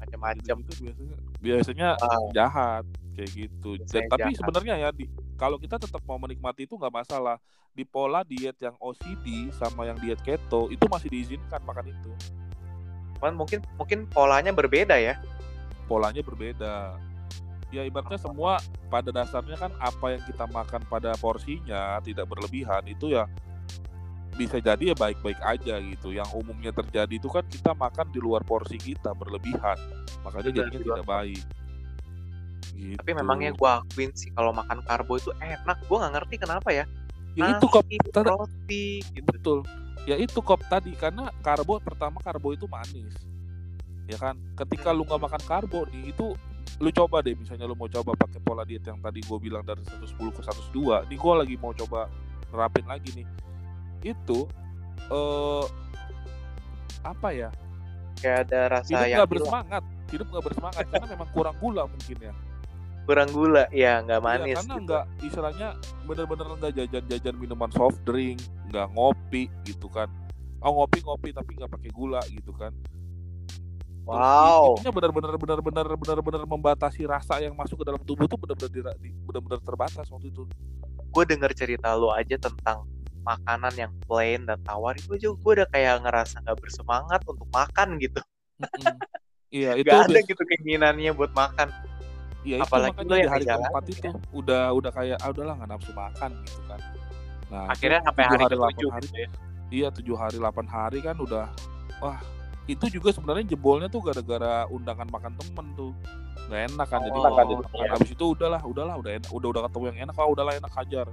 macam-macam. 0.00 0.56
itu 0.56 0.72
biasanya 0.80 1.16
biasanya 1.36 1.88
Wow. 2.00 2.32
jahat 2.32 2.84
kayak 3.12 3.30
gitu. 3.36 3.70
Dan, 3.84 4.08
tapi 4.08 4.32
sebenarnya 4.32 4.74
ya 4.78 4.88
di 4.88 5.04
kalau 5.36 5.60
kita 5.60 5.76
tetap 5.76 6.00
mau 6.08 6.16
menikmati 6.16 6.64
itu 6.64 6.72
nggak 6.72 7.04
masalah. 7.04 7.36
Di 7.72 7.84
pola 7.84 8.24
diet 8.24 8.56
yang 8.56 8.76
OCD 8.80 9.52
sama 9.52 9.84
yang 9.84 10.00
diet 10.00 10.20
keto 10.20 10.68
itu 10.68 10.84
masih 10.88 11.08
diizinkan 11.08 11.60
makan 11.60 11.92
itu. 11.92 12.12
Cuman 13.20 13.36
mungkin 13.36 13.60
mungkin 13.76 14.08
polanya 14.08 14.48
berbeda 14.48 14.96
ya. 14.96 15.20
Polanya 15.84 16.24
berbeda. 16.24 16.96
Ya 17.72 17.82
ibaratnya 17.88 18.20
semua 18.20 18.60
pada 18.92 19.08
dasarnya 19.08 19.56
kan 19.56 19.72
apa 19.80 20.12
yang 20.12 20.22
kita 20.28 20.44
makan 20.52 20.84
pada 20.86 21.16
porsinya 21.16 21.98
tidak 22.04 22.28
berlebihan 22.28 22.84
itu 22.84 23.16
ya 23.16 23.24
bisa 24.32 24.60
jadi 24.60 24.92
ya 24.92 24.96
baik-baik 24.96 25.40
aja 25.44 25.76
gitu. 25.80 26.12
Yang 26.12 26.30
umumnya 26.32 26.72
terjadi 26.72 27.14
itu 27.16 27.28
kan 27.28 27.44
kita 27.48 27.76
makan 27.76 28.08
di 28.12 28.20
luar 28.20 28.40
porsi 28.44 28.80
kita 28.80 29.12
berlebihan, 29.12 29.76
makanya 30.24 30.52
jadinya 30.52 30.80
tidak 30.80 31.04
baik. 31.04 31.44
Gitu. 32.72 32.96
Tapi 32.96 33.12
memangnya 33.12 33.52
gue 33.52 33.68
akuin 33.68 34.10
sih 34.16 34.32
kalau 34.32 34.50
makan 34.56 34.80
karbo 34.88 35.20
itu 35.20 35.30
enak. 35.38 35.78
Gue 35.84 35.96
nggak 36.00 36.12
ngerti 36.16 36.34
kenapa 36.40 36.68
ya. 36.72 36.84
ya 37.32 37.56
itu 37.56 37.68
tadi- 38.12 38.28
roti 38.28 38.86
gitu. 39.16 39.28
betul. 39.28 39.58
Ya 40.04 40.16
itu 40.18 40.38
kok 40.42 40.60
tadi 40.66 40.92
karena 40.98 41.30
karbo 41.44 41.78
pertama 41.78 42.18
karbo 42.24 42.56
itu 42.56 42.64
manis. 42.66 43.14
Ya 44.10 44.18
kan? 44.18 44.34
Ketika 44.58 44.90
lu 44.90 45.04
nggak 45.06 45.20
makan 45.20 45.42
karbo 45.44 45.86
nih 45.92 46.10
itu 46.10 46.34
lu 46.78 46.88
coba 46.88 47.20
deh 47.20 47.34
misalnya 47.34 47.64
lu 47.64 47.74
mau 47.74 47.86
coba 47.86 48.14
pakai 48.14 48.40
pola 48.40 48.62
diet 48.62 48.82
yang 48.82 48.98
tadi 48.98 49.20
gue 49.20 49.38
bilang 49.38 49.62
dari 49.62 49.82
110 49.82 50.08
ke 50.30 50.40
102 50.40 51.06
nih 51.06 51.18
gue 51.18 51.34
lagi 51.34 51.54
mau 51.56 51.72
coba 51.72 52.08
nerapin 52.48 52.86
lagi 52.86 53.10
nih 53.12 53.26
itu 54.04 54.48
eh 55.08 55.64
apa 57.02 57.28
ya 57.30 57.50
Kayak 58.14 58.38
ada 58.46 58.60
rasa 58.70 58.86
hidup 58.86 59.02
yang 59.02 59.10
hilang. 59.18 59.30
bersemangat 59.30 59.82
hidup 60.08 60.26
nggak 60.28 60.44
bersemangat 60.46 60.84
karena 60.86 61.06
memang 61.10 61.28
kurang 61.32 61.56
gula 61.58 61.82
mungkin 61.84 62.18
ya 62.20 62.34
kurang 63.02 63.34
gula, 63.34 63.66
ya 63.74 63.98
nggak 63.98 64.14
Iya, 64.14 64.28
manis. 64.30 64.56
karena 64.56 64.74
gitu. 64.78 64.84
nggak 64.86 65.04
istilahnya 65.26 65.68
bener-bener 66.06 66.46
nggak 66.54 66.72
jajan-jajan 66.78 67.34
minuman 67.34 67.70
soft 67.74 67.98
drink 68.06 68.38
nggak 68.70 68.86
ngopi 68.94 69.50
gitu 69.66 69.90
kan 69.90 70.06
oh 70.62 70.70
ngopi 70.72 71.02
ngopi 71.02 71.34
tapi 71.34 71.58
nggak 71.58 71.66
pakai 71.68 71.90
gula 71.90 72.22
gitu 72.30 72.54
kan 72.54 72.70
Wow. 74.02 74.74
intinya 74.74 74.92
benar-benar 74.98 75.34
benar-benar 75.38 75.86
benar-benar 75.94 76.42
membatasi 76.42 77.06
rasa 77.06 77.38
yang 77.38 77.54
masuk 77.54 77.78
ke 77.80 77.84
dalam 77.86 78.02
tubuh 78.02 78.26
tuh 78.26 78.34
benar-benar 78.34 78.98
benar-benar 78.98 79.60
terbatas 79.62 80.10
waktu 80.10 80.28
itu 80.28 80.42
Gue 81.12 81.28
denger 81.28 81.52
cerita 81.52 81.92
lu 81.94 82.08
aja 82.08 82.34
tentang 82.40 82.88
makanan 83.22 83.70
yang 83.78 83.92
plain 84.08 84.42
dan 84.48 84.58
tawar 84.66 84.98
itu 84.98 85.14
aja 85.14 85.30
gue 85.30 85.52
udah 85.62 85.68
kayak 85.70 86.02
ngerasa 86.02 86.42
nggak 86.42 86.58
bersemangat 86.58 87.20
untuk 87.28 87.46
makan 87.54 87.94
gitu. 88.02 88.18
Mm-mm. 88.58 88.96
iya 89.54 89.76
itu 89.78 89.86
Gak 89.92 90.10
ada 90.10 90.18
gitu 90.24 90.42
keinginannya 90.42 91.12
buat 91.14 91.30
makan. 91.30 91.70
ya 92.42 92.58
itu 92.58 92.66
apalagi 92.66 92.90
makanya 92.98 93.06
di 93.06 93.22
yang 93.22 93.30
hari 93.30 93.44
keempat 93.46 93.82
ya. 93.86 93.92
itu 93.94 94.08
udah 94.34 94.62
udah 94.74 94.90
kayak 94.90 95.16
ah 95.22 95.30
udahlah 95.30 95.54
nggak 95.62 95.70
nafsu 95.78 95.92
makan 95.94 96.30
gitu 96.42 96.60
kan 96.66 96.80
nah 97.54 97.64
Akhirnya 97.70 98.00
sampai 98.02 98.22
hari 98.26 98.42
hari, 98.42 98.42
ketujuh 98.50 98.58
delapan 98.58 98.90
hari 98.90 99.06
gitu 99.06 99.18
ya. 99.22 99.28
Iya 99.72 99.88
tujuh 99.94 100.16
hari 100.18 100.36
8 100.42 100.66
hari 100.66 100.98
kan 101.06 101.16
udah 101.22 101.46
wah 102.02 102.18
itu 102.64 102.86
juga 102.88 103.10
sebenarnya 103.10 103.44
jebolnya 103.48 103.90
tuh 103.90 104.00
gara-gara 104.00 104.64
undangan 104.68 105.08
makan 105.10 105.32
temen 105.34 105.66
tuh 105.74 105.90
nggak 106.46 106.62
enak 106.70 106.86
kan 106.86 107.00
jadi 107.02 107.18
Oh, 107.18 107.24
makan 107.24 107.44
iya. 107.44 107.56
makan 107.58 107.88
habis 107.90 108.10
itu 108.10 108.24
udahlah 108.28 108.62
udahlah 108.62 108.94
udah 108.96 109.12
enak 109.18 109.30
udah 109.30 109.48
udah 109.50 109.62
ketemu 109.66 109.84
yang 109.90 109.98
enak 110.06 110.14
ah 110.14 110.28
udahlah 110.28 110.52
enak 110.54 110.72
hajar 110.72 111.06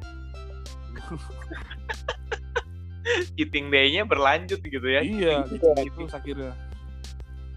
Eating 3.33 3.73
day-nya 3.73 4.05
berlanjut 4.05 4.61
gitu 4.61 4.85
ya. 4.85 5.01
iya 5.01 5.41
Gitu, 5.47 5.65
gitu 5.81 6.05
gitu. 6.05 6.13
akhirnya 6.13 6.53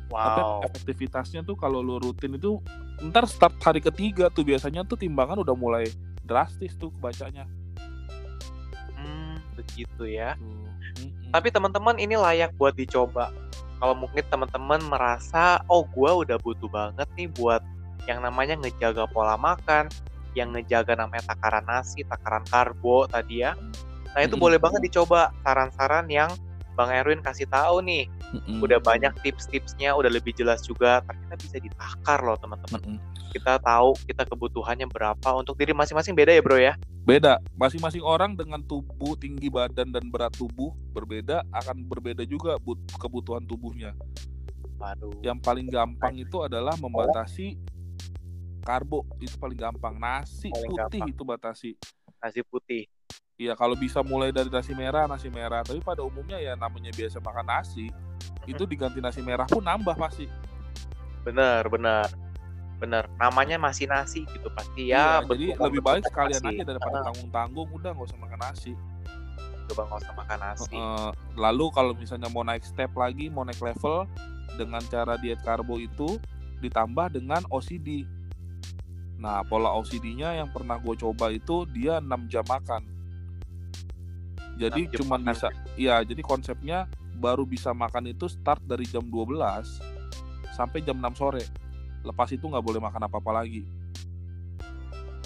tapi 0.09 0.41
Wow. 0.45 0.61
efektivitasnya 0.63 1.41
tuh 1.41 1.57
kalau 1.57 1.81
lu 1.81 1.97
rutin 1.97 2.37
itu 2.37 2.61
ntar 3.03 3.25
start 3.25 3.57
hari 3.65 3.81
ketiga 3.81 4.29
tuh 4.29 4.45
biasanya 4.45 4.85
tuh 4.85 5.01
timbangan 5.01 5.41
udah 5.41 5.57
mulai 5.57 5.89
drastis 6.23 6.77
tuh 6.77 6.93
kebacanya 6.93 7.49
Hmm, 8.93 9.41
begitu 9.57 10.05
ya. 10.07 10.37
Mm-mm. 10.37 11.33
Tapi 11.33 11.49
teman-teman 11.49 11.97
ini 11.97 12.15
layak 12.15 12.55
buat 12.55 12.71
dicoba. 12.71 13.33
Kalau 13.83 13.99
mungkin 13.99 14.23
teman-teman 14.31 14.79
merasa, 14.87 15.59
oh 15.67 15.83
gua 15.91 16.23
udah 16.23 16.39
butuh 16.39 16.71
banget 16.71 17.09
nih 17.19 17.27
buat 17.35 17.59
yang 18.07 18.23
namanya 18.23 18.55
ngejaga 18.63 19.11
pola 19.11 19.35
makan, 19.35 19.91
yang 20.39 20.55
ngejaga 20.55 20.95
namanya 20.95 21.35
takaran 21.35 21.67
nasi, 21.67 22.07
takaran 22.07 22.47
karbo 22.47 23.11
tadi 23.11 23.43
ya. 23.43 23.59
Nah 24.15 24.23
itu 24.23 24.39
Mm-mm. 24.39 24.45
boleh 24.47 24.59
banget 24.63 24.87
dicoba 24.87 25.35
saran-saran 25.43 26.07
yang 26.07 26.31
Bang 26.79 26.95
Erwin 26.95 27.27
kasih 27.27 27.51
tahu 27.51 27.83
nih. 27.83 28.07
Mm-mm. 28.31 28.63
Udah 28.63 28.79
banyak 28.79 29.13
tips-tipsnya, 29.21 29.99
udah 29.99 30.15
lebih 30.15 30.31
jelas 30.39 30.63
juga. 30.63 31.03
Ternyata 31.03 31.35
bisa 31.43 31.59
ditakar 31.59 32.23
loh 32.23 32.39
teman-teman. 32.39 32.81
Mm-mm. 32.87 32.99
Kita 33.33 33.57
tahu 33.59 33.97
kita 34.05 34.23
kebutuhannya 34.25 34.87
berapa 34.87 35.29
untuk 35.35 35.57
diri 35.57 35.73
masing-masing 35.73 36.13
beda 36.13 36.31
ya 36.31 36.43
bro 36.43 36.57
ya. 36.57 36.75
beda 37.03 37.43
masing-masing 37.59 37.99
orang 37.99 38.39
dengan 38.39 38.63
tubuh 38.63 39.19
tinggi 39.19 39.51
badan 39.51 39.91
dan 39.91 40.07
berat 40.07 40.31
tubuh 40.33 40.71
berbeda 40.95 41.43
akan 41.51 41.83
berbeda 41.83 42.23
juga 42.23 42.55
but- 42.63 42.79
kebutuhan 42.95 43.43
tubuhnya 43.43 43.91
Waduh. 44.79 45.11
yang 45.19 45.35
paling 45.37 45.67
gampang 45.67 46.15
itu 46.15 46.39
adalah 46.39 46.79
membatasi 46.79 47.59
karbo 48.63 49.03
itu 49.19 49.35
paling 49.35 49.59
gampang 49.59 49.99
nasi 49.99 50.47
Paling 50.49 50.71
putih 50.71 51.01
gampang. 51.03 51.11
itu 51.11 51.23
batasi 51.27 51.71
Nasi 52.23 52.41
putih. 52.47 52.87
Iya 53.35 53.59
kalau 53.59 53.75
bisa 53.75 53.99
mulai 53.99 54.31
dari 54.31 54.47
nasi 54.47 54.71
merah 54.71 55.11
nasi 55.11 55.27
merah 55.27 55.67
tapi 55.67 55.83
pada 55.83 56.07
umumnya 56.07 56.39
ya 56.39 56.55
namanya 56.55 56.95
biasa 56.95 57.19
makan 57.19 57.51
nasi 57.51 57.91
itu 58.47 58.63
diganti 58.63 59.03
nasi 59.03 59.19
merah 59.19 59.51
pun 59.51 59.59
nambah 59.59 59.99
pasti 59.99 60.31
Bener, 61.23 61.67
bener. 61.67 62.07
Bener. 62.83 63.07
Namanya 63.15 63.57
masih 63.57 63.87
nasi 63.87 64.27
gitu 64.27 64.51
pasti 64.51 64.91
Iya, 64.91 65.23
ya. 65.23 65.25
jadi 65.25 65.45
bentukan- 65.49 65.65
lebih 65.65 65.81
baik 65.81 66.03
sekalian 66.05 66.43
nasi. 66.43 66.51
aja 66.53 66.65
daripada 66.67 66.97
Ah, 66.99 67.05
tanggung-tanggung 67.07 67.69
udah 67.71 67.91
nggak 67.95 68.09
usah 68.11 68.19
makan 68.19 68.41
nasi 68.43 68.73
Coba 69.63 69.81
nggak 69.87 70.01
usah 70.03 70.15
makan 70.19 70.39
nasi. 70.43 70.75
Eh, 70.75 71.11
lalu 71.35 71.65
kalau 71.71 71.93
misalnya 71.95 72.27
mau 72.27 72.43
naik 72.43 72.61
step 72.61 72.91
lagi, 72.93 73.31
mau 73.31 73.47
naik 73.47 73.57
level 73.57 74.05
dengan 74.53 74.83
cara 74.85 75.15
diet 75.17 75.39
karbo 75.41 75.79
itu 75.79 76.19
ditambah 76.59 77.09
dengan 77.13 77.41
OCD. 77.49 78.03
Nah, 79.17 79.41
pola 79.43 79.71
OCD-nya 79.73 80.35
yang 80.35 80.51
pernah 80.51 80.77
gue 80.77 80.99
coba 80.99 81.31
itu 81.31 81.63
dia 81.71 82.03
6 82.03 82.27
jam 82.27 82.43
makan. 82.45 82.83
Jadi 84.59 84.81
6 84.83 84.91
jam 84.91 84.99
cuman 85.01 85.21
makan. 85.23 85.31
bisa 85.31 85.49
iya, 85.75 86.03
jadi 86.03 86.21
konsepnya 86.21 86.91
baru 87.15 87.47
bisa 87.47 87.71
makan 87.73 88.11
itu 88.11 88.27
start 88.27 88.61
dari 88.63 88.85
jam 88.85 89.07
12 89.07 89.79
sampai 90.53 90.83
jam 90.83 90.99
6 90.99 91.15
sore. 91.15 91.47
Lepas 92.03 92.29
itu 92.35 92.45
nggak 92.45 92.65
boleh 92.65 92.81
makan 92.83 93.07
apa-apa 93.07 93.43
lagi. 93.43 93.67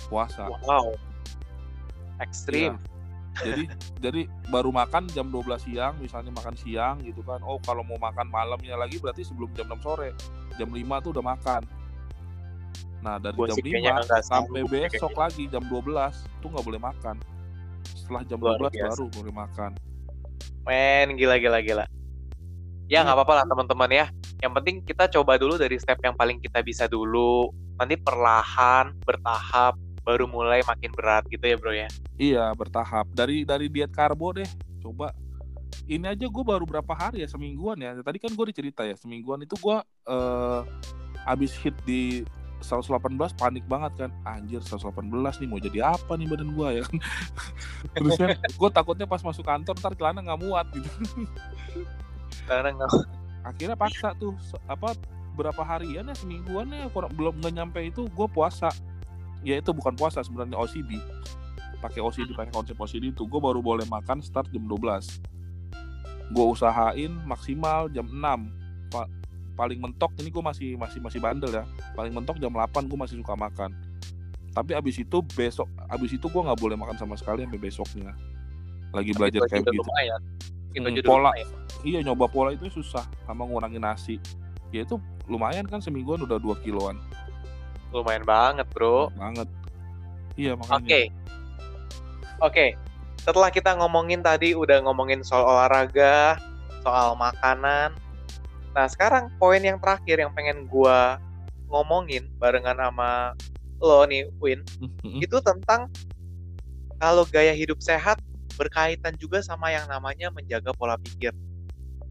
Puasa. 0.09 0.49
Wow. 0.65 0.95
Ekstrim. 2.23 2.77
Iya. 3.37 3.53
jadi 3.53 3.65
jadi 4.01 4.21
baru 4.49 4.73
makan 4.73 5.13
jam 5.13 5.29
12 5.29 5.69
siang 5.69 5.93
misalnya 6.01 6.33
makan 6.33 6.57
siang 6.57 7.05
gitu 7.05 7.21
kan 7.21 7.37
oh 7.45 7.61
kalau 7.61 7.85
mau 7.85 8.01
makan 8.01 8.33
malamnya 8.33 8.81
lagi 8.81 8.97
berarti 8.97 9.29
sebelum 9.29 9.53
jam 9.53 9.69
6 9.69 9.85
sore 9.85 10.17
jam 10.57 10.73
5 10.73 11.05
tuh 11.05 11.13
udah 11.13 11.37
makan 11.37 11.61
nah 13.05 13.21
dari 13.21 13.37
Gua 13.37 13.53
jam 13.53 13.61
sih 13.61 13.69
kayaknya 13.69 13.93
5 14.01 14.09
nggak 14.09 14.23
sampai 14.25 14.61
sanggup 14.65 14.73
ya 14.73 14.89
besok 14.89 15.15
lagi 15.21 15.45
jam 15.53 15.65
12 15.69 16.41
tuh 16.41 16.49
nggak 16.49 16.65
boleh 16.65 16.81
makan 16.81 17.17
setelah 17.85 18.23
jam 18.25 18.39
Luar 18.41 18.57
12 18.57 18.73
biasa. 18.73 18.89
baru 18.97 19.05
boleh 19.13 19.35
makan 19.37 19.73
Men, 20.67 21.15
gila 21.15 21.39
gila 21.39 21.63
gila. 21.63 21.87
Ya 22.87 23.03
nggak 23.03 23.19
apa-apa 23.19 23.43
lah 23.43 23.47
teman-teman 23.51 23.91
ya. 23.91 24.07
Yang 24.39 24.53
penting 24.63 24.77
kita 24.87 25.11
coba 25.11 25.35
dulu 25.35 25.59
dari 25.59 25.75
step 25.83 25.99
yang 26.07 26.15
paling 26.15 26.39
kita 26.39 26.63
bisa 26.63 26.87
dulu. 26.87 27.51
Nanti 27.75 27.99
perlahan, 27.99 28.95
bertahap, 29.03 29.75
baru 30.07 30.31
mulai 30.31 30.63
makin 30.63 30.95
berat 30.95 31.27
gitu 31.27 31.43
ya 31.43 31.57
bro 31.59 31.75
ya. 31.75 31.91
iya 32.15 32.55
bertahap. 32.55 33.11
Dari 33.11 33.43
dari 33.43 33.67
diet 33.67 33.91
karbo 33.91 34.31
deh 34.31 34.47
coba. 34.79 35.11
Ini 35.87 36.15
aja 36.15 36.27
gue 36.31 36.45
baru 36.47 36.63
berapa 36.63 36.95
hari 36.95 37.27
ya 37.27 37.29
semingguan 37.29 37.79
ya. 37.83 37.99
Tadi 37.99 38.23
kan 38.23 38.31
gue 38.31 38.47
dicerita 38.55 38.87
ya 38.87 38.95
semingguan 38.95 39.43
itu 39.43 39.59
gue 39.59 39.77
eh 40.07 40.61
abis 41.27 41.59
hit 41.59 41.75
di 41.83 42.23
118 42.63 43.19
panik 43.35 43.67
banget 43.67 44.07
kan. 44.07 44.11
Anjir 44.23 44.63
118 44.63 45.11
nih 45.43 45.49
mau 45.51 45.59
jadi 45.59 45.91
apa 45.91 46.15
nih 46.15 46.31
badan 46.31 46.55
gue 46.55 46.69
ya 46.71 46.81
kan? 46.87 46.97
Terus 47.99 48.15
kan 48.15 48.31
gue 48.39 48.71
takutnya 48.71 49.11
pas 49.11 49.23
masuk 49.27 49.43
kantor 49.43 49.75
ntar 49.75 49.93
celana 49.99 50.23
nggak 50.23 50.39
muat 50.39 50.71
gitu 50.71 50.91
Karena 52.47 52.71
nggak 52.73 52.91
akhirnya 53.47 53.77
paksa 53.79 54.15
tuh 54.19 54.35
apa 54.67 54.95
berapa 55.37 55.63
harian 55.63 56.09
ya 56.09 56.15
semingguan 56.17 56.73
ya 56.73 56.89
kurang 56.91 57.13
belum 57.15 57.39
nggak 57.43 57.55
nyampe 57.55 57.81
itu 57.83 58.07
gue 58.09 58.29
puasa. 58.31 58.71
Ya 59.47 59.61
itu 59.61 59.71
bukan 59.71 59.95
puasa 59.95 60.25
sebenarnya 60.25 60.59
OCD 60.59 60.99
pakai 61.79 62.01
OCD 62.01 62.33
pakai 62.33 62.51
konsep 62.51 62.75
OCD 62.75 63.13
itu. 63.13 63.29
Gue 63.29 63.39
baru 63.39 63.61
boleh 63.61 63.85
makan 63.87 64.25
start 64.25 64.49
jam 64.51 64.65
12 64.65 65.37
gue 66.27 66.43
usahain 66.43 67.13
maksimal 67.23 67.87
jam 67.87 68.03
6 68.11 68.19
Pa- 68.91 69.11
paling 69.55 69.79
mentok 69.79 70.11
ini 70.19 70.29
gue 70.29 70.43
masih 70.43 70.69
masih 70.75 70.99
masih 71.01 71.21
bandel 71.23 71.49
ya. 71.55 71.65
Paling 71.95 72.13
mentok 72.13 72.37
jam 72.43 72.51
8 72.53 72.91
gue 72.91 72.99
masih 72.99 73.17
suka 73.23 73.39
makan. 73.39 73.71
Tapi 74.53 74.73
abis 74.75 75.01
itu 75.01 75.19
besok 75.37 75.69
abis 75.89 76.17
itu 76.17 76.27
gue 76.27 76.43
nggak 76.43 76.61
boleh 76.61 76.77
makan 76.77 76.97
sama 76.99 77.15
sekali 77.17 77.47
sampai 77.47 77.61
besoknya. 77.61 78.13
Lagi 78.93 79.13
belajar 79.15 79.45
kayak 79.49 79.65
gitu. 79.69 79.81
lumayan. 79.81 80.21
Itu 80.73 80.83
Hmm, 80.83 80.97
pola. 81.03 81.31
lumayan. 81.31 81.49
iya 81.83 81.99
nyoba 82.01 82.27
pola 82.27 82.51
itu 82.51 82.67
susah 82.73 83.05
sama 83.23 83.45
ngurangin 83.45 83.79
nasi 83.79 84.19
ya 84.71 84.83
itu 84.83 84.99
lumayan 85.25 85.63
kan 85.63 85.79
semingguan 85.79 86.19
udah 86.21 86.37
2 86.37 86.57
kiloan 86.61 86.99
Lumayan 87.89 88.23
banget 88.23 88.67
bro. 88.71 89.09
banget 89.13 89.47
iya 90.35 90.53
Oke. 90.53 90.61
makanya 90.61 90.89
Oke. 92.39 92.67
Setelah 93.17 93.49
kita 93.49 93.75
ngomongin 93.75 94.21
tadi 94.21 94.53
udah 94.53 94.85
ngomongin 94.85 95.19
soal 95.21 95.43
olahraga, 95.43 96.37
soal 96.81 97.17
makanan. 97.17 97.91
Nah, 98.71 98.87
sekarang 98.87 99.33
poin 99.35 99.59
yang 99.59 99.81
terakhir 99.81 100.21
yang 100.21 100.31
pengen 100.31 100.69
gua 100.69 101.17
ngomongin 101.67 102.29
barengan 102.37 102.77
sama 102.77 103.33
lo 103.77 104.05
nih 104.05 104.29
Win 104.37 104.61
Mhm. 104.79 105.19
itu 105.21 105.37
tentang 105.41 105.89
kalau 106.97 107.25
gaya 107.25 107.51
hidup 107.51 107.77
sehat 107.79 108.21
berkaitan 108.57 109.15
juga 109.21 109.45
sama 109.45 109.71
yang 109.71 109.87
namanya 109.87 110.33
menjaga 110.33 110.73
pola 110.73 110.97
pikir. 110.97 111.37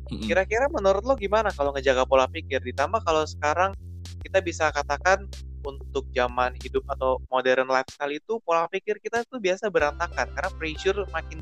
Kira-kira 0.06 0.70
menurut 0.70 1.02
lo 1.02 1.18
gimana 1.18 1.50
kalau 1.50 1.74
ngejaga 1.74 2.06
pola 2.06 2.30
pikir? 2.30 2.62
Ditambah 2.62 3.02
kalau 3.02 3.26
sekarang 3.26 3.74
kita 4.22 4.38
bisa 4.46 4.70
katakan 4.70 5.26
untuk 5.66 6.06
zaman 6.14 6.54
hidup 6.62 6.86
atau 6.86 7.18
modern 7.34 7.66
lifestyle 7.66 8.14
itu 8.14 8.38
pola 8.46 8.70
pikir 8.70 9.02
kita 9.02 9.26
tuh 9.26 9.42
biasa 9.42 9.74
berantakan 9.74 10.30
karena 10.30 10.50
pressure 10.62 11.02
makin 11.10 11.42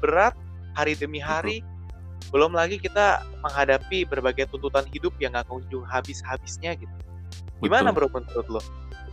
berat 0.00 0.32
hari 0.72 0.96
demi 0.96 1.20
hari. 1.20 1.60
Belum 2.32 2.56
lagi 2.56 2.80
kita 2.80 3.20
menghadapi 3.44 4.08
berbagai 4.08 4.48
tuntutan 4.48 4.88
hidup 4.88 5.12
yang 5.20 5.36
gak 5.36 5.44
kunjung 5.50 5.84
habis-habisnya 5.84 6.78
gitu. 6.78 6.96
Gimana 7.60 7.92
Betul. 7.92 8.08
bro 8.08 8.16
menurut 8.16 8.48
lo? 8.48 8.62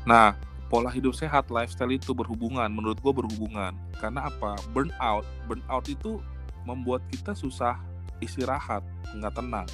Nah, 0.08 0.32
pola 0.68 0.92
hidup 0.92 1.16
sehat, 1.16 1.48
lifestyle 1.52 1.92
itu 1.92 2.12
berhubungan. 2.12 2.68
Menurut 2.72 3.00
gue 3.00 3.14
berhubungan. 3.16 3.76
Karena 4.00 4.28
apa? 4.28 4.60
Burnout. 4.76 5.24
Burnout 5.48 5.86
itu 5.88 6.20
membuat 6.68 7.04
kita 7.12 7.32
susah 7.32 7.80
istirahat, 8.20 8.84
nggak 9.16 9.34
tenang. 9.36 9.68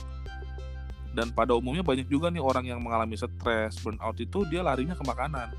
Dan 1.13 1.29
pada 1.29 1.53
umumnya 1.53 1.85
banyak 1.85 2.09
juga 2.09 2.33
nih 2.33 2.41
orang 2.41 2.65
yang 2.65 2.81
mengalami 2.81 3.13
stres, 3.13 3.77
burnout 3.81 4.17
itu 4.17 4.45
dia 4.49 4.65
larinya 4.65 4.97
ke 4.97 5.05
makanan. 5.05 5.53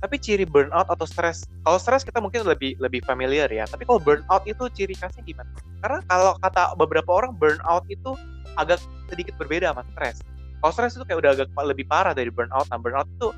Tapi 0.00 0.20
ciri 0.20 0.44
burnout 0.44 0.88
atau 0.92 1.08
stres, 1.08 1.48
kalau 1.64 1.80
stres 1.80 2.04
kita 2.04 2.20
mungkin 2.20 2.44
lebih 2.44 2.76
lebih 2.76 3.00
familiar 3.04 3.48
ya. 3.48 3.64
Tapi 3.64 3.88
kalau 3.88 4.00
burnout 4.00 4.44
itu 4.44 4.68
ciri 4.72 4.92
khasnya 4.92 5.24
gimana? 5.24 5.48
Karena 5.80 6.00
kalau 6.04 6.36
kata 6.40 6.76
beberapa 6.76 7.08
orang 7.12 7.32
burnout 7.36 7.84
itu 7.88 8.12
agak 8.60 8.80
sedikit 9.08 9.36
berbeda 9.40 9.72
sama 9.72 9.84
stres. 9.96 10.20
Kalau 10.60 10.72
stres 10.72 10.92
itu 10.96 11.04
kayak 11.08 11.18
udah 11.20 11.30
agak 11.36 11.48
lebih 11.64 11.84
parah 11.88 12.12
dari 12.12 12.28
burnout. 12.28 12.68
Nah 12.68 12.80
burnout 12.80 13.08
itu 13.08 13.32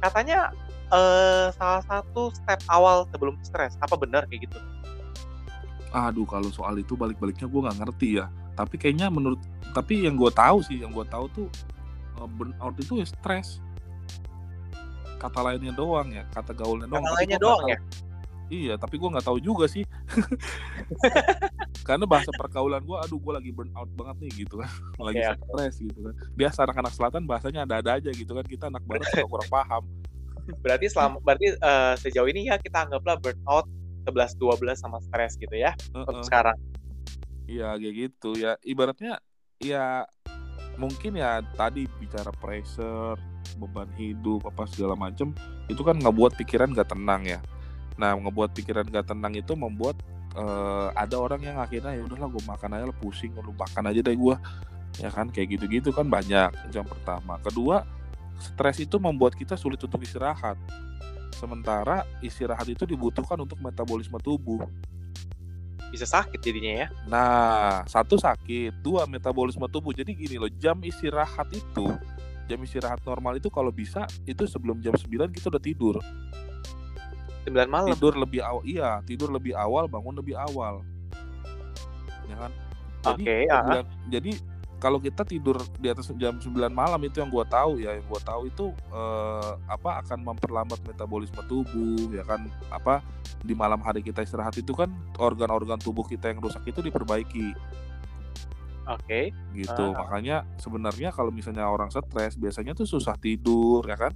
katanya 0.00 0.50
eh, 0.90 1.48
salah 1.54 1.82
satu 1.86 2.32
step 2.34 2.60
awal 2.66 3.06
sebelum 3.12 3.38
stres. 3.44 3.78
Apa 3.80 3.94
benar 3.94 4.26
kayak 4.26 4.50
gitu? 4.50 4.58
Aduh, 5.90 6.26
kalau 6.26 6.50
soal 6.54 6.78
itu 6.78 6.94
balik-baliknya 6.94 7.46
gue 7.50 7.60
nggak 7.60 7.78
ngerti 7.82 8.08
ya. 8.22 8.26
Tapi 8.54 8.76
kayaknya 8.78 9.10
menurut, 9.10 9.40
tapi 9.72 10.06
yang 10.06 10.14
gue 10.18 10.30
tahu 10.30 10.62
sih, 10.62 10.82
yang 10.82 10.90
gue 10.94 11.06
tahu 11.06 11.26
tuh 11.30 11.48
eh, 12.18 12.28
burnout 12.28 12.76
itu 12.78 12.98
ya 13.02 13.06
stres. 13.06 13.62
Kata 15.20 15.44
lainnya 15.44 15.76
doang 15.76 16.08
ya, 16.10 16.24
kata 16.32 16.56
gaulnya 16.56 16.88
doang. 16.88 17.04
Kata 17.04 17.16
lainnya 17.20 17.38
doang 17.38 17.60
tahu. 17.62 17.72
ya? 17.72 17.78
Iya, 18.50 18.74
tapi 18.82 18.98
gue 18.98 19.08
nggak 19.14 19.26
tahu 19.26 19.38
juga 19.38 19.70
sih. 19.70 19.86
Karena 21.90 22.06
bahasa 22.06 22.30
pergaulan 22.30 22.86
gue, 22.86 22.94
aduh 23.02 23.18
gue 23.18 23.32
lagi 23.34 23.50
burn 23.50 23.74
out 23.74 23.90
banget 23.98 24.16
nih 24.22 24.46
gitu 24.46 24.62
kan, 24.62 24.70
lagi 25.10 25.26
oke. 25.26 25.42
stres 25.42 25.74
gitu 25.82 25.98
kan. 26.06 26.14
Biasa 26.38 26.58
anak-anak 26.62 26.92
selatan 26.94 27.22
bahasanya 27.26 27.66
ada-ada 27.66 27.98
aja 27.98 28.10
gitu 28.14 28.30
kan, 28.30 28.46
kita 28.46 28.70
anak 28.70 28.86
barat 28.86 29.10
suka 29.10 29.26
kurang 29.26 29.50
paham. 29.50 29.82
Berarti 30.62 30.86
selama 30.86 31.18
berarti 31.22 31.46
eh, 31.52 31.94
sejauh 31.98 32.26
ini 32.30 32.50
ya 32.50 32.58
kita 32.58 32.86
anggaplah 32.86 33.18
burnout 33.18 33.66
11 34.06 34.34
12 34.38 34.82
sama 34.82 34.98
stres 35.02 35.34
gitu 35.34 35.52
ya 35.54 35.74
untuk 35.94 36.22
Heeh. 36.22 36.26
sekarang. 36.26 36.56
Iya 37.50 37.74
kayak 37.78 37.94
gitu 37.94 38.30
ya. 38.38 38.54
Ibaratnya 38.62 39.18
ya 39.58 40.06
mungkin 40.78 41.18
ya 41.18 41.44
tadi 41.54 41.86
bicara 42.00 42.32
pressure, 42.34 43.18
beban 43.60 43.90
hidup 43.98 44.46
apa 44.48 44.64
segala 44.70 44.96
macem 44.96 45.34
itu 45.68 45.82
kan 45.82 45.98
ngebuat 45.98 46.34
pikiran 46.38 46.72
gak 46.72 46.94
tenang 46.94 47.26
ya. 47.26 47.38
Nah 48.00 48.16
ngebuat 48.16 48.56
pikiran 48.56 48.88
gak 48.88 49.12
tenang 49.12 49.36
itu 49.36 49.52
membuat 49.54 50.00
eh, 50.36 50.88
ada 50.94 51.16
orang 51.18 51.40
yang 51.42 51.56
akhirnya 51.58 51.96
ya 51.96 52.02
udahlah 52.04 52.28
gue 52.30 52.42
makan 52.44 52.70
aja 52.76 52.84
lah 52.86 52.96
pusing, 52.98 53.32
lu 53.38 53.54
makan 53.54 53.90
aja 53.90 54.00
deh 54.04 54.16
gue 54.16 54.36
ya 54.98 55.08
kan 55.08 55.30
kayak 55.30 55.56
gitu-gitu 55.56 55.94
kan 55.94 56.10
banyak 56.10 56.50
yang 56.74 56.86
pertama. 56.86 57.38
Kedua 57.40 57.86
stres 58.40 58.80
itu 58.82 58.96
membuat 58.98 59.36
kita 59.36 59.54
sulit 59.54 59.78
untuk 59.80 60.02
istirahat. 60.02 60.56
Sementara 61.36 62.04
istirahat 62.20 62.66
itu 62.68 62.84
dibutuhkan 62.84 63.38
untuk 63.38 63.60
metabolisme 63.62 64.18
tubuh. 64.18 64.66
Bisa 65.90 66.06
sakit 66.06 66.38
jadinya 66.38 66.86
ya. 66.86 66.88
Nah, 67.10 67.82
satu 67.88 68.14
sakit, 68.14 68.78
dua 68.84 69.08
metabolisme 69.08 69.66
tubuh. 69.66 69.90
Jadi 69.90 70.14
gini 70.14 70.38
loh, 70.38 70.52
jam 70.60 70.78
istirahat 70.84 71.50
itu, 71.50 71.90
jam 72.46 72.58
istirahat 72.62 73.02
normal 73.02 73.40
itu 73.40 73.50
kalau 73.50 73.74
bisa 73.74 74.06
itu 74.22 74.46
sebelum 74.46 74.78
jam 74.84 74.94
9 74.94 75.34
kita 75.34 75.50
udah 75.50 75.62
tidur. 75.62 75.96
9 77.44 77.66
malam. 77.66 77.88
Tidur 77.92 78.14
lebih 78.14 78.40
awal, 78.40 78.62
iya, 78.64 79.00
tidur 79.02 79.30
lebih 79.30 79.54
awal, 79.54 79.86
bangun 79.86 80.16
lebih 80.16 80.36
awal. 80.36 80.84
Ya 82.26 82.36
kan? 82.36 82.52
Jadi, 83.00 83.22
Oke, 83.24 83.36
ah. 83.48 83.56
sembilan- 83.64 83.88
jadi 84.12 84.32
kalau 84.76 84.96
kita 84.96 85.22
tidur 85.24 85.56
di 85.76 85.88
atas 85.88 86.08
jam 86.14 86.36
9 86.36 86.72
malam 86.72 87.00
itu 87.00 87.20
yang 87.20 87.28
gua 87.28 87.44
tahu 87.44 87.80
ya, 87.80 87.96
yang 87.96 88.04
gua 88.04 88.20
tahu 88.20 88.48
itu 88.48 88.64
eh, 88.92 89.50
apa 89.66 90.00
akan 90.00 90.18
memperlambat 90.22 90.80
metabolisme 90.84 91.40
tubuh, 91.44 92.12
ya 92.12 92.24
kan? 92.24 92.44
Apa 92.68 93.00
di 93.40 93.52
malam 93.52 93.80
hari 93.80 94.00
kita 94.00 94.20
istirahat 94.20 94.52
itu 94.56 94.72
kan 94.72 94.88
organ-organ 95.16 95.76
tubuh 95.76 96.04
kita 96.04 96.28
yang 96.28 96.40
rusak 96.40 96.60
itu 96.64 96.80
diperbaiki. 96.80 97.52
Oke. 98.90 99.30
gitu 99.54 99.84
Ah. 99.94 100.02
makanya 100.02 100.42
sebenarnya 100.58 101.14
kalau 101.14 101.30
misalnya 101.30 101.62
orang 101.62 101.94
stres 101.94 102.34
biasanya 102.34 102.74
tuh 102.74 102.90
susah 102.90 103.14
tidur 103.14 103.86
ya 103.86 103.94
kan 103.94 104.10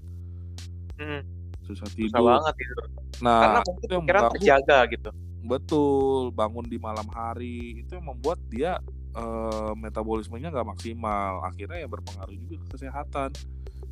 Hmm, 0.94 1.22
susah 1.64 1.86
susah 1.88 1.96
tidur. 1.96 2.24
banget 2.24 2.54
tidur. 2.60 2.84
nah 3.24 3.40
Karena 3.40 3.58
itu 3.60 3.70
mungkin 3.72 3.88
yang 3.88 4.02
pikiran 4.04 4.22
terjaga 4.36 4.78
gitu. 4.92 5.10
betul 5.44 6.32
bangun 6.32 6.64
di 6.64 6.78
malam 6.80 7.04
hari 7.12 7.84
itu 7.84 7.96
yang 7.96 8.08
membuat 8.08 8.40
dia 8.48 8.80
eh, 9.12 9.72
metabolismenya 9.76 10.48
nggak 10.52 10.68
maksimal. 10.76 11.44
Akhirnya 11.44 11.84
ya 11.84 11.88
berpengaruh 11.88 12.32
juga 12.32 12.64
ke 12.64 12.66
kesehatan. 12.76 13.30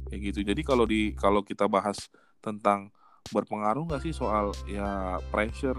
Kayak 0.09 0.20
gitu. 0.33 0.41
Jadi 0.45 0.61
kalau 0.64 0.85
di 0.89 1.12
kalau 1.12 1.41
kita 1.45 1.68
bahas 1.68 2.09
tentang 2.41 2.89
berpengaruh 3.31 3.85
nggak 3.89 4.03
sih 4.03 4.12
soal 4.16 4.51
ya 4.66 5.20
pressure 5.31 5.79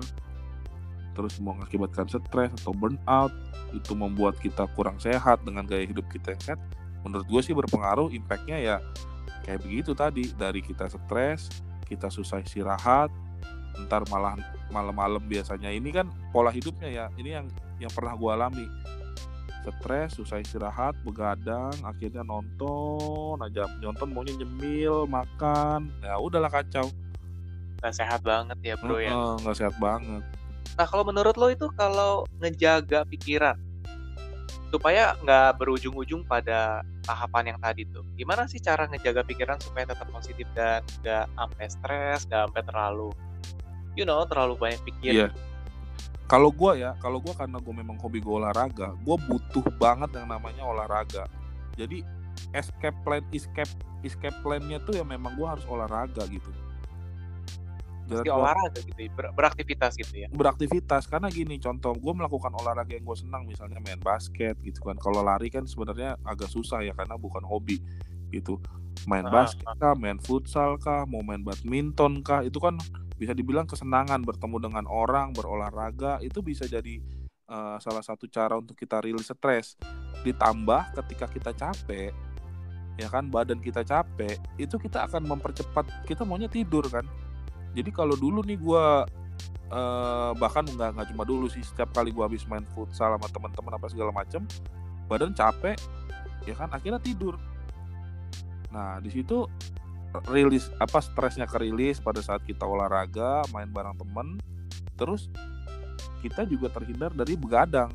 terus 1.14 1.38
mengakibatkan 1.38 2.10
stres 2.10 2.50
atau 2.64 2.74
burnout 2.74 3.30
itu 3.70 3.94
membuat 3.94 4.34
kita 4.42 4.66
kurang 4.74 4.98
sehat 4.98 5.46
dengan 5.46 5.62
gaya 5.70 5.86
hidup 5.86 6.10
kita 6.10 6.34
yang 6.34 6.42
sehat 6.42 6.62
menurut 7.06 7.28
gue 7.30 7.42
sih 7.46 7.54
berpengaruh 7.54 8.10
impactnya 8.10 8.58
ya 8.58 8.76
kayak 9.44 9.62
begitu 9.62 9.92
tadi. 9.94 10.32
Dari 10.34 10.64
kita 10.64 10.88
stres 10.90 11.52
kita 11.86 12.08
susah 12.10 12.42
istirahat 12.42 13.12
ntar 13.86 14.06
malah 14.10 14.38
malam-malam 14.70 15.22
biasanya. 15.26 15.70
Ini 15.74 15.90
kan 15.90 16.08
pola 16.30 16.54
hidupnya 16.54 16.90
ya 16.90 17.06
ini 17.18 17.36
yang 17.38 17.48
yang 17.82 17.92
pernah 17.94 18.14
gue 18.18 18.32
alami. 18.32 18.68
Stres 19.64 20.20
susah 20.20 20.44
istirahat 20.44 20.92
begadang 21.08 21.72
akhirnya 21.88 22.22
nonton 22.24 23.40
aja. 23.40 23.64
Nonton 23.80 24.12
maunya 24.12 24.36
nyemil 24.36 25.08
makan. 25.08 25.88
Ya 26.04 26.20
udahlah 26.20 26.52
kacau. 26.52 26.92
Nggak 27.80 27.96
sehat 27.96 28.20
banget 28.24 28.60
ya 28.64 28.76
bro 28.76 29.00
ya. 29.00 29.12
Heeh, 29.12 29.34
nggak 29.44 29.56
sehat 29.56 29.76
banget. 29.80 30.24
Nah 30.76 30.86
kalau 30.88 31.04
menurut 31.08 31.36
lo 31.40 31.48
itu 31.48 31.72
kalau 31.80 32.28
ngejaga 32.44 33.08
pikiran 33.08 33.56
supaya 34.74 35.14
nggak 35.22 35.62
berujung-ujung 35.62 36.26
pada 36.26 36.82
tahapan 37.06 37.54
yang 37.54 37.60
tadi 37.62 37.86
tuh. 37.86 38.02
Gimana 38.18 38.50
sih 38.50 38.58
cara 38.58 38.90
ngejaga 38.90 39.22
pikiran 39.22 39.62
supaya 39.62 39.86
tetap 39.86 40.10
positif 40.10 40.50
dan 40.58 40.82
nggak 41.06 41.30
sampai 41.30 41.66
stres, 41.70 42.26
nggak 42.26 42.42
sampai 42.50 42.64
terlalu, 42.66 43.14
you 43.94 44.02
know, 44.02 44.26
terlalu 44.26 44.58
banyak 44.58 44.82
pikir. 44.82 45.14
Iya. 45.14 45.30
Kalau 46.26 46.50
gua 46.50 46.74
ya, 46.74 46.98
kalau 46.98 47.22
gua 47.22 47.38
karena 47.38 47.62
gue 47.62 47.70
memang 47.70 48.02
hobi 48.02 48.18
gue 48.18 48.34
olahraga, 48.34 48.98
gue 48.98 49.18
butuh 49.30 49.62
banget 49.78 50.18
yang 50.18 50.26
namanya 50.26 50.66
olahraga. 50.66 51.30
Jadi 51.78 52.02
escape 52.58 52.98
plan, 53.06 53.22
escape 53.30 53.70
escape 54.02 54.34
plan-nya 54.42 54.82
tuh 54.82 54.98
ya 54.98 55.06
memang 55.06 55.38
gua 55.38 55.54
harus 55.54 55.70
olahraga 55.70 56.26
gitu. 56.34 56.50
Jalan 58.22 58.38
olahraga 58.46 58.80
gitu, 58.86 59.00
ya, 59.02 59.10
ber- 59.10 59.34
beraktivitas 59.34 59.92
gitu 59.98 60.14
ya. 60.14 60.28
beraktivitas 60.30 61.10
karena 61.10 61.34
gini 61.34 61.58
contoh 61.58 61.98
gue 61.98 62.14
melakukan 62.14 62.54
olahraga 62.54 62.94
yang 62.94 63.02
gue 63.02 63.18
senang 63.18 63.50
misalnya 63.50 63.82
main 63.82 63.98
basket 63.98 64.54
gitu 64.62 64.86
kan. 64.86 65.02
Kalau 65.02 65.26
lari 65.26 65.50
kan 65.50 65.66
sebenarnya 65.66 66.22
agak 66.22 66.54
susah 66.54 66.86
ya 66.86 66.94
karena 66.94 67.18
bukan 67.18 67.42
hobi 67.42 67.82
gitu. 68.30 68.62
Main 69.10 69.26
Ah, 69.26 69.50
basket 69.50 69.66
kah 69.66 69.98
main 69.98 70.22
futsal 70.22 70.78
kah 70.78 71.10
mau 71.10 71.26
main 71.26 71.42
badminton 71.42 72.22
kah 72.22 72.46
itu 72.46 72.62
kan 72.62 72.78
bisa 73.18 73.34
dibilang 73.34 73.66
kesenangan 73.66 74.22
bertemu 74.22 74.70
dengan 74.70 74.86
orang 74.86 75.34
berolahraga 75.34 76.22
itu 76.22 76.44
bisa 76.44 76.70
jadi 76.70 77.02
eh, 77.50 77.78
salah 77.82 78.04
satu 78.04 78.30
cara 78.30 78.58
untuk 78.60 78.78
kita 78.78 79.02
rilis 79.02 79.30
stres 79.30 79.78
ditambah 80.24 80.96
ketika 81.04 81.26
kita 81.28 81.52
capek 81.52 82.12
ya 82.98 83.10
kan 83.10 83.26
badan 83.26 83.58
kita 83.58 83.82
capek 83.82 84.38
itu 84.62 84.78
kita 84.78 85.10
akan 85.10 85.26
mempercepat 85.26 86.06
kita 86.06 86.22
maunya 86.22 86.46
tidur 86.46 86.86
kan 86.90 87.06
jadi 87.74 87.90
kalau 87.90 88.14
dulu 88.14 88.42
nih 88.42 88.56
gue 88.56 88.86
eh, 89.70 90.32
bahkan 90.36 90.64
nggak 90.64 90.90
nggak 90.94 91.08
cuma 91.10 91.24
dulu 91.24 91.46
sih 91.48 91.62
setiap 91.62 91.90
kali 91.92 92.10
gue 92.10 92.22
habis 92.22 92.46
main 92.46 92.66
futsal 92.72 93.12
sama 93.12 93.28
teman-teman 93.28 93.74
apa 93.74 93.88
segala 93.88 94.12
macem 94.12 94.46
badan 95.06 95.34
capek 95.34 95.78
ya 96.44 96.54
kan 96.54 96.70
akhirnya 96.70 96.98
tidur 96.98 97.36
nah 98.70 98.98
di 98.98 99.10
situ 99.10 99.46
rilis 100.28 100.70
apa 100.78 100.98
stresnya 101.00 101.46
kerilis 101.46 101.98
pada 101.98 102.22
saat 102.22 102.42
kita 102.42 102.62
olahraga 102.64 103.42
main 103.50 103.68
bareng 103.68 103.98
temen 103.98 104.38
terus 104.94 105.30
kita 106.22 106.46
juga 106.46 106.70
terhindar 106.70 107.10
dari 107.12 107.34
begadang 107.34 107.90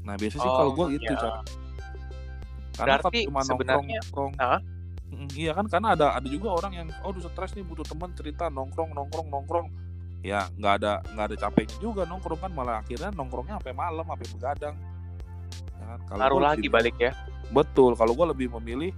nah 0.00 0.14
biasanya 0.14 0.40
sih 0.40 0.50
kalau 0.50 0.70
Oh, 0.70 0.76
gue 0.76 0.86
itu 0.96 1.06
iya. 1.06 1.14
cara 1.14 1.40
karena 2.72 2.96
Berarti 2.96 3.18
cuma 3.22 3.40
nongkrong 3.40 3.50
sebenarnya- 3.50 4.02
nongkrong? 4.02 4.32
Mm, 4.34 4.60
Iya 5.34 5.52
kan 5.58 5.66
karena 5.66 5.98
ada 5.98 6.14
ada 6.14 6.28
juga 6.30 6.54
orang 6.54 6.72
yang 6.74 6.88
oh 7.02 7.10
udah 7.10 7.26
stres 7.26 7.54
nih 7.58 7.66
butuh 7.66 7.82
teman 7.82 8.14
cerita 8.14 8.46
nongkrong 8.46 8.94
nongkrong 8.94 9.26
nongkrong. 9.26 9.66
Ya 10.22 10.46
nggak 10.54 10.72
ada 10.82 10.92
nggak 11.16 11.26
ada 11.34 11.36
capeknya 11.36 11.76
juga 11.82 12.02
nongkrong 12.06 12.40
kan 12.40 12.52
malah 12.54 12.84
akhirnya 12.84 13.10
nongkrongnya 13.14 13.58
sampai 13.58 13.74
malam 13.74 14.04
sampai 14.06 14.26
begadang. 14.30 14.76
Ya 15.80 15.84
kan? 15.90 15.98
Kalau 16.06 16.38
gua 16.38 16.54
lagi 16.54 16.66
lebih- 16.66 16.74
balik 16.74 16.96
ya. 16.98 17.12
betul 17.50 17.98
kalau 17.98 18.14
gue 18.14 18.26
lebih 18.30 18.46
memilih 18.62 18.94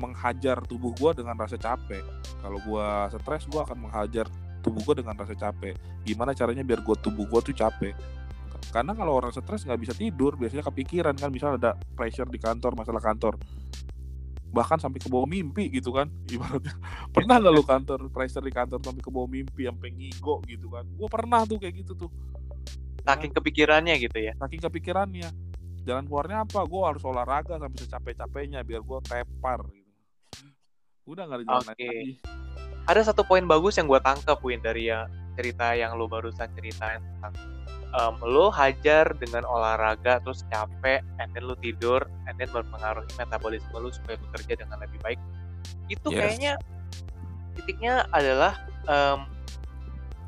menghajar 0.00 0.56
tubuh 0.64 0.96
gue 0.96 1.20
dengan 1.20 1.36
rasa 1.36 1.60
capek. 1.60 2.00
Kalau 2.40 2.56
gue 2.56 2.86
stres 3.12 3.44
gue 3.44 3.60
akan 3.60 3.76
menghajar 3.76 4.24
tubuh 4.64 4.80
gue 4.88 5.04
dengan 5.04 5.12
rasa 5.20 5.36
capek. 5.36 5.76
Gimana 6.00 6.32
caranya 6.32 6.64
biar 6.64 6.80
gue 6.80 6.96
tubuh 7.04 7.28
gue 7.28 7.52
tuh 7.52 7.52
capek? 7.52 7.92
Karena 8.72 8.96
kalau 8.96 9.20
orang 9.20 9.36
stres 9.36 9.68
nggak 9.68 9.76
bisa 9.76 9.92
tidur 9.92 10.32
biasanya 10.40 10.64
kepikiran 10.64 11.12
kan 11.12 11.28
misal 11.28 11.60
ada 11.60 11.76
pressure 11.92 12.24
di 12.32 12.40
kantor 12.40 12.72
masalah 12.72 13.04
kantor 13.04 13.36
bahkan 14.54 14.78
sampai 14.78 15.02
ke 15.02 15.10
bawah 15.10 15.26
mimpi 15.26 15.66
gitu 15.68 15.90
kan. 15.90 16.06
Ibaratnya. 16.34 16.74
Pernah 17.10 17.36
nggak 17.42 17.52
lu 17.52 17.64
kantor 17.66 18.00
pressure 18.14 18.46
di 18.46 18.54
kantor 18.54 18.78
sampai 18.78 19.02
ke 19.02 19.10
bawah 19.10 19.26
mimpi 19.26 19.66
sampai 19.66 19.90
ngigo 19.90 20.38
gitu 20.46 20.70
kan? 20.70 20.86
Gue 20.94 21.08
pernah 21.10 21.42
tuh 21.42 21.58
kayak 21.58 21.74
gitu 21.82 21.92
tuh. 21.98 22.10
Saking 23.02 23.34
kepikirannya 23.34 23.94
gitu 23.98 24.16
ya. 24.16 24.32
saking 24.38 24.62
kepikirannya. 24.62 25.28
Jalan 25.84 26.08
keluarnya 26.08 26.46
apa? 26.46 26.64
Gue 26.64 26.80
harus 26.86 27.02
olahraga 27.04 27.60
sampai 27.60 27.78
secapek-capeknya 27.82 28.64
biar 28.64 28.80
gue 28.80 28.98
tepar 29.04 29.60
gitu. 29.68 29.92
Udah 31.04 31.28
nggak 31.28 31.38
ada 31.42 31.44
jalan 31.44 31.60
Oke. 31.60 31.68
lagi. 31.74 31.92
Ada 32.84 33.00
satu 33.12 33.26
poin 33.28 33.44
bagus 33.44 33.76
yang 33.76 33.90
gue 33.90 34.00
tangkap 34.00 34.40
Win 34.40 34.64
dari 34.64 34.88
ya 34.88 35.04
cerita 35.34 35.74
yang 35.76 35.98
lu 35.98 36.06
barusan 36.08 36.48
ceritain 36.56 37.02
tentang 37.02 37.34
em, 37.94 38.14
lu 38.26 38.50
hajar 38.50 39.14
dengan 39.16 39.46
olahraga 39.46 40.18
terus 40.22 40.42
capek 40.50 41.00
and 41.22 41.30
then 41.32 41.46
lu 41.46 41.54
tidur 41.62 42.02
and 42.26 42.34
then 42.36 42.50
mempengaruhi 42.50 43.08
metabolisme 43.16 43.74
lu 43.78 43.90
supaya 43.94 44.18
bekerja 44.28 44.66
dengan 44.66 44.82
lebih 44.82 44.98
baik 45.00 45.20
itu 45.88 46.08
Yes. 46.10 46.18
kayaknya 46.20 46.52
titiknya 47.54 47.94
adalah 48.10 48.58
em, 48.90 49.30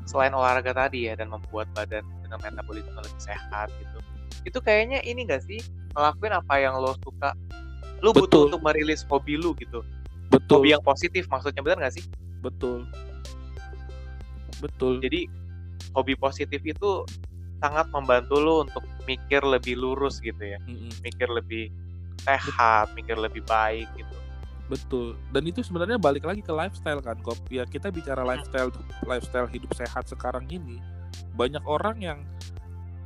selain 0.07 0.31
olahraga 0.31 0.71
tadi 0.71 1.11
ya 1.11 1.19
dan 1.19 1.27
membuat 1.27 1.67
badan 1.75 2.07
dengan 2.23 2.39
metabolisme 2.39 2.95
lebih 2.95 3.21
sehat 3.21 3.67
gitu 3.83 3.99
itu 4.47 4.59
kayaknya 4.63 5.03
ini 5.03 5.27
gak 5.27 5.43
sih 5.43 5.59
ngelakuin 5.91 6.31
apa 6.31 6.55
yang 6.61 6.79
lo 6.79 6.95
suka? 7.03 7.35
Lu 7.99 8.15
butuh 8.15 8.23
Betul. 8.29 8.43
untuk 8.47 8.61
merilis 8.63 9.03
hobi 9.11 9.35
lu 9.35 9.51
gitu. 9.59 9.83
Betul. 10.31 10.63
Hobi 10.63 10.71
yang 10.71 10.83
positif 10.85 11.27
maksudnya 11.27 11.59
benar 11.59 11.83
gak 11.83 11.99
sih? 11.99 12.05
Betul. 12.39 12.87
Betul. 14.63 15.03
Jadi 15.03 15.27
hobi 15.91 16.13
positif 16.15 16.63
itu 16.63 17.03
sangat 17.57 17.87
membantu 17.89 18.37
lo 18.37 18.65
untuk 18.65 18.83
mikir 19.09 19.41
lebih 19.41 19.79
lurus 19.79 20.21
gitu 20.21 20.39
ya 20.39 20.59
Mm-mm. 20.65 20.91
mikir 21.01 21.29
lebih 21.31 21.73
sehat 22.21 22.91
mikir 22.93 23.15
lebih 23.17 23.41
baik 23.45 23.87
gitu 23.97 24.17
Betul. 24.67 25.15
Dan 25.31 25.47
itu 25.47 25.63
sebenarnya 25.63 25.95
balik 25.95 26.27
lagi 26.27 26.43
ke 26.43 26.51
lifestyle 26.51 26.99
kan, 26.99 27.15
Kop. 27.23 27.39
Ya 27.47 27.63
kita 27.63 27.87
bicara 27.87 28.19
lifestyle 28.27 28.67
lifestyle 29.07 29.47
hidup 29.47 29.71
sehat 29.79 30.11
sekarang 30.11 30.43
ini, 30.51 30.83
banyak 31.39 31.63
orang 31.63 31.97
yang 32.03 32.19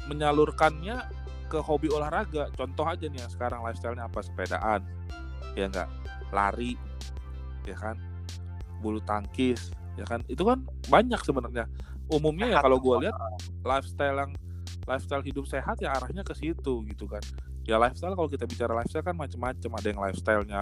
menyalurkannya 0.09 1.05
ke 1.53 1.61
hobi 1.61 1.93
olahraga. 1.93 2.49
Contoh 2.57 2.85
aja 2.89 3.05
nih 3.05 3.21
yang 3.21 3.31
sekarang 3.31 3.61
lifestyle-nya 3.61 4.09
apa? 4.09 4.19
Sepedaan. 4.25 4.81
Ya 5.53 5.69
enggak? 5.69 5.89
Lari. 6.33 6.73
Ya 7.69 7.77
kan? 7.77 8.01
Bulu 8.81 8.97
tangkis, 9.05 9.69
ya 10.01 10.05
kan? 10.09 10.25
Itu 10.25 10.41
kan 10.41 10.65
banyak 10.89 11.21
sebenarnya. 11.21 11.69
Umumnya 12.09 12.47
ya 12.49 12.57
Sehat 12.59 12.65
kalau 12.65 12.77
gue 12.81 12.95
lihat 13.07 13.15
lifestyle 13.61 14.17
yang 14.17 14.31
lifestyle 14.89 15.23
hidup 15.23 15.45
sehat 15.45 15.77
ya 15.79 15.93
arahnya 15.93 16.25
ke 16.25 16.33
situ 16.33 16.81
gitu 16.89 17.05
kan. 17.05 17.21
Ya 17.67 17.77
lifestyle 17.77 18.17
kalau 18.17 18.29
kita 18.29 18.49
bicara 18.49 18.73
lifestyle 18.73 19.05
kan 19.05 19.15
macam-macam. 19.15 19.69
Ada 19.77 19.87
yang 19.93 20.01
lifestyle-nya 20.01 20.61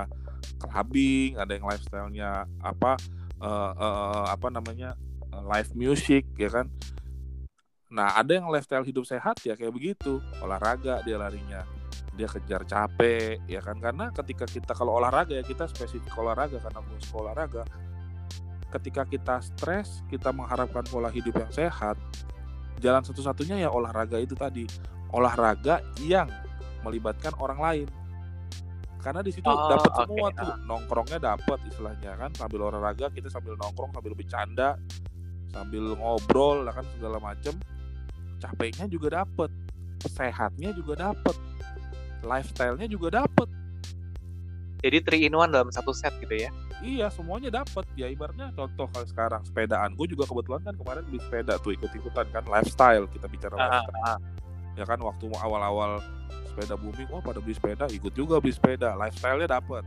clubbing, 0.59 1.39
ada 1.39 1.51
yang 1.55 1.65
lifestyle-nya 1.65 2.29
apa 2.59 2.99
eh, 3.39 3.71
eh, 3.79 4.25
apa 4.29 4.47
namanya 4.51 4.99
eh, 5.31 5.43
live 5.47 5.71
music 5.77 6.27
ya 6.35 6.49
kan. 6.51 6.67
Nah 7.89 8.19
ada 8.19 8.37
yang 8.37 8.51
lifestyle 8.51 8.85
hidup 8.85 9.07
sehat 9.07 9.41
ya 9.47 9.55
kayak 9.55 9.73
begitu 9.73 10.21
olahraga 10.43 11.01
dia 11.01 11.17
larinya 11.17 11.65
dia 12.19 12.27
kejar 12.27 12.67
capek 12.67 13.39
ya 13.47 13.63
kan 13.63 13.79
karena 13.79 14.11
ketika 14.11 14.43
kita 14.43 14.75
kalau 14.75 14.99
olahraga 14.99 15.39
ya 15.39 15.43
kita 15.47 15.71
spesifik 15.71 16.11
olahraga 16.19 16.59
karena 16.59 16.83
gue 16.83 16.99
suka 16.99 17.17
olahraga 17.23 17.63
ketika 18.69 19.03
kita 19.05 19.41
stres 19.41 20.05
kita 20.09 20.29
mengharapkan 20.29 20.85
pola 20.85 21.09
hidup 21.09 21.35
yang 21.37 21.51
sehat 21.51 21.97
jalan 22.79 23.03
satu-satunya 23.03 23.65
ya 23.65 23.69
olahraga 23.69 24.21
itu 24.21 24.37
tadi. 24.37 24.63
Olahraga 25.09 25.81
yang 26.05 26.29
melibatkan 26.85 27.33
orang 27.41 27.59
lain. 27.59 27.87
Karena 28.99 29.23
di 29.25 29.31
situ 29.33 29.47
Oh, 29.47 29.67
dapat 29.71 29.89
oke. 29.89 29.99
semua 30.05 30.27
tuh. 30.31 30.53
Nongkrongnya 30.69 31.19
dapat 31.19 31.59
istilahnya 31.65 32.13
kan. 32.15 32.31
Sambil 32.37 32.69
olahraga 32.69 33.09
kita 33.11 33.27
sambil 33.27 33.57
nongkrong 33.57 33.91
sambil 33.91 34.13
bercanda 34.15 34.77
sambil 35.49 35.97
ngobrol 35.97 36.61
lah 36.61 36.77
kan 36.77 36.85
segala 36.93 37.17
macem. 37.17 37.57
Capeknya 38.37 38.85
juga 38.85 39.25
dapat 39.25 39.49
sehatnya 40.07 40.71
juga 40.71 41.11
dapat 41.11 41.35
lifestyle-nya 42.23 42.87
juga 42.87 43.23
dapat 43.23 43.47
jadi 44.79 45.03
three 45.03 45.27
in 45.27 45.35
one 45.35 45.51
dalam 45.51 45.67
satu 45.71 45.91
set 45.91 46.15
gitu 46.23 46.47
ya 46.47 46.51
Iya 46.79 47.11
semuanya 47.11 47.51
dapat 47.51 47.83
ya 47.99 48.07
ibaratnya 48.07 48.55
contoh 48.55 48.87
kalau 48.87 49.03
sekarang 49.03 49.41
sepedaan. 49.43 49.91
Gue 49.99 50.07
juga 50.07 50.23
kebetulan 50.23 50.63
kan 50.63 50.75
kemarin 50.79 51.03
beli 51.03 51.19
sepeda 51.19 51.59
tuh 51.59 51.75
ikut-ikutan 51.75 52.23
kan 52.31 52.43
lifestyle 52.47 53.03
kita 53.11 53.27
bicara 53.27 53.55
Ah, 53.59 53.67
lifestyle. 53.67 53.99
ah, 53.99 54.09
ah. 54.15 54.17
ya 54.79 54.85
kan 54.87 54.99
waktu 55.03 55.27
awal-awal 55.27 55.99
sepeda 56.47 56.79
booming 56.79 57.11
oh 57.11 57.19
pada 57.19 57.43
beli 57.43 57.51
sepeda 57.51 57.83
ikut 57.91 58.15
juga 58.15 58.39
beli 58.39 58.55
sepeda. 58.55 58.95
Lifestyle-nya 58.95 59.59
dapat 59.59 59.83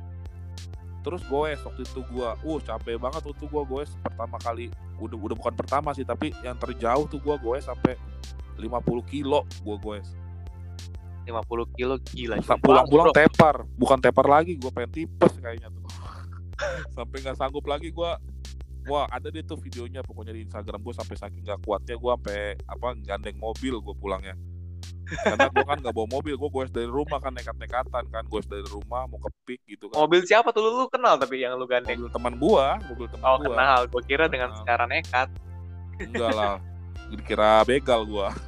terus 1.02 1.18
goes 1.26 1.58
waktu 1.66 1.82
itu 1.82 1.98
gua 2.14 2.38
uh 2.46 2.60
capek 2.62 3.00
banget 3.00 3.22
waktu 3.24 3.44
gua 3.48 3.64
goes. 3.64 3.90
Pertama 4.04 4.36
kali 4.38 4.68
udah 5.00 5.16
udah 5.16 5.34
bukan 5.34 5.54
pertama 5.56 5.96
sih 5.96 6.04
tapi 6.04 6.30
yang 6.44 6.60
terjauh 6.60 7.08
tuh 7.08 7.18
gua 7.18 7.40
goes 7.40 7.64
sampai 7.64 7.96
50 8.60 8.68
kilo 9.08 9.48
gua 9.64 9.76
goes. 9.80 10.12
50 11.24 11.78
kilo 11.78 11.96
gila. 12.12 12.36
Pulang-pulang 12.60 13.14
tepar. 13.16 13.64
Bukan 13.74 13.98
tepar 13.98 14.26
lagi 14.28 14.60
gua 14.60 14.70
pengen 14.70 14.92
tipes 14.92 15.32
kayaknya 15.40 15.72
tuh 15.72 15.81
sampai 16.96 17.16
nggak 17.22 17.38
sanggup 17.38 17.64
lagi 17.66 17.90
gua. 17.90 18.18
Wah 18.90 19.06
ada 19.14 19.30
deh 19.30 19.46
tuh 19.46 19.54
videonya 19.62 20.02
pokoknya 20.02 20.34
di 20.34 20.42
Instagram 20.42 20.82
gua 20.82 20.94
sampai 20.98 21.14
saking 21.14 21.46
nggak 21.46 21.62
kuatnya 21.62 21.94
gua 21.94 22.18
sampai 22.18 22.58
apa 22.66 22.88
gandeng 23.06 23.38
mobil 23.38 23.78
gua 23.78 23.94
pulangnya. 23.94 24.34
Karena 25.12 25.46
gua 25.54 25.64
kan 25.68 25.78
nggak 25.78 25.94
bawa 25.94 26.08
mobil 26.10 26.34
gua 26.34 26.50
goes 26.50 26.72
dari 26.74 26.90
rumah 26.90 27.22
kan 27.22 27.30
nekat-nekatan 27.30 28.04
kan. 28.10 28.24
Goes 28.26 28.46
dari 28.50 28.66
rumah 28.66 29.06
mau 29.06 29.22
ke 29.22 29.30
pik 29.46 29.60
gitu 29.70 29.86
kan. 29.86 30.02
Mobil 30.02 30.26
siapa 30.26 30.50
tuh? 30.50 30.66
Lu, 30.66 30.82
lu 30.82 30.86
kenal 30.90 31.14
tapi 31.14 31.38
yang 31.38 31.54
lu 31.54 31.66
gandeng? 31.70 32.02
Mobil 32.02 32.10
teman 32.10 32.34
gua 32.42 32.66
mobil 32.90 33.06
teman 33.06 33.26
oh 33.26 33.38
gua. 33.38 33.46
kenal. 33.46 33.78
Gue 33.86 34.02
kira 34.02 34.26
dengan 34.26 34.50
Kenal. 34.50 34.60
secara 34.66 34.84
nekat. 34.90 35.28
Enggak 36.02 36.30
lah. 36.34 36.58
Dikira 37.12 37.60
begal 37.68 38.08
gua 38.08 38.32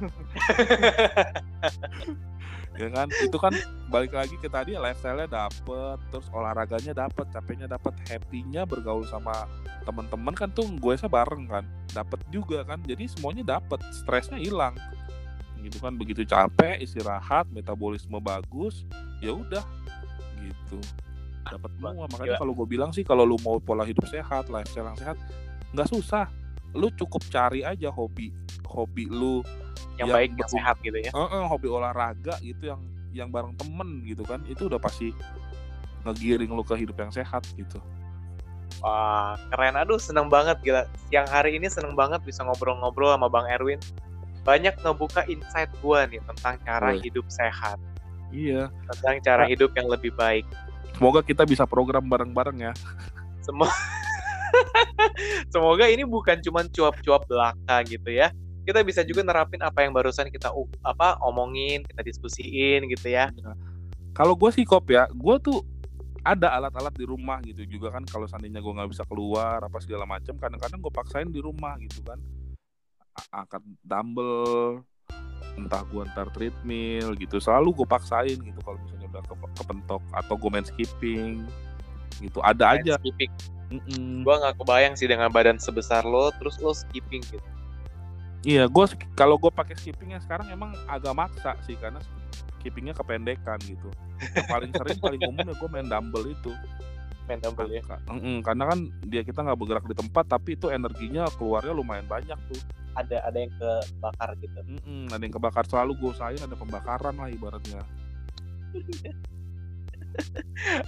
ya 2.75 2.89
kan? 2.91 3.07
Itu 3.23 3.37
kan 3.39 3.53
balik 3.87 4.15
lagi 4.15 4.35
ke 4.39 4.47
tadi 4.51 4.75
lifestyle-nya 4.75 5.27
dapet 5.27 5.97
terus 6.11 6.27
olahraganya 6.31 6.93
dapet 6.95 7.25
capeknya 7.31 7.67
dapet 7.71 7.95
happy-nya 8.07 8.67
bergaul 8.67 9.07
sama 9.07 9.47
teman-teman 9.85 10.33
kan 10.33 10.49
tuh 10.51 10.67
gue 10.67 10.93
bareng 10.97 11.45
kan 11.47 11.63
dapet 11.95 12.19
juga 12.29 12.63
kan. 12.67 12.79
Jadi 12.83 13.07
semuanya 13.11 13.57
dapet 13.57 13.79
stresnya 13.91 14.37
hilang. 14.37 14.75
Gitu 15.59 15.81
kan 15.81 15.97
begitu 15.97 16.21
capek 16.27 16.77
istirahat 16.83 17.49
metabolisme 17.49 18.21
bagus 18.21 18.85
ya 19.23 19.33
udah 19.33 19.65
gitu. 20.43 20.79
Dapat 21.45 21.71
semua. 21.77 22.09
makanya 22.09 22.41
kalau 22.41 22.53
gue 22.57 22.67
bilang 22.69 22.89
sih 22.89 23.05
kalau 23.05 23.21
lu 23.21 23.37
mau 23.45 23.61
pola 23.61 23.85
hidup 23.85 24.05
sehat 24.09 24.49
lifestyle 24.49 24.89
yang 24.89 24.97
sehat 24.97 25.17
nggak 25.73 25.89
susah 25.89 26.25
lu 26.75 26.91
cukup 26.93 27.23
cari 27.31 27.63
aja 27.63 27.89
hobi 27.89 28.35
hobi 28.67 29.07
lu 29.07 29.41
yang 29.95 30.11
Yang 30.11 30.15
baik 30.15 30.31
yang 30.35 30.51
sehat 30.51 30.75
gitu 30.83 30.97
ya 30.99 31.11
eh, 31.15 31.19
eh, 31.23 31.43
hobi 31.47 31.67
olahraga 31.71 32.35
gitu 32.43 32.63
yang 32.67 32.81
yang 33.15 33.29
bareng 33.31 33.55
temen 33.55 34.03
gitu 34.03 34.27
kan 34.27 34.43
itu 34.45 34.67
udah 34.67 34.75
pasti 34.75 35.15
ngegiring 36.03 36.51
lu 36.51 36.61
ke 36.61 36.75
hidup 36.75 36.99
yang 36.99 37.11
sehat 37.11 37.47
gitu 37.55 37.79
Wah, 38.83 39.39
keren. 39.49 39.73
Aduh, 39.79 39.97
seneng 39.97 40.27
banget 40.27 40.59
gila. 40.61 40.85
Siang 41.09 41.25
hari 41.31 41.57
ini 41.57 41.71
seneng 41.71 41.95
banget 41.97 42.21
bisa 42.21 42.43
ngobrol-ngobrol 42.43 43.17
sama 43.17 43.31
Bang 43.31 43.47
Erwin. 43.49 43.79
Banyak 44.43 44.77
ngebuka 44.83 45.25
insight 45.25 45.71
gua 45.81 46.05
nih 46.05 46.21
tentang 46.21 46.59
cara 46.61 46.93
Woi. 46.93 47.01
hidup 47.01 47.25
sehat, 47.31 47.79
iya 48.35 48.67
tentang 48.91 49.15
cara 49.23 49.43
hidup 49.47 49.71
yang 49.79 49.87
lebih 49.87 50.11
baik. 50.15 50.43
semoga 50.95 51.19
kita 51.23 51.43
bisa 51.43 51.67
program 51.67 52.07
bareng-bareng 52.07 52.71
ya 52.71 52.73
Semua 53.43 53.67
Semoga 55.53 55.85
ini 55.89 56.03
bukan 56.03 56.39
cuma 56.43 56.65
cuap-cuap 56.67 57.27
belaka 57.27 57.75
gitu 57.87 58.09
ya. 58.11 58.31
Kita 58.65 58.81
bisa 58.81 59.05
juga 59.05 59.21
nerapin 59.21 59.61
apa 59.61 59.85
yang 59.85 59.93
barusan 59.93 60.33
kita 60.33 60.49
apa 60.81 61.21
omongin, 61.21 61.85
kita 61.85 62.01
diskusiin 62.01 62.89
gitu 62.89 63.13
ya. 63.13 63.29
kalau 64.15 64.31
gue 64.31 64.47
sih 64.55 64.63
kop 64.63 64.87
ya 64.87 65.11
gue 65.11 65.35
tuh 65.43 65.59
ada 66.25 66.55
alat-alat 66.57 66.95
di 66.95 67.05
rumah 67.05 67.37
gitu 67.43 67.67
juga 67.67 67.93
kan 67.93 68.07
kalau 68.07 68.25
seandainya 68.25 68.63
gue 68.63 68.73
nggak 68.73 68.89
bisa 68.89 69.03
keluar 69.05 69.59
apa 69.61 69.77
segala 69.83 70.07
macam 70.07 70.33
kadang-kadang 70.39 70.79
gue 70.81 70.93
paksain 70.95 71.29
di 71.29 71.43
rumah 71.43 71.75
gitu 71.83 72.01
kan 72.01 72.17
angkat 73.29 73.61
dumbbell 73.83 74.81
entah 75.55 75.83
gue 75.87 76.01
ntar 76.15 76.27
treadmill 76.33 77.13
gitu 77.19 77.37
selalu 77.37 77.83
gue 77.83 77.87
paksain 77.87 78.39
gitu 78.39 78.59
kalau 78.63 78.79
misalnya 78.81 79.07
udah 79.13 79.23
ke 79.23 79.35
kepentok 79.61 80.01
atau 80.15 80.35
gue 80.39 80.49
main 80.49 80.65
skipping 80.65 81.45
gitu 82.23 82.39
ada 82.41 82.73
Main 82.73 82.81
aja 82.87 82.93
skipping. 82.97 83.31
Mm-mm. 83.71 84.21
Gua 84.21 84.37
nggak 84.41 84.61
kebayang 84.61 84.93
sih 84.93 85.09
dengan 85.09 85.29
badan 85.29 85.57
sebesar 85.57 86.05
lo, 86.05 86.29
terus 86.37 86.57
lo 86.61 86.71
skipping 86.71 87.21
gitu. 87.25 87.41
iya 88.45 88.69
gue 88.69 88.85
kalau 89.17 89.41
gue 89.41 89.49
pakai 89.49 89.73
skippingnya 89.73 90.21
sekarang 90.21 90.45
emang 90.53 90.77
agak 90.85 91.17
maksa 91.17 91.57
sih 91.65 91.73
karena 91.81 91.97
skippingnya 92.61 92.93
kependekan 92.93 93.57
gitu 93.65 93.89
yang 94.37 94.45
paling 94.45 94.69
sering 94.69 95.01
paling 95.01 95.17
umum 95.25 95.49
ya 95.49 95.55
gue 95.57 95.69
main 95.73 95.89
dumbbell 95.89 96.29
itu 96.29 96.53
Main 97.25 97.41
dumbbell 97.41 97.73
ya. 97.73 97.81
Mm-mm, 98.05 98.45
karena 98.45 98.69
kan 98.69 98.85
dia 99.01 99.25
kita 99.25 99.41
nggak 99.41 99.57
bergerak 99.57 99.85
di 99.89 99.97
tempat 99.97 100.29
tapi 100.29 100.53
itu 100.53 100.69
energinya 100.69 101.25
keluarnya 101.33 101.73
lumayan 101.73 102.05
banyak 102.05 102.37
tuh 102.53 102.61
Ada 102.93 103.25
ada 103.25 103.37
yang 103.41 103.49
kebakar 103.57 104.29
gitu. 104.37 104.59
Mm-mm, 104.61 105.09
ada 105.09 105.23
yang 105.25 105.33
kebakar 105.33 105.65
selalu 105.65 105.91
gue 105.97 106.09
usahain 106.13 106.37
ada 106.37 106.53
pembakaran 106.53 107.17
lah 107.17 107.33
ibaratnya 107.33 107.81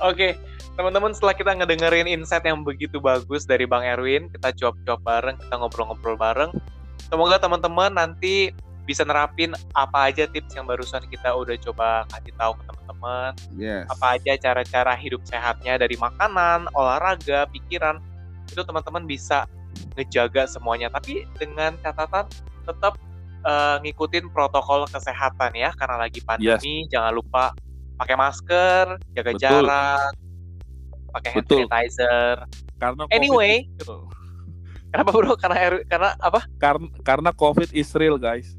Oke, 0.10 0.38
teman-teman 0.78 1.12
setelah 1.14 1.36
kita 1.36 1.52
ngedengerin 1.58 2.08
insight 2.08 2.46
yang 2.46 2.62
begitu 2.62 3.02
bagus 3.02 3.44
dari 3.44 3.66
Bang 3.66 3.84
Erwin, 3.84 4.30
kita 4.32 4.54
cuap-cuap 4.54 5.02
bareng, 5.04 5.36
kita 5.42 5.54
ngobrol-ngobrol 5.58 6.18
bareng. 6.18 6.52
Semoga 7.08 7.40
teman-teman 7.40 7.96
nanti 7.96 8.52
bisa 8.88 9.04
nerapin 9.04 9.52
apa 9.76 10.08
aja 10.08 10.24
tips 10.32 10.56
yang 10.56 10.64
barusan 10.64 11.04
kita 11.12 11.36
udah 11.36 11.60
coba 11.60 12.08
kasih 12.08 12.32
tahu 12.40 12.56
ke 12.56 12.64
teman-teman. 12.72 13.32
yes 13.60 13.84
Apa 13.92 14.16
aja 14.16 14.32
cara-cara 14.40 14.96
hidup 14.96 15.22
sehatnya 15.28 15.76
dari 15.76 16.00
makanan, 16.00 16.72
olahraga, 16.72 17.52
pikiran. 17.52 18.00
Itu 18.48 18.64
teman-teman 18.64 19.04
bisa 19.04 19.44
ngejaga 20.00 20.48
semuanya. 20.48 20.88
Tapi 20.88 21.28
dengan 21.36 21.76
catatan 21.84 22.32
tetap 22.64 22.96
eh, 23.44 23.78
ngikutin 23.84 24.32
protokol 24.32 24.88
kesehatan 24.88 25.52
ya, 25.52 25.76
karena 25.76 26.08
lagi 26.08 26.24
pandemi. 26.24 26.88
Jangan 26.88 27.12
lupa 27.12 27.52
pakai 27.98 28.16
masker, 28.16 28.86
jaga 29.18 29.32
Betul. 29.34 29.42
jarak, 29.42 30.12
pakai 31.14 31.30
hand 31.34 31.40
Betul. 31.44 31.60
sanitizer. 31.66 32.36
karena 32.78 33.04
Anyway. 33.10 33.66
COVID, 33.66 33.82
is 33.82 33.88
real. 33.90 34.04
Kenapa 34.88 35.10
bro? 35.12 35.34
Karena 35.36 35.58
karena 35.90 36.10
apa? 36.22 36.40
karena 36.62 36.88
karena 37.04 37.30
covid 37.36 37.70
is 37.76 37.92
real 37.98 38.16
guys 38.16 38.56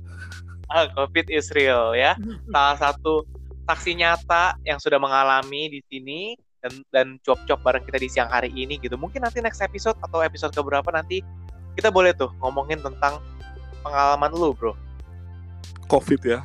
Ah, 0.68 0.84
COVID 0.92 1.32
is 1.32 1.48
real 1.56 1.96
ya. 1.96 2.12
Salah 2.52 2.76
satu 2.76 3.24
saksi 3.64 3.96
nyata 3.96 4.52
yang 4.68 4.76
sudah 4.76 5.00
mengalami 5.00 5.72
di 5.72 5.80
sini 5.88 6.36
dan 6.60 6.72
dan 6.92 7.06
cuap-cuap 7.24 7.64
bareng 7.64 7.84
kita 7.88 7.96
di 7.96 8.08
siang 8.12 8.28
hari 8.28 8.52
ini 8.52 8.76
gitu. 8.76 9.00
Mungkin 9.00 9.24
nanti 9.24 9.40
next 9.40 9.64
episode 9.64 9.96
atau 10.04 10.20
episode 10.20 10.52
keberapa 10.52 10.92
nanti 10.92 11.24
kita 11.72 11.88
boleh 11.88 12.12
tuh 12.12 12.28
ngomongin 12.44 12.84
tentang 12.84 13.16
pengalaman 13.80 14.34
lu, 14.34 14.52
Bro. 14.52 14.74
covid 15.88 16.20
ya 16.20 16.44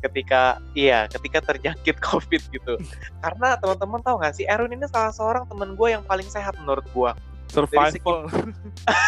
Ketika 0.00 0.58
iya, 0.72 1.06
ketika 1.06 1.44
terjangkit 1.44 2.00
COVID 2.08 2.42
gitu. 2.50 2.74
Karena 3.20 3.56
teman-teman 3.60 4.00
tahu 4.00 4.16
nggak 4.20 4.34
sih 4.36 4.48
Erwin 4.48 4.74
ini 4.76 4.88
salah 4.88 5.12
seorang 5.12 5.44
teman 5.46 5.76
gue 5.76 5.88
yang 5.92 6.04
paling 6.04 6.26
sehat 6.26 6.56
menurut 6.64 6.84
gue. 6.90 7.12
survival 7.50 8.30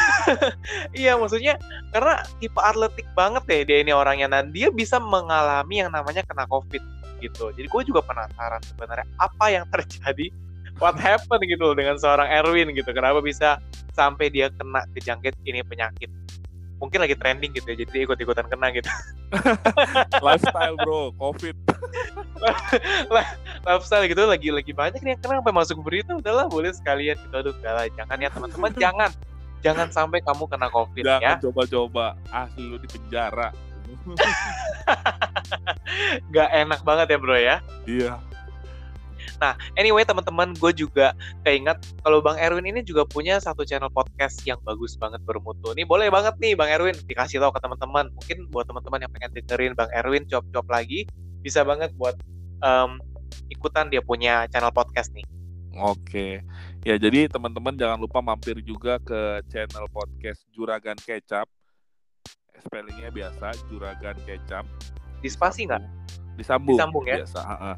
Iya, 0.99 1.14
maksudnya 1.14 1.62
karena 1.95 2.26
tipe 2.43 2.59
atletik 2.59 3.07
banget 3.14 3.47
ya 3.47 3.59
dia 3.62 3.78
ini 3.86 3.95
orangnya 3.95 4.26
dan 4.26 4.51
dia 4.51 4.66
bisa 4.74 4.99
mengalami 4.99 5.78
yang 5.78 5.95
namanya 5.95 6.26
kena 6.26 6.43
covid 6.51 6.82
gitu. 7.22 7.55
Jadi 7.55 7.70
gue 7.70 7.82
juga 7.86 8.03
penasaran 8.03 8.59
sebenarnya 8.66 9.07
apa 9.22 9.47
yang 9.47 9.64
terjadi, 9.70 10.34
what 10.82 10.99
happened 10.99 11.47
gitu 11.47 11.70
dengan 11.78 11.95
seorang 11.97 12.26
Erwin 12.26 12.74
gitu. 12.74 12.90
Kenapa 12.90 13.22
bisa 13.22 13.62
sampai 13.95 14.28
dia 14.34 14.51
kena 14.51 14.82
kejangkit 14.90 15.38
ini 15.47 15.62
penyakit? 15.62 16.11
Mungkin 16.83 16.99
lagi 16.99 17.14
trending 17.14 17.55
gitu 17.55 17.66
ya, 17.70 17.76
jadi 17.87 18.11
ikut-ikutan 18.11 18.51
kena 18.51 18.74
gitu. 18.74 18.91
lifestyle 20.26 20.74
bro 20.83 21.14
covid 21.14 21.55
Lifestyle 23.66 24.05
gitu 24.11 24.26
lagi 24.26 24.51
lagi 24.51 24.72
banyak 24.74 24.99
nih 24.99 25.14
yang 25.14 25.20
kena 25.22 25.39
sampai 25.39 25.55
masuk 25.55 25.78
berita. 25.87 26.18
Udahlah 26.18 26.51
boleh 26.51 26.74
sekalian 26.74 27.14
gitu. 27.14 27.35
Aduh, 27.39 27.55
udah 27.55 27.72
lah, 27.72 27.87
jangan 27.95 28.16
ya 28.18 28.28
teman-teman, 28.35 28.70
jangan. 28.85 29.11
Jangan 29.62 29.95
sampai 29.95 30.18
kamu 30.26 30.51
kena 30.51 30.66
covid 30.74 31.07
ya. 31.07 31.22
jangan 31.22 31.39
coba-coba 31.47 32.18
asli 32.35 32.66
lu 32.66 32.83
di 32.83 32.91
penjara 32.91 33.55
Gak 36.35 36.51
enak 36.51 36.83
banget 36.83 37.14
ya 37.14 37.18
bro 37.22 37.39
ya. 37.39 37.57
iya 37.87 38.18
Anyway 39.74 40.07
teman-teman, 40.07 40.55
gue 40.55 40.72
juga 40.72 41.11
keinget 41.43 41.82
kalau 42.07 42.22
Bang 42.22 42.38
Erwin 42.38 42.70
ini 42.70 42.86
juga 42.86 43.03
punya 43.03 43.43
satu 43.43 43.66
channel 43.66 43.90
podcast 43.90 44.38
yang 44.47 44.62
bagus 44.62 44.95
banget 44.95 45.18
bermutu. 45.26 45.74
Nih 45.74 45.82
boleh 45.82 46.07
banget 46.09 46.38
nih 46.38 46.55
Bang 46.55 46.70
Erwin 46.70 46.95
dikasih 47.11 47.43
tahu 47.43 47.51
ke 47.51 47.61
teman-teman. 47.61 48.14
Mungkin 48.14 48.47
buat 48.55 48.70
teman-teman 48.70 49.03
yang 49.03 49.12
pengen 49.12 49.30
dengerin 49.34 49.72
Bang 49.74 49.90
Erwin 49.90 50.22
cop-cop 50.30 50.66
lagi, 50.70 51.05
bisa 51.43 51.66
banget 51.66 51.90
buat 51.99 52.14
em, 52.62 53.03
ikutan 53.51 53.90
dia 53.90 54.01
punya 54.01 54.47
channel 54.55 54.70
podcast 54.70 55.11
nih. 55.12 55.26
Oke, 55.72 56.45
ya 56.84 57.01
jadi 57.01 57.32
teman-teman 57.32 57.72
jangan 57.72 57.97
lupa 57.97 58.20
mampir 58.20 58.61
juga 58.61 59.01
ke 59.01 59.40
channel 59.49 59.88
podcast 59.88 60.45
Juragan 60.53 61.01
Kecap. 61.01 61.49
Spellingnya 62.61 63.09
biasa 63.09 63.57
Juragan 63.72 64.14
Kecap. 64.28 64.68
Dispasi 65.24 65.64
nggak? 65.64 65.80
Disambung. 66.39 66.76
Disambung 66.78 67.05
ya? 67.07 67.22
Biasa. 67.22 67.41
ha-ha. 67.43 67.72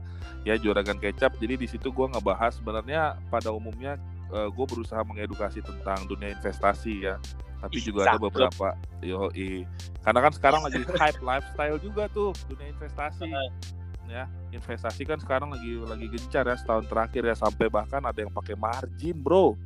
Ya 0.45 0.55
Juragan 0.61 0.99
Kecap. 1.01 1.37
Jadi 1.41 1.55
di 1.57 1.67
situ 1.69 1.89
gue 1.91 2.07
ngebahas 2.11 2.55
sebenarnya 2.59 3.17
pada 3.33 3.51
umumnya 3.51 3.97
gue 4.35 4.67
berusaha 4.67 4.99
mengedukasi 5.07 5.63
tentang 5.63 6.11
dunia 6.11 6.35
investasi 6.35 7.07
ya. 7.07 7.17
Tapi 7.63 7.81
Ih, 7.81 7.87
juga 7.87 8.05
ada 8.13 8.19
beberapa 8.21 8.77
yoi. 9.01 9.65
Karena 10.05 10.21
kan 10.21 10.33
sekarang 10.35 10.61
lagi 10.67 10.83
hype 11.01 11.23
lifestyle 11.23 11.79
juga 11.81 12.11
tuh 12.11 12.35
dunia 12.51 12.69
investasi. 12.75 13.31
ya 14.05 14.29
investasi 14.53 15.09
kan 15.09 15.17
sekarang 15.17 15.49
lagi 15.49 15.81
lagi 15.81 16.13
gencar 16.13 16.45
ya 16.45 16.61
setahun 16.61 16.85
terakhir 16.93 17.25
ya 17.25 17.33
sampai 17.33 17.73
bahkan 17.73 18.05
ada 18.05 18.21
yang 18.21 18.29
pakai 18.29 18.53
margin 18.53 19.17
bro 19.17 19.57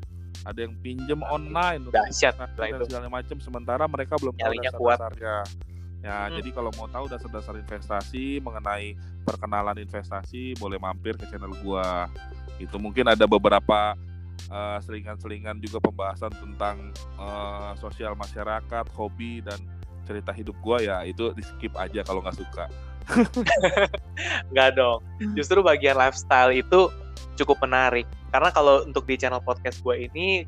ada 0.47 0.63
yang 0.63 0.79
pinjem 0.79 1.19
online 1.27 1.91
Dahsyat 1.91 2.39
dan 2.55 2.79
segala 2.87 3.11
macam 3.11 3.35
sementara 3.43 3.91
mereka 3.91 4.15
belum 4.15 4.39
tahu 4.39 4.47
Nyalinya 4.55 4.73
kuat. 4.79 4.99
dasar-dasarnya 5.03 5.37
ya 5.99 6.31
Hmm. 6.31 6.39
jadi 6.39 6.49
kalau 6.55 6.71
mau 6.79 6.87
tahu 6.87 7.11
dasar-dasar 7.11 7.59
investasi 7.59 8.39
mengenai 8.39 8.95
perkenalan 9.27 9.83
investasi 9.83 10.55
boleh 10.57 10.79
mampir 10.79 11.19
ke 11.19 11.27
channel 11.27 11.51
gua 11.63 12.07
itu 12.63 12.75
mungkin 12.79 13.11
ada 13.11 13.27
beberapa 13.27 13.99
eh, 14.49 14.79
selingan-selingan 14.87 15.59
juga 15.59 15.83
pembahasan 15.83 16.31
tentang 16.39 16.95
eh, 17.19 17.73
sosial 17.83 18.15
masyarakat 18.15 18.87
hobi 18.95 19.43
dan 19.43 19.59
cerita 20.07 20.31
hidup 20.31 20.55
gua 20.63 20.79
ya 20.79 21.03
itu 21.03 21.35
di 21.35 21.43
skip 21.43 21.75
aja 21.75 22.07
kalau 22.07 22.23
nggak 22.23 22.39
suka 22.39 22.67
Nggak 24.53 24.77
dong. 24.77 25.01
Justru 25.33 25.65
bagian 25.65 25.97
lifestyle 25.97 26.53
itu 26.53 26.93
cukup 27.41 27.57
menarik. 27.65 28.05
Karena 28.29 28.53
kalau 28.53 28.85
untuk 28.85 29.09
di 29.09 29.17
channel 29.17 29.41
podcast 29.41 29.81
gue 29.81 30.09
ini 30.13 30.45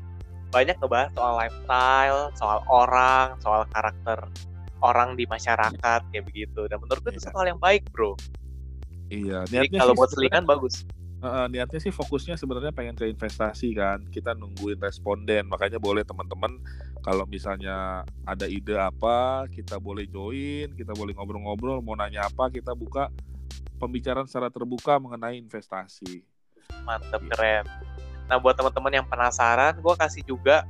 banyak 0.51 0.77
ngebahas 0.77 1.09
soal 1.15 1.33
lifestyle, 1.39 2.21
soal 2.37 2.59
orang, 2.69 3.39
soal 3.41 3.65
karakter 3.71 4.29
orang 4.81 5.15
di 5.15 5.25
masyarakat 5.25 6.01
kayak 6.09 6.25
begitu. 6.25 6.65
Dan 6.67 6.81
menurut 6.81 7.01
gue 7.05 7.11
itu 7.13 7.21
Iya. 7.21 7.27
satu 7.29 7.37
hal 7.41 7.47
yang 7.55 7.61
baik, 7.61 7.85
bro. 7.93 8.17
iya 9.11 9.43
Jadi 9.47 9.69
niatnya 9.71 9.79
kalau 9.83 9.93
sih 9.93 9.99
buat 9.99 10.09
selingan 10.11 10.45
bagus. 10.47 10.75
Heeh, 11.21 11.45
niatnya 11.53 11.77
sih 11.77 11.93
fokusnya 11.93 12.33
sebenarnya 12.33 12.73
pengen 12.73 12.97
ke 12.97 13.05
investasi 13.05 13.77
kan. 13.77 14.01
Kita 14.09 14.33
nungguin 14.33 14.81
responden. 14.81 15.45
Makanya 15.45 15.77
boleh 15.77 16.01
teman-teman 16.01 16.57
kalau 17.05 17.29
misalnya 17.29 18.01
ada 18.25 18.49
ide 18.49 18.73
apa, 18.73 19.45
kita 19.53 19.77
boleh 19.77 20.09
join, 20.09 20.73
kita 20.73 20.97
boleh 20.97 21.13
ngobrol-ngobrol, 21.13 21.85
mau 21.85 21.93
nanya 21.93 22.25
apa, 22.25 22.49
kita 22.49 22.73
buka 22.73 23.13
pembicaraan 23.77 24.25
secara 24.25 24.49
terbuka 24.49 24.97
mengenai 24.97 25.37
investasi. 25.37 26.25
Mantep, 26.81 27.21
keren. 27.37 27.69
Nah, 28.25 28.41
buat 28.41 28.57
teman-teman 28.57 29.01
yang 29.01 29.05
penasaran, 29.05 29.77
gue 29.77 29.93
kasih 29.97 30.25
juga 30.25 30.65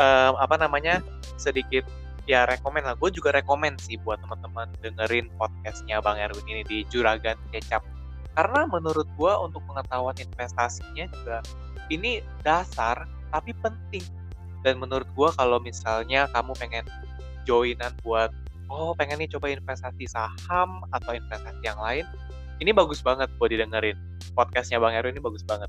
em, 0.00 0.34
apa 0.40 0.56
namanya 0.56 1.04
sedikit 1.36 1.84
ya 2.30 2.46
rekomen 2.46 2.86
lah. 2.86 2.94
Gue 2.94 3.10
juga 3.10 3.34
rekomen 3.34 3.74
sih 3.82 3.98
buat 4.06 4.22
teman-teman 4.22 4.70
dengerin 4.78 5.26
podcastnya 5.34 5.98
Bang 5.98 6.14
Erwin 6.14 6.46
ini 6.46 6.62
di 6.62 6.78
Juragan 6.86 7.34
Kecap. 7.50 7.82
Karena 8.38 8.70
menurut 8.70 9.10
gue 9.18 9.32
untuk 9.42 9.66
pengetahuan 9.66 10.14
investasinya 10.14 11.10
juga 11.10 11.42
ini 11.90 12.22
dasar 12.46 13.10
tapi 13.34 13.50
penting. 13.58 14.06
Dan 14.62 14.78
menurut 14.78 15.10
gue 15.18 15.28
kalau 15.34 15.58
misalnya 15.58 16.30
kamu 16.30 16.54
pengen 16.54 16.86
joinan 17.42 17.90
buat 18.06 18.30
oh 18.70 18.94
pengen 18.94 19.18
nih 19.18 19.34
coba 19.34 19.50
investasi 19.50 20.06
saham 20.06 20.86
atau 20.94 21.18
investasi 21.18 21.58
yang 21.66 21.82
lain, 21.82 22.06
ini 22.62 22.70
bagus 22.70 23.02
banget 23.02 23.26
buat 23.42 23.50
didengerin. 23.50 23.98
Podcastnya 24.38 24.78
Bang 24.78 24.94
Erwin 24.94 25.18
ini 25.18 25.22
bagus 25.24 25.42
banget. 25.42 25.66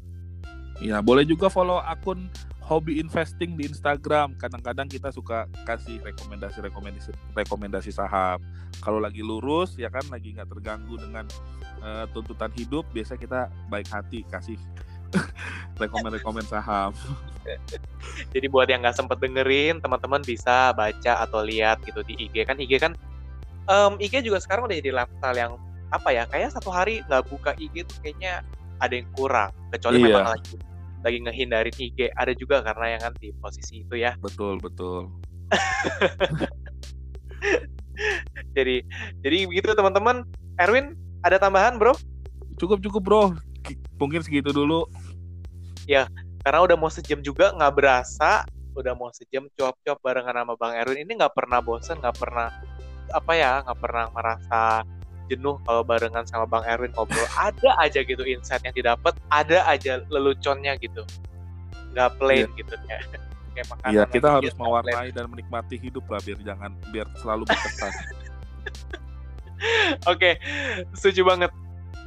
Ya, 0.78 1.02
boleh 1.02 1.26
juga 1.26 1.50
follow 1.50 1.82
akun 1.82 2.30
hobi 2.62 3.02
investing 3.02 3.58
di 3.58 3.68
Instagram. 3.68 4.38
Kadang-kadang 4.38 4.88
kita 4.88 5.10
suka 5.10 5.50
kasih 5.66 6.00
rekomendasi-rekomendasi 6.06 7.12
rekomendasi 7.34 7.92
saham. 7.92 8.40
Kalau 8.80 9.02
lagi 9.02 9.26
lurus 9.26 9.76
ya 9.76 9.90
kan 9.90 10.06
lagi 10.14 10.34
nggak 10.38 10.50
terganggu 10.50 10.96
dengan 10.98 11.26
eh, 11.82 12.06
tuntutan 12.14 12.54
hidup, 12.56 12.86
biasa 12.94 13.18
kita 13.18 13.50
baik 13.68 13.90
hati 13.90 14.24
kasih 14.30 14.58
rekomend-rekomend 15.82 16.48
saham. 16.48 16.94
Jadi 18.34 18.46
buat 18.48 18.70
yang 18.70 18.86
nggak 18.86 18.96
sempet 18.96 19.18
dengerin, 19.18 19.82
teman-teman 19.82 20.22
bisa 20.22 20.72
baca 20.78 21.14
atau 21.26 21.42
lihat 21.42 21.82
gitu 21.84 22.06
di 22.06 22.14
IG 22.30 22.46
kan 22.46 22.56
IG 22.62 22.78
kan 22.78 22.94
em, 23.68 23.94
IG 23.98 24.22
juga 24.26 24.40
sekarang 24.42 24.70
udah 24.70 24.78
jadi 24.78 24.92
lifestyle 24.94 25.38
yang 25.38 25.54
apa 25.92 26.10
ya 26.14 26.24
kayak 26.30 26.56
satu 26.56 26.72
hari 26.72 27.04
nggak 27.10 27.24
buka 27.28 27.52
IG 27.60 27.84
tuh 27.84 27.98
kayaknya 28.00 28.46
ada 28.80 28.94
yang 28.96 29.08
kurang 29.14 29.52
kecuali 29.70 29.98
Iya. 30.00 30.06
memang 30.08 30.30
lagi 30.38 30.56
lagi 31.02 31.18
ngehindarin 31.22 31.76
IG 31.76 32.14
ada 32.14 32.34
juga 32.38 32.62
karena 32.62 32.98
yang 32.98 33.02
kan 33.02 33.14
di 33.18 33.34
posisi 33.42 33.86
itu 33.86 33.96
ya. 33.98 34.14
Betul 34.22 34.62
betul. 34.62 35.10
Jadi 38.58 38.86
jadi 39.22 39.38
begitu 39.48 39.74
teman-teman. 39.76 40.26
Erwin 40.60 40.94
ada 41.26 41.42
tambahan 41.42 41.78
bro? 41.78 41.94
Cukup 42.58 42.82
cukup 42.82 43.02
bro. 43.02 43.24
Mungkin 43.98 44.22
segitu 44.26 44.54
dulu. 44.54 44.86
Ya 45.90 46.06
karena 46.42 46.66
udah 46.66 46.78
mau 46.78 46.90
sejam 46.90 47.22
juga 47.22 47.54
nggak 47.54 47.74
berasa. 47.74 48.46
Udah 48.72 48.96
mau 48.96 49.12
sejam 49.12 49.52
cuap-cuap 49.54 50.00
barengan 50.00 50.42
sama 50.42 50.56
Bang 50.56 50.74
Erwin. 50.78 51.04
Ini 51.04 51.20
nggak 51.20 51.36
pernah 51.36 51.60
bosen 51.60 52.00
nggak 52.00 52.18
pernah 52.18 52.50
apa 53.12 53.32
ya 53.36 53.60
nggak 53.68 53.80
pernah 53.80 54.06
merasa 54.16 54.88
jenuh 55.32 55.56
kalau 55.64 55.88
barengan 55.88 56.28
sama 56.28 56.44
Bang 56.44 56.68
Erwin 56.68 56.92
ngobrol. 56.92 57.24
Ada 57.40 57.80
aja 57.80 58.04
gitu 58.04 58.28
insight 58.28 58.68
yang 58.68 58.76
didapat 58.76 59.16
ada 59.32 59.64
aja 59.64 60.04
leluconnya 60.12 60.76
gitu. 60.84 61.08
Nggak 61.96 62.20
plain 62.20 62.52
yeah. 62.52 62.60
gitu 62.60 62.76
ya 62.92 63.00
kayak 63.52 63.68
makanan 63.68 63.92
iya 63.94 64.04
kita 64.08 64.28
harus 64.32 64.54
mewarnai 64.56 65.12
plain. 65.12 65.16
dan 65.16 65.26
menikmati 65.28 65.76
hidup 65.76 66.08
lah 66.08 66.20
biar 66.24 66.40
jangan 66.44 66.72
biar 66.96 67.08
selalu 67.20 67.44
berkesan. 67.48 67.92
Oke 70.10 70.18
okay, 70.18 70.34
setuju 70.96 71.28
banget. 71.28 71.52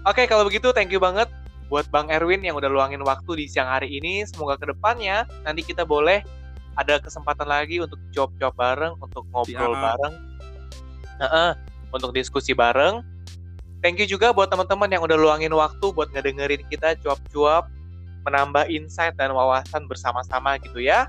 Oke 0.04 0.24
okay, 0.24 0.26
kalau 0.26 0.44
begitu 0.48 0.72
thank 0.72 0.90
you 0.90 1.00
banget 1.00 1.28
buat 1.68 1.88
Bang 1.88 2.12
Erwin 2.12 2.44
yang 2.44 2.56
udah 2.58 2.68
luangin 2.68 3.00
waktu 3.04 3.44
di 3.44 3.46
siang 3.48 3.68
hari 3.68 3.92
ini. 3.92 4.24
Semoga 4.24 4.58
ke 4.58 4.66
depannya 4.72 5.28
nanti 5.44 5.62
kita 5.62 5.84
boleh 5.84 6.24
ada 6.74 6.98
kesempatan 6.98 7.46
lagi 7.46 7.78
untuk 7.78 8.00
job-job 8.10 8.50
bareng 8.58 8.98
untuk 8.98 9.22
ngobrol 9.30 9.72
ya. 9.76 9.80
bareng. 9.92 10.14
Uh 11.14 11.24
-uh, 11.24 11.50
untuk 11.94 12.10
diskusi 12.10 12.50
bareng 12.58 13.06
Thank 13.84 14.00
you 14.00 14.08
juga 14.08 14.32
buat 14.32 14.48
teman-teman 14.48 14.88
yang 14.88 15.04
udah 15.04 15.12
luangin 15.12 15.52
waktu 15.52 15.92
buat 15.92 16.08
ngedengerin 16.16 16.64
kita 16.72 16.96
cuap-cuap, 17.04 17.68
menambah 18.24 18.64
insight 18.72 19.12
dan 19.20 19.36
wawasan 19.36 19.84
bersama-sama 19.84 20.56
gitu 20.64 20.80
ya. 20.80 21.04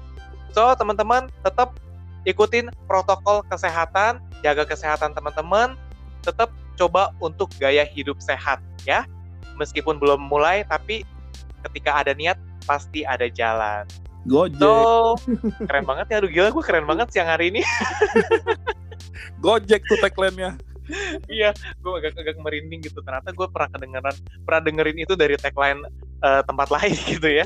So, 0.52 0.76
teman-teman 0.76 1.32
tetap 1.40 1.80
ikutin 2.28 2.68
protokol 2.84 3.48
kesehatan, 3.48 4.20
jaga 4.44 4.68
kesehatan 4.68 5.16
teman-teman, 5.16 5.80
tetap 6.20 6.52
coba 6.76 7.16
untuk 7.24 7.48
gaya 7.64 7.88
hidup 7.88 8.20
sehat 8.20 8.60
ya. 8.84 9.08
Meskipun 9.56 9.96
belum 9.96 10.28
mulai, 10.28 10.68
tapi 10.68 11.08
ketika 11.72 11.96
ada 11.96 12.12
niat 12.12 12.36
pasti 12.68 13.08
ada 13.08 13.32
jalan. 13.32 13.88
Gojek. 14.28 14.60
So, 14.60 15.16
keren 15.64 15.88
banget 15.88 16.12
ya. 16.12 16.20
Aduh 16.20 16.28
gila 16.28 16.52
gue 16.52 16.64
keren 16.68 16.84
banget 16.84 17.08
siang 17.16 17.32
hari 17.32 17.56
ini. 17.56 17.64
Gojek 19.44 19.80
tuh 19.88 19.96
tagline-nya 20.04 20.75
iya 21.32 21.50
gue 21.82 21.92
agak 21.98 22.18
agak 22.18 22.38
merinding 22.42 22.82
gitu. 22.86 23.02
Ternyata 23.02 23.34
gue 23.34 23.48
pernah 23.50 23.70
kedengeran 23.70 24.16
pernah 24.44 24.62
dengerin 24.62 24.98
itu 25.02 25.14
dari 25.18 25.36
tagline 25.40 25.82
uh, 26.22 26.42
tempat 26.46 26.68
lain 26.70 26.96
gitu 27.14 27.30
ya. 27.30 27.46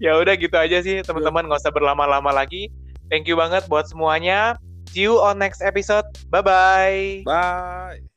Ya 0.00 0.16
udah 0.16 0.34
gitu 0.36 0.56
aja 0.56 0.78
sih 0.84 1.00
teman-teman. 1.04 1.46
Nggak 1.48 1.60
usah 1.64 1.74
berlama-lama 1.74 2.30
lagi. 2.32 2.68
Thank 3.10 3.26
you 3.26 3.36
banget 3.38 3.66
buat 3.66 3.90
semuanya. 3.90 4.56
See 4.90 5.06
you 5.06 5.22
on 5.22 5.38
next 5.38 5.62
episode. 5.62 6.06
Bye 6.30 6.42
bye 6.42 7.22
bye 7.26 8.09